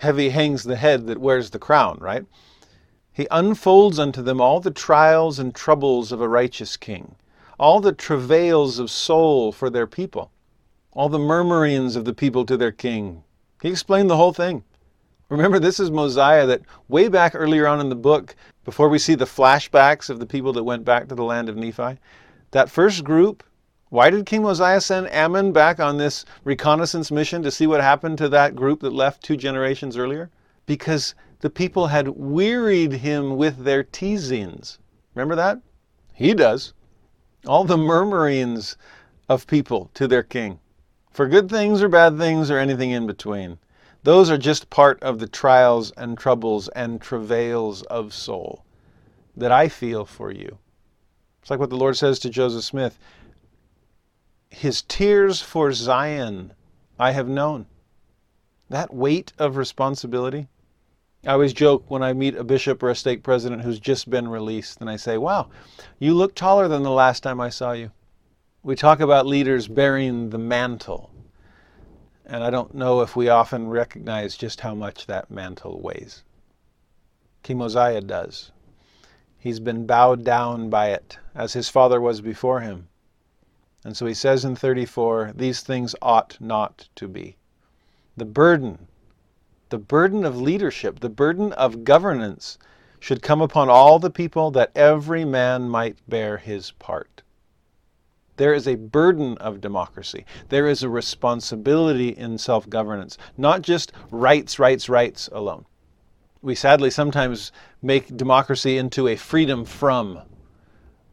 Heavy 0.00 0.30
hangs 0.30 0.64
the 0.64 0.74
head 0.74 1.06
that 1.06 1.18
wears 1.18 1.50
the 1.50 1.60
crown, 1.60 1.98
right? 2.00 2.26
He 3.12 3.28
unfolds 3.30 4.00
unto 4.00 4.22
them 4.22 4.40
all 4.40 4.58
the 4.58 4.72
trials 4.72 5.38
and 5.38 5.54
troubles 5.54 6.10
of 6.10 6.20
a 6.20 6.28
righteous 6.28 6.76
king, 6.76 7.14
all 7.60 7.78
the 7.78 7.92
travails 7.92 8.78
of 8.78 8.90
soul 8.90 9.52
for 9.52 9.68
their 9.68 9.86
people, 9.86 10.32
all 10.92 11.10
the 11.10 11.18
murmurings 11.18 11.94
of 11.94 12.06
the 12.06 12.14
people 12.14 12.46
to 12.46 12.56
their 12.56 12.72
king. 12.72 13.22
He 13.60 13.68
explained 13.68 14.08
the 14.08 14.16
whole 14.16 14.32
thing. 14.32 14.64
Remember, 15.28 15.58
this 15.58 15.78
is 15.78 15.90
Mosiah 15.90 16.46
that 16.46 16.62
way 16.88 17.08
back 17.08 17.34
earlier 17.34 17.66
on 17.66 17.78
in 17.78 17.90
the 17.90 17.94
book, 17.94 18.34
before 18.64 18.88
we 18.88 18.98
see 18.98 19.14
the 19.14 19.26
flashbacks 19.26 20.08
of 20.08 20.18
the 20.18 20.26
people 20.26 20.54
that 20.54 20.64
went 20.64 20.86
back 20.86 21.06
to 21.08 21.14
the 21.14 21.22
land 21.22 21.50
of 21.50 21.56
Nephi, 21.56 21.98
that 22.52 22.70
first 22.70 23.04
group 23.04 23.44
why 23.90 24.08
did 24.08 24.24
King 24.24 24.42
Mosiah 24.42 24.80
send 24.80 25.12
Ammon 25.12 25.52
back 25.52 25.80
on 25.80 25.98
this 25.98 26.24
reconnaissance 26.44 27.10
mission 27.10 27.42
to 27.42 27.50
see 27.50 27.66
what 27.66 27.82
happened 27.82 28.16
to 28.18 28.28
that 28.30 28.56
group 28.56 28.80
that 28.80 28.94
left 28.94 29.22
two 29.22 29.36
generations 29.36 29.98
earlier? 29.98 30.30
Because 30.64 31.14
the 31.40 31.50
people 31.50 31.88
had 31.88 32.08
wearied 32.08 32.92
him 32.92 33.36
with 33.36 33.64
their 33.64 33.82
teasings. 33.82 34.78
Remember 35.14 35.34
that? 35.34 35.60
He 36.14 36.32
does. 36.32 36.72
All 37.46 37.64
the 37.64 37.76
murmurings 37.76 38.76
of 39.28 39.46
people 39.46 39.90
to 39.94 40.06
their 40.06 40.22
king, 40.22 40.58
for 41.10 41.28
good 41.28 41.48
things 41.48 41.82
or 41.82 41.88
bad 41.88 42.18
things 42.18 42.50
or 42.50 42.58
anything 42.58 42.90
in 42.90 43.06
between. 43.06 43.58
Those 44.02 44.30
are 44.30 44.38
just 44.38 44.70
part 44.70 45.02
of 45.02 45.18
the 45.18 45.28
trials 45.28 45.90
and 45.92 46.16
troubles 46.16 46.68
and 46.68 47.00
travails 47.00 47.82
of 47.82 48.14
soul 48.14 48.64
that 49.36 49.52
I 49.52 49.68
feel 49.68 50.04
for 50.04 50.30
you. 50.32 50.58
It's 51.40 51.50
like 51.50 51.60
what 51.60 51.70
the 51.70 51.76
Lord 51.76 51.96
says 51.96 52.18
to 52.20 52.30
Joseph 52.30 52.64
Smith 52.64 52.98
his 54.50 54.82
tears 54.82 55.40
for 55.40 55.72
Zion 55.72 56.52
I 56.98 57.12
have 57.12 57.28
known. 57.28 57.66
That 58.68 58.92
weight 58.92 59.32
of 59.38 59.56
responsibility. 59.56 60.48
I 61.26 61.32
always 61.32 61.52
joke 61.52 61.84
when 61.90 62.02
I 62.02 62.14
meet 62.14 62.34
a 62.34 62.44
bishop 62.44 62.82
or 62.82 62.88
a 62.88 62.94
stake 62.94 63.22
president 63.22 63.62
who's 63.62 63.78
just 63.78 64.08
been 64.08 64.28
released, 64.28 64.80
and 64.80 64.88
I 64.88 64.96
say, 64.96 65.18
Wow, 65.18 65.50
you 65.98 66.14
look 66.14 66.34
taller 66.34 66.66
than 66.66 66.82
the 66.82 66.90
last 66.90 67.22
time 67.22 67.42
I 67.42 67.50
saw 67.50 67.72
you. 67.72 67.90
We 68.62 68.74
talk 68.74 69.00
about 69.00 69.26
leaders 69.26 69.68
bearing 69.68 70.30
the 70.30 70.38
mantle, 70.38 71.10
and 72.24 72.42
I 72.42 72.48
don't 72.48 72.74
know 72.74 73.02
if 73.02 73.16
we 73.16 73.28
often 73.28 73.68
recognize 73.68 74.34
just 74.34 74.60
how 74.62 74.74
much 74.74 75.06
that 75.06 75.30
mantle 75.30 75.80
weighs. 75.80 76.22
King 77.42 77.58
Mosiah 77.58 78.00
does. 78.00 78.52
He's 79.38 79.60
been 79.60 79.86
bowed 79.86 80.24
down 80.24 80.70
by 80.70 80.88
it, 80.88 81.18
as 81.34 81.52
his 81.52 81.68
father 81.68 82.00
was 82.00 82.22
before 82.22 82.60
him. 82.60 82.88
And 83.84 83.96
so 83.96 84.06
he 84.06 84.14
says 84.14 84.44
in 84.44 84.56
34, 84.56 85.32
these 85.34 85.60
things 85.60 85.94
ought 86.00 86.38
not 86.40 86.88
to 86.96 87.08
be. 87.08 87.36
The 88.16 88.26
burden, 88.26 88.88
the 89.70 89.78
burden 89.78 90.24
of 90.24 90.40
leadership, 90.40 91.00
the 91.00 91.08
burden 91.08 91.52
of 91.52 91.84
governance 91.84 92.58
should 92.98 93.22
come 93.22 93.40
upon 93.40 93.70
all 93.70 93.98
the 93.98 94.10
people 94.10 94.50
that 94.50 94.70
every 94.74 95.24
man 95.24 95.68
might 95.68 95.96
bear 96.08 96.36
his 96.36 96.72
part. 96.72 97.22
There 98.36 98.52
is 98.52 98.66
a 98.66 98.74
burden 98.74 99.38
of 99.38 99.60
democracy. 99.60 100.24
There 100.48 100.66
is 100.66 100.82
a 100.82 100.88
responsibility 100.88 102.08
in 102.08 102.38
self 102.38 102.68
governance, 102.68 103.16
not 103.36 103.62
just 103.62 103.92
rights, 104.10 104.58
rights, 104.58 104.88
rights 104.88 105.28
alone. 105.32 105.66
We 106.42 106.54
sadly 106.54 106.90
sometimes 106.90 107.52
make 107.82 108.16
democracy 108.16 108.76
into 108.76 109.08
a 109.08 109.16
freedom 109.16 109.64
from 109.64 110.22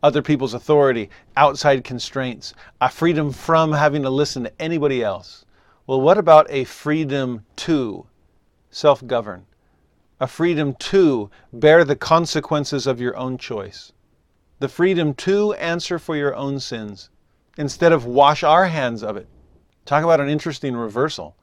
other 0.01 0.22
people's 0.22 0.53
authority, 0.53 1.10
outside 1.36 1.84
constraints, 1.84 2.53
a 2.80 2.89
freedom 2.89 3.32
from 3.32 3.74
having 3.74 4.03
to 4.03 4.10
listen 4.10 4.43
to 4.45 4.62
anybody 4.62 5.03
else. 5.03 5.45
Well, 5.86 6.01
what 6.01 6.18
about 6.18 6.47
a 6.49 6.64
freedom 6.64 7.45
to 7.58 8.08
self 8.70 9.05
govern? 9.05 9.45
A 10.20 10.28
freedom 10.28 10.74
to 10.76 11.30
bear 11.53 11.84
the 11.84 11.95
consequences 11.95 12.88
of 12.88 12.99
your 12.99 13.15
own 13.15 13.38
choice. 13.38 13.91
The 14.59 14.68
freedom 14.68 15.13
to 15.15 15.53
answer 15.53 15.99
for 15.99 16.15
your 16.15 16.36
own 16.36 16.59
sins 16.59 17.09
instead 17.57 17.91
of 17.91 18.05
wash 18.05 18.43
our 18.43 18.65
hands 18.68 19.03
of 19.03 19.15
it. 19.15 19.28
Talk 19.86 20.03
about 20.03 20.20
an 20.20 20.30
interesting 20.30 20.76
reversal. 20.76 21.36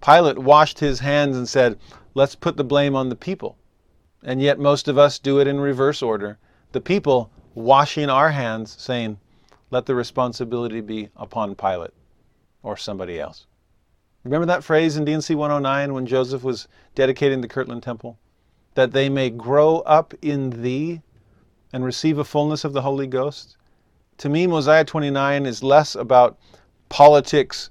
Pilate 0.00 0.38
washed 0.38 0.78
his 0.78 1.00
hands 1.00 1.36
and 1.36 1.48
said, 1.48 1.78
Let's 2.14 2.34
put 2.34 2.56
the 2.56 2.64
blame 2.64 2.94
on 2.94 3.08
the 3.08 3.16
people. 3.16 3.56
And 4.22 4.40
yet, 4.40 4.58
most 4.58 4.88
of 4.88 4.98
us 4.98 5.18
do 5.18 5.40
it 5.40 5.46
in 5.46 5.60
reverse 5.60 6.02
order. 6.02 6.38
The 6.72 6.80
people 6.80 7.30
washing 7.54 8.10
our 8.10 8.30
hands, 8.30 8.76
saying, 8.78 9.18
let 9.70 9.84
the 9.84 9.94
responsibility 9.94 10.80
be 10.80 11.10
upon 11.14 11.54
Pilate 11.54 11.92
or 12.62 12.76
somebody 12.76 13.20
else. 13.20 13.46
Remember 14.28 14.44
that 14.44 14.62
phrase 14.62 14.98
in 14.98 15.06
D&C 15.06 15.34
109 15.34 15.94
when 15.94 16.04
Joseph 16.04 16.44
was 16.44 16.68
dedicating 16.94 17.40
the 17.40 17.48
Kirtland 17.48 17.82
Temple? 17.82 18.18
That 18.74 18.92
they 18.92 19.08
may 19.08 19.30
grow 19.30 19.78
up 19.78 20.12
in 20.20 20.50
thee 20.62 21.00
and 21.72 21.82
receive 21.82 22.18
a 22.18 22.24
fullness 22.24 22.62
of 22.62 22.74
the 22.74 22.82
Holy 22.82 23.06
Ghost? 23.06 23.56
To 24.18 24.28
me, 24.28 24.46
Mosiah 24.46 24.84
29 24.84 25.46
is 25.46 25.62
less 25.62 25.94
about 25.94 26.38
politics 26.90 27.70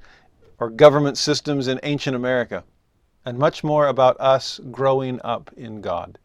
or 0.58 0.72
government 0.72 1.20
systems 1.20 1.68
in 1.68 1.80
ancient 1.84 2.16
America 2.16 2.64
and 3.24 3.38
much 3.38 3.64
more 3.64 3.86
about 3.86 4.20
us 4.20 4.60
growing 4.72 5.22
up 5.24 5.52
in 5.58 5.80
God. 5.80 6.18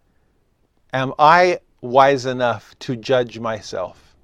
Am 0.95 1.13
I 1.19 1.59
wise 1.83 2.25
enough 2.25 2.75
to 2.79 2.97
judge 2.97 3.39
myself, 3.39 4.17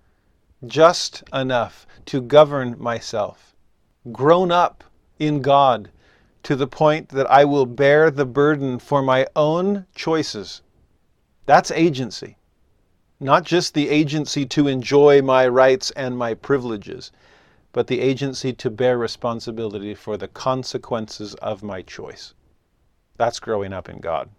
just 0.67 1.23
enough 1.35 1.87
to 2.07 2.23
govern 2.23 2.77
myself, 2.79 3.55
grown 4.11 4.51
up 4.51 4.85
in 5.19 5.43
God 5.43 5.91
to 6.49 6.57
the 6.57 6.67
point 6.67 7.11
that 7.11 7.31
I 7.31 7.45
will 7.45 7.67
bear 7.67 8.11
the 8.11 8.25
burden 8.25 8.79
for 8.79 9.03
my 9.03 9.27
own 9.37 9.85
choices. 9.95 10.63
That's 11.45 11.71
agency. 11.71 12.39
Not 13.21 13.45
just 13.45 13.75
the 13.75 13.91
agency 13.91 14.47
to 14.47 14.67
enjoy 14.67 15.21
my 15.21 15.47
rights 15.47 15.91
and 15.91 16.17
my 16.17 16.33
privileges, 16.33 17.13
but 17.73 17.87
the 17.87 18.01
agency 18.01 18.55
to 18.55 18.71
bear 18.71 18.97
responsibility 18.97 19.95
for 19.95 20.17
the 20.17 20.27
consequences 20.27 21.35
of 21.35 21.63
my 21.63 21.83
choice. 21.83 22.33
That's 23.19 23.41
growing 23.41 23.75
up 23.75 23.91
in 23.91 23.99
God. 23.99 24.31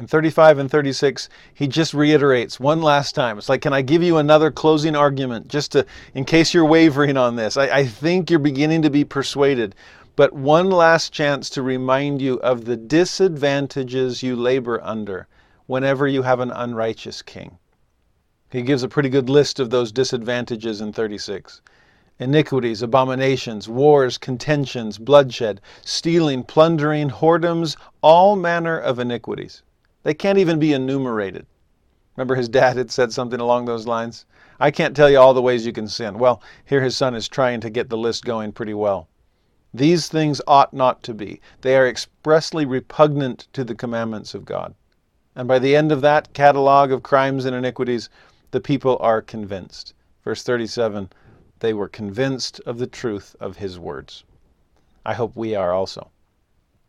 In 0.00 0.08
35 0.08 0.58
and 0.58 0.68
36, 0.68 1.28
he 1.54 1.68
just 1.68 1.94
reiterates 1.94 2.58
one 2.58 2.82
last 2.82 3.14
time. 3.14 3.38
It's 3.38 3.48
like, 3.48 3.62
can 3.62 3.72
I 3.72 3.82
give 3.82 4.02
you 4.02 4.16
another 4.16 4.50
closing 4.50 4.96
argument 4.96 5.46
just 5.46 5.70
to, 5.70 5.86
in 6.14 6.24
case 6.24 6.52
you're 6.52 6.64
wavering 6.64 7.16
on 7.16 7.36
this? 7.36 7.56
I, 7.56 7.68
I 7.68 7.86
think 7.86 8.28
you're 8.28 8.40
beginning 8.40 8.82
to 8.82 8.90
be 8.90 9.04
persuaded. 9.04 9.76
But 10.16 10.32
one 10.32 10.70
last 10.70 11.12
chance 11.12 11.50
to 11.50 11.60
remind 11.60 12.22
you 12.22 12.40
of 12.40 12.64
the 12.64 12.76
disadvantages 12.78 14.22
you 14.22 14.34
labor 14.34 14.80
under 14.82 15.28
whenever 15.66 16.08
you 16.08 16.22
have 16.22 16.40
an 16.40 16.50
unrighteous 16.50 17.20
king. 17.20 17.58
He 18.50 18.62
gives 18.62 18.82
a 18.82 18.88
pretty 18.88 19.10
good 19.10 19.28
list 19.28 19.60
of 19.60 19.68
those 19.68 19.92
disadvantages 19.92 20.80
in 20.80 20.94
36 20.94 21.60
iniquities, 22.18 22.80
abominations, 22.80 23.68
wars, 23.68 24.16
contentions, 24.16 24.96
bloodshed, 24.96 25.60
stealing, 25.82 26.42
plundering, 26.44 27.10
whoredoms, 27.10 27.76
all 28.00 28.36
manner 28.36 28.78
of 28.78 28.98
iniquities. 28.98 29.62
They 30.02 30.14
can't 30.14 30.38
even 30.38 30.58
be 30.58 30.72
enumerated. 30.72 31.44
Remember, 32.16 32.36
his 32.36 32.48
dad 32.48 32.78
had 32.78 32.90
said 32.90 33.12
something 33.12 33.38
along 33.38 33.66
those 33.66 33.86
lines? 33.86 34.24
I 34.58 34.70
can't 34.70 34.96
tell 34.96 35.10
you 35.10 35.18
all 35.18 35.34
the 35.34 35.42
ways 35.42 35.66
you 35.66 35.74
can 35.74 35.88
sin. 35.88 36.18
Well, 36.18 36.40
here 36.64 36.80
his 36.80 36.96
son 36.96 37.14
is 37.14 37.28
trying 37.28 37.60
to 37.60 37.68
get 37.68 37.90
the 37.90 37.98
list 37.98 38.24
going 38.24 38.52
pretty 38.52 38.72
well. 38.72 39.08
These 39.74 40.08
things 40.08 40.40
ought 40.46 40.72
not 40.72 41.02
to 41.04 41.14
be. 41.14 41.40
They 41.60 41.76
are 41.76 41.86
expressly 41.86 42.64
repugnant 42.64 43.48
to 43.52 43.64
the 43.64 43.74
commandments 43.74 44.34
of 44.34 44.44
God. 44.44 44.74
And 45.34 45.46
by 45.46 45.58
the 45.58 45.76
end 45.76 45.92
of 45.92 46.00
that 46.00 46.32
catalog 46.32 46.92
of 46.92 47.02
crimes 47.02 47.44
and 47.44 47.54
iniquities, 47.54 48.08
the 48.50 48.60
people 48.60 48.96
are 49.00 49.20
convinced. 49.20 49.94
Verse 50.24 50.42
37 50.42 51.10
they 51.60 51.72
were 51.72 51.88
convinced 51.88 52.60
of 52.66 52.78
the 52.78 52.86
truth 52.86 53.34
of 53.40 53.56
his 53.56 53.78
words. 53.78 54.24
I 55.06 55.14
hope 55.14 55.34
we 55.34 55.54
are 55.54 55.72
also. 55.72 56.10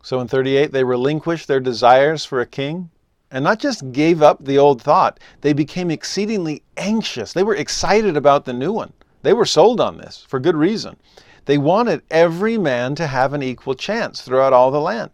So 0.03 0.19
in 0.19 0.27
38, 0.27 0.71
they 0.71 0.83
relinquished 0.83 1.47
their 1.47 1.61
desires 1.61 2.25
for 2.25 2.41
a 2.41 2.45
king 2.45 2.89
and 3.31 3.43
not 3.43 3.59
just 3.59 3.91
gave 3.91 4.21
up 4.21 4.43
the 4.43 4.57
old 4.57 4.81
thought, 4.81 5.19
they 5.41 5.53
became 5.53 5.91
exceedingly 5.91 6.63
anxious. 6.77 7.33
They 7.33 7.43
were 7.43 7.55
excited 7.55 8.15
about 8.15 8.45
the 8.45 8.53
new 8.53 8.71
one. 8.71 8.93
They 9.21 9.33
were 9.33 9.45
sold 9.45 9.81
on 9.81 9.97
this 9.97 10.25
for 10.27 10.39
good 10.39 10.55
reason. 10.55 10.95
They 11.47 11.57
wanted 11.57 12.01
every 12.11 12.57
man 12.57 12.93
to 12.95 13.07
have 13.07 13.31
an 13.31 13.41
equal 13.41 13.73
chance 13.73 14.21
throughout 14.21 14.51
all 14.51 14.69
the 14.69 14.81
land. 14.81 15.11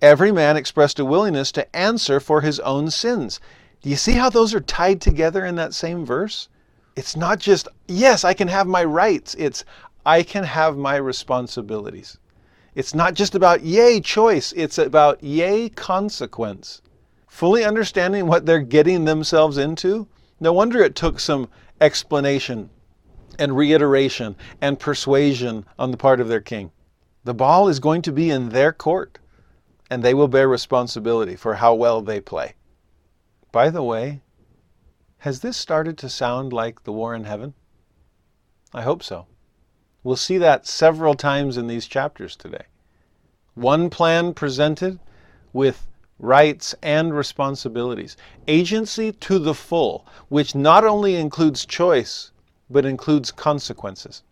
Every 0.00 0.30
man 0.30 0.56
expressed 0.56 1.00
a 1.00 1.04
willingness 1.04 1.50
to 1.50 1.76
answer 1.76 2.20
for 2.20 2.42
his 2.42 2.60
own 2.60 2.92
sins. 2.92 3.40
Do 3.82 3.90
you 3.90 3.96
see 3.96 4.12
how 4.12 4.30
those 4.30 4.54
are 4.54 4.60
tied 4.60 5.00
together 5.00 5.44
in 5.44 5.56
that 5.56 5.74
same 5.74 6.06
verse? 6.06 6.48
It's 6.94 7.16
not 7.16 7.40
just, 7.40 7.66
yes, 7.88 8.24
I 8.24 8.34
can 8.34 8.46
have 8.46 8.68
my 8.68 8.84
rights. 8.84 9.34
It's, 9.36 9.64
I 10.06 10.22
can 10.22 10.44
have 10.44 10.76
my 10.76 10.94
responsibilities. 10.94 12.18
It's 12.76 12.94
not 12.94 13.14
just 13.14 13.34
about 13.34 13.64
yay 13.64 14.00
choice, 14.00 14.52
it's 14.52 14.78
about 14.78 15.24
yay 15.24 15.70
consequence. 15.70 16.82
Fully 17.26 17.64
understanding 17.64 18.28
what 18.28 18.46
they're 18.46 18.60
getting 18.60 19.06
themselves 19.06 19.58
into, 19.58 20.06
no 20.38 20.52
wonder 20.52 20.80
it 20.84 20.94
took 20.94 21.18
some 21.18 21.48
explanation 21.80 22.70
and 23.38 23.56
reiteration 23.56 24.36
and 24.60 24.78
persuasion 24.78 25.64
on 25.78 25.90
the 25.90 25.96
part 25.96 26.20
of 26.20 26.28
their 26.28 26.40
king. 26.40 26.70
The 27.24 27.34
ball 27.34 27.68
is 27.68 27.80
going 27.80 28.02
to 28.02 28.12
be 28.12 28.30
in 28.30 28.50
their 28.50 28.72
court, 28.72 29.18
and 29.90 30.02
they 30.02 30.14
will 30.14 30.28
bear 30.28 30.48
responsibility 30.48 31.36
for 31.36 31.54
how 31.54 31.74
well 31.74 32.02
they 32.02 32.20
play. 32.20 32.54
By 33.52 33.70
the 33.70 33.82
way, 33.82 34.20
has 35.18 35.40
this 35.40 35.56
started 35.56 35.96
to 35.98 36.08
sound 36.08 36.52
like 36.52 36.84
the 36.84 36.92
war 36.92 37.14
in 37.14 37.24
heaven? 37.24 37.54
I 38.74 38.82
hope 38.82 39.02
so. 39.02 39.26
We'll 40.02 40.16
see 40.16 40.36
that 40.38 40.66
several 40.66 41.14
times 41.14 41.56
in 41.56 41.66
these 41.66 41.86
chapters 41.86 42.36
today. 42.36 42.66
One 43.54 43.88
plan 43.88 44.34
presented 44.34 44.98
with 45.52 45.86
rights 46.18 46.74
and 46.82 47.14
responsibilities. 47.14 48.16
Agency 48.46 49.12
to 49.12 49.38
the 49.38 49.54
full, 49.54 50.06
which 50.28 50.54
not 50.54 50.84
only 50.84 51.16
includes 51.16 51.64
choice, 51.64 52.32
but 52.70 52.84
includes 52.84 53.30
consequences. 53.30 54.22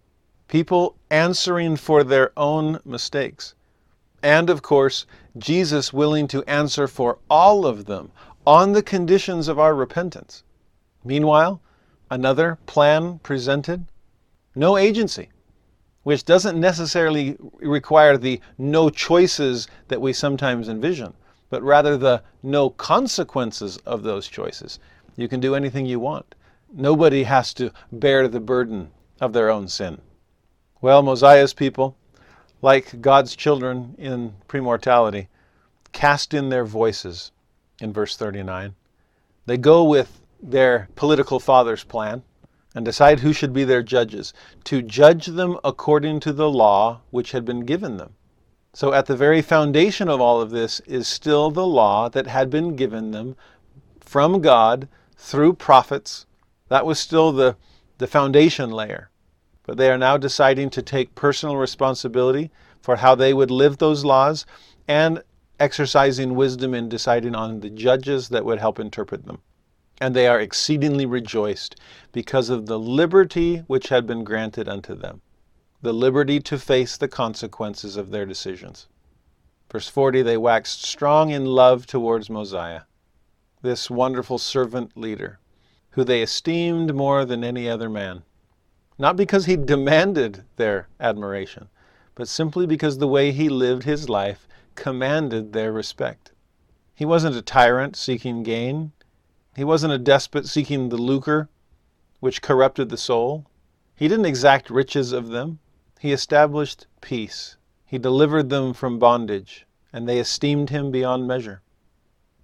People 0.48 0.96
answering 1.10 1.76
for 1.76 2.04
their 2.04 2.32
own 2.36 2.78
mistakes. 2.84 3.54
And 4.22 4.50
of 4.50 4.62
course, 4.62 5.06
Jesus 5.38 5.92
willing 5.92 6.28
to 6.28 6.44
answer 6.44 6.86
for 6.86 7.18
all 7.28 7.66
of 7.66 7.86
them 7.86 8.10
on 8.46 8.72
the 8.72 8.82
conditions 8.82 9.48
of 9.48 9.58
our 9.58 9.74
repentance. 9.74 10.44
Meanwhile, 11.04 11.60
another 12.10 12.58
plan 12.66 13.18
presented 13.20 13.86
no 14.54 14.76
agency, 14.76 15.30
which 16.02 16.24
doesn't 16.24 16.60
necessarily 16.60 17.36
require 17.60 18.16
the 18.16 18.40
no 18.58 18.90
choices 18.90 19.68
that 19.88 20.00
we 20.00 20.12
sometimes 20.12 20.68
envision, 20.68 21.14
but 21.50 21.62
rather 21.62 21.96
the 21.96 22.22
no 22.42 22.70
consequences 22.70 23.78
of 23.78 24.02
those 24.02 24.28
choices. 24.28 24.78
You 25.16 25.28
can 25.28 25.40
do 25.40 25.54
anything 25.54 25.86
you 25.86 26.00
want. 26.00 26.34
Nobody 26.74 27.24
has 27.24 27.52
to 27.54 27.70
bear 27.92 28.26
the 28.28 28.40
burden 28.40 28.92
of 29.20 29.34
their 29.34 29.50
own 29.50 29.68
sin. 29.68 30.00
Well, 30.80 31.02
Mosiah's 31.02 31.52
people, 31.52 31.96
like 32.62 33.02
God's 33.02 33.36
children 33.36 33.94
in 33.98 34.34
premortality, 34.48 35.28
cast 35.92 36.32
in 36.32 36.48
their 36.48 36.64
voices 36.64 37.30
in 37.80 37.92
verse 37.92 38.16
39. 38.16 38.74
They 39.44 39.58
go 39.58 39.84
with 39.84 40.22
their 40.42 40.88
political 40.96 41.38
father's 41.38 41.84
plan 41.84 42.22
and 42.74 42.84
decide 42.84 43.20
who 43.20 43.34
should 43.34 43.52
be 43.52 43.64
their 43.64 43.82
judges, 43.82 44.32
to 44.64 44.80
judge 44.80 45.26
them 45.26 45.58
according 45.62 46.20
to 46.20 46.32
the 46.32 46.48
law 46.48 47.02
which 47.10 47.32
had 47.32 47.44
been 47.44 47.60
given 47.60 47.98
them. 47.98 48.14
So, 48.72 48.94
at 48.94 49.04
the 49.04 49.16
very 49.16 49.42
foundation 49.42 50.08
of 50.08 50.22
all 50.22 50.40
of 50.40 50.50
this 50.50 50.80
is 50.80 51.06
still 51.06 51.50
the 51.50 51.66
law 51.66 52.08
that 52.08 52.26
had 52.26 52.48
been 52.48 52.74
given 52.76 53.10
them 53.10 53.36
from 54.00 54.40
God 54.40 54.88
through 55.18 55.52
prophets 55.54 56.24
that 56.72 56.86
was 56.86 56.98
still 56.98 57.32
the, 57.32 57.54
the 57.98 58.06
foundation 58.06 58.70
layer. 58.70 59.10
But 59.64 59.76
they 59.76 59.90
are 59.90 59.98
now 59.98 60.16
deciding 60.16 60.70
to 60.70 60.80
take 60.80 61.14
personal 61.14 61.58
responsibility 61.58 62.50
for 62.80 62.96
how 62.96 63.14
they 63.14 63.34
would 63.34 63.50
live 63.50 63.76
those 63.76 64.06
laws 64.06 64.46
and 64.88 65.22
exercising 65.60 66.34
wisdom 66.34 66.72
in 66.72 66.88
deciding 66.88 67.34
on 67.34 67.60
the 67.60 67.68
judges 67.68 68.30
that 68.30 68.46
would 68.46 68.58
help 68.58 68.80
interpret 68.80 69.26
them. 69.26 69.42
And 70.00 70.16
they 70.16 70.26
are 70.26 70.40
exceedingly 70.40 71.04
rejoiced 71.04 71.78
because 72.10 72.48
of 72.48 72.64
the 72.64 72.78
liberty 72.78 73.58
which 73.66 73.90
had 73.90 74.06
been 74.06 74.24
granted 74.24 74.66
unto 74.66 74.94
them, 74.94 75.20
the 75.82 75.92
liberty 75.92 76.40
to 76.40 76.58
face 76.58 76.96
the 76.96 77.06
consequences 77.06 77.98
of 77.98 78.10
their 78.10 78.24
decisions. 78.24 78.88
Verse 79.70 79.88
40 79.88 80.22
They 80.22 80.38
waxed 80.38 80.84
strong 80.84 81.32
in 81.32 81.44
love 81.44 81.86
towards 81.86 82.30
Mosiah, 82.30 82.84
this 83.60 83.90
wonderful 83.90 84.38
servant 84.38 84.96
leader 84.96 85.38
who 85.92 86.04
they 86.04 86.22
esteemed 86.22 86.94
more 86.94 87.24
than 87.24 87.44
any 87.44 87.68
other 87.68 87.88
man. 87.88 88.22
Not 88.98 89.16
because 89.16 89.46
he 89.46 89.56
demanded 89.56 90.44
their 90.56 90.88
admiration, 91.00 91.68
but 92.14 92.28
simply 92.28 92.66
because 92.66 92.98
the 92.98 93.08
way 93.08 93.32
he 93.32 93.48
lived 93.48 93.84
his 93.84 94.08
life 94.08 94.46
commanded 94.74 95.52
their 95.52 95.72
respect. 95.72 96.32
He 96.94 97.04
wasn't 97.04 97.36
a 97.36 97.42
tyrant 97.42 97.96
seeking 97.96 98.42
gain. 98.42 98.92
He 99.56 99.64
wasn't 99.64 99.92
a 99.92 99.98
despot 99.98 100.46
seeking 100.46 100.88
the 100.88 100.96
lucre 100.96 101.48
which 102.20 102.42
corrupted 102.42 102.88
the 102.88 102.96
soul. 102.96 103.46
He 103.96 104.08
didn't 104.08 104.26
exact 104.26 104.70
riches 104.70 105.12
of 105.12 105.28
them. 105.28 105.58
He 105.98 106.12
established 106.12 106.86
peace. 107.00 107.56
He 107.84 107.98
delivered 107.98 108.48
them 108.48 108.72
from 108.72 108.98
bondage, 108.98 109.66
and 109.92 110.08
they 110.08 110.18
esteemed 110.18 110.70
him 110.70 110.90
beyond 110.90 111.26
measure. 111.26 111.62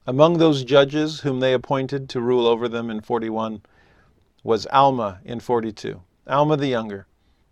Among 0.09 0.38
those 0.38 0.64
judges 0.64 1.20
whom 1.20 1.40
they 1.40 1.52
appointed 1.52 2.09
to 2.09 2.22
rule 2.22 2.46
over 2.46 2.66
them 2.66 2.88
in 2.88 3.02
41 3.02 3.61
was 4.42 4.66
Alma 4.68 5.20
in 5.22 5.38
42. 5.38 6.00
Alma 6.26 6.56
the 6.56 6.68
younger, 6.68 7.06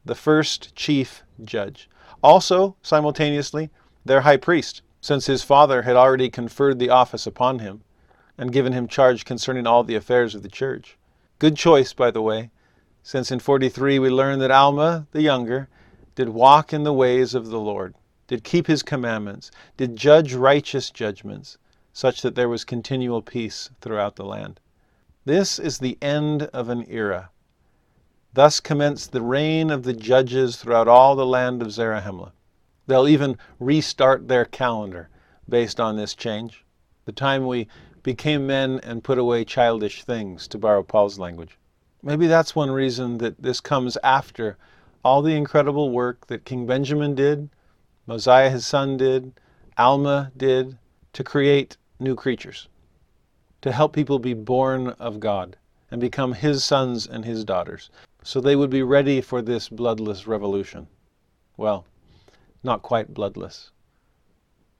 the 0.06 0.14
first 0.14 0.74
chief 0.74 1.22
judge. 1.44 1.90
Also, 2.22 2.74
simultaneously, 2.80 3.68
their 4.06 4.22
high 4.22 4.38
priest, 4.38 4.80
since 5.02 5.26
his 5.26 5.42
father 5.42 5.82
had 5.82 5.96
already 5.96 6.30
conferred 6.30 6.78
the 6.78 6.88
office 6.88 7.26
upon 7.26 7.58
him 7.58 7.82
and 8.38 8.54
given 8.54 8.72
him 8.72 8.88
charge 8.88 9.26
concerning 9.26 9.66
all 9.66 9.84
the 9.84 9.94
affairs 9.94 10.34
of 10.34 10.42
the 10.42 10.48
church. 10.48 10.96
Good 11.38 11.56
choice, 11.56 11.92
by 11.92 12.10
the 12.10 12.22
way, 12.22 12.50
since 13.02 13.30
in 13.30 13.38
43 13.38 13.98
we 13.98 14.08
learn 14.08 14.38
that 14.38 14.50
Alma 14.50 15.06
the 15.12 15.20
younger 15.20 15.68
did 16.14 16.30
walk 16.30 16.72
in 16.72 16.84
the 16.84 16.94
ways 16.94 17.34
of 17.34 17.48
the 17.48 17.60
Lord, 17.60 17.94
did 18.26 18.44
keep 18.44 18.66
his 18.66 18.82
commandments, 18.82 19.50
did 19.76 19.94
judge 19.94 20.32
righteous 20.32 20.88
judgments 20.88 21.58
such 21.96 22.20
that 22.20 22.34
there 22.34 22.46
was 22.46 22.62
continual 22.62 23.22
peace 23.22 23.70
throughout 23.80 24.16
the 24.16 24.24
land. 24.24 24.60
This 25.24 25.58
is 25.58 25.78
the 25.78 25.96
end 26.02 26.42
of 26.42 26.68
an 26.68 26.84
era. 26.90 27.30
Thus 28.34 28.60
commenced 28.60 29.12
the 29.12 29.22
reign 29.22 29.70
of 29.70 29.82
the 29.82 29.94
judges 29.94 30.56
throughout 30.56 30.88
all 30.88 31.16
the 31.16 31.24
land 31.24 31.62
of 31.62 31.68
Zarahemla. 31.72 32.32
They'll 32.86 33.08
even 33.08 33.38
restart 33.58 34.28
their 34.28 34.44
calendar 34.44 35.08
based 35.48 35.80
on 35.80 35.96
this 35.96 36.14
change, 36.14 36.66
the 37.06 37.12
time 37.12 37.46
we 37.46 37.66
became 38.02 38.46
men 38.46 38.78
and 38.82 39.02
put 39.02 39.16
away 39.16 39.46
childish 39.46 40.04
things, 40.04 40.46
to 40.48 40.58
borrow 40.58 40.82
Paul's 40.82 41.18
language. 41.18 41.58
Maybe 42.02 42.26
that's 42.26 42.54
one 42.54 42.70
reason 42.70 43.16
that 43.18 43.40
this 43.40 43.60
comes 43.62 43.96
after 44.04 44.58
all 45.02 45.22
the 45.22 45.34
incredible 45.34 45.88
work 45.88 46.26
that 46.26 46.44
King 46.44 46.66
Benjamin 46.66 47.14
did, 47.14 47.48
Mosiah 48.06 48.50
his 48.50 48.66
son 48.66 48.98
did, 48.98 49.32
Alma 49.78 50.30
did, 50.36 50.76
to 51.14 51.24
create 51.24 51.78
new 51.98 52.14
creatures, 52.14 52.68
to 53.62 53.72
help 53.72 53.92
people 53.92 54.18
be 54.18 54.34
born 54.34 54.88
of 54.98 55.20
God 55.20 55.56
and 55.90 56.00
become 56.00 56.32
His 56.32 56.64
sons 56.64 57.06
and 57.06 57.24
His 57.24 57.44
daughters, 57.44 57.90
so 58.22 58.40
they 58.40 58.56
would 58.56 58.70
be 58.70 58.82
ready 58.82 59.20
for 59.20 59.40
this 59.40 59.68
bloodless 59.68 60.26
revolution. 60.26 60.88
Well, 61.56 61.86
not 62.62 62.82
quite 62.82 63.14
bloodless, 63.14 63.70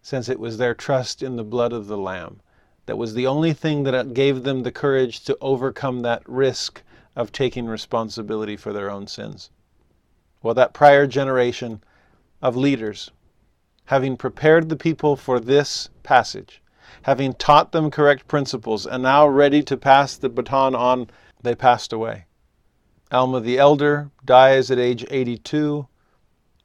since 0.03 0.29
it 0.29 0.41
was 0.41 0.59
their 0.59 0.75
trust 0.75 1.23
in 1.23 1.37
the 1.37 1.45
blood 1.45 1.73
of 1.73 1.87
the 1.87 1.99
Lamb 1.99 2.41
that 2.87 2.97
was 2.97 3.15
the 3.15 3.27
only 3.27 3.53
thing 3.53 3.83
that 3.83 4.15
gave 4.15 4.45
them 4.45 4.63
the 4.63 4.73
courage 4.73 5.25
to 5.25 5.37
overcome 5.41 6.03
that 6.03 6.23
risk 6.29 6.83
of 7.17 7.33
taking 7.33 7.67
responsibility 7.67 8.57
for 8.57 8.73
their 8.73 8.91
own 8.91 9.07
sins. 9.07 9.51
Well, 10.43 10.55
that 10.55 10.73
prior 10.73 11.07
generation 11.07 11.83
of 12.41 12.57
leaders, 12.57 13.11
having 13.87 14.17
prepared 14.17 14.69
the 14.69 14.77
people 14.77 15.17
for 15.17 15.41
this 15.41 15.89
passage, 16.03 16.63
having 17.03 17.35
taught 17.35 17.73
them 17.73 17.91
correct 17.91 18.29
principles 18.29 18.87
and 18.87 19.03
now 19.03 19.27
ready 19.27 19.63
to 19.63 19.77
pass 19.77 20.17
the 20.17 20.29
baton 20.29 20.75
on, 20.75 21.09
they 21.43 21.55
passed 21.55 21.93
away. 21.93 22.27
Alma 23.13 23.41
the 23.41 23.59
elder 23.59 24.11
dies 24.25 24.71
at 24.71 24.79
age 24.79 25.05
82. 25.11 25.87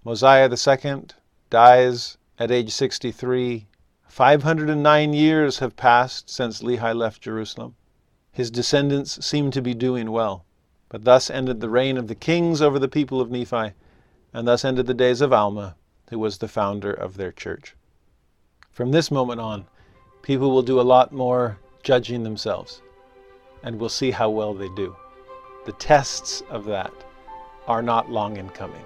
Mosiah 0.04 0.50
II 0.50 1.04
dies 1.50 2.18
at 2.40 2.52
age 2.52 2.72
63. 2.72 3.68
509 4.08 5.14
years 5.14 5.60
have 5.60 5.76
passed 5.76 6.30
since 6.30 6.62
Lehi 6.62 6.96
left 6.96 7.22
Jerusalem. 7.22 7.76
His 8.32 8.50
descendants 8.50 9.26
seem 9.26 9.52
to 9.52 9.62
be 9.62 9.74
doing 9.74 10.12
well. 10.12 10.46
But 10.90 11.06
thus 11.06 11.30
ended 11.30 11.62
the 11.62 11.70
reign 11.70 11.96
of 11.96 12.10
the 12.10 12.16
kings 12.16 12.62
over 12.62 12.78
the 12.78 12.90
people 12.90 13.22
of 13.22 13.32
Nephi, 13.32 13.72
and 14.34 14.46
thus 14.46 14.66
ended 14.66 14.88
the 14.88 14.94
days 14.94 15.22
of 15.22 15.32
Alma, 15.32 15.76
who 16.10 16.20
was 16.20 16.40
the 16.40 16.50
founder 16.50 16.92
of 16.92 17.16
their 17.16 17.32
church. 17.32 17.76
From 18.72 18.92
this 18.92 19.10
moment 19.10 19.40
on, 19.40 19.68
people 20.22 20.52
will 20.52 20.62
do 20.62 20.80
a 20.80 20.82
lot 20.82 21.12
more 21.12 21.58
judging 21.84 22.24
themselves, 22.24 22.82
and 23.64 23.80
we'll 23.80 23.90
see 23.90 24.12
how 24.12 24.30
well 24.30 24.54
they 24.54 24.70
do. 24.70 24.96
The 25.66 25.72
tests 25.74 26.42
of 26.50 26.66
that 26.66 26.94
are 27.68 27.82
not 27.82 28.10
long 28.10 28.38
in 28.38 28.50
coming. 28.50 28.84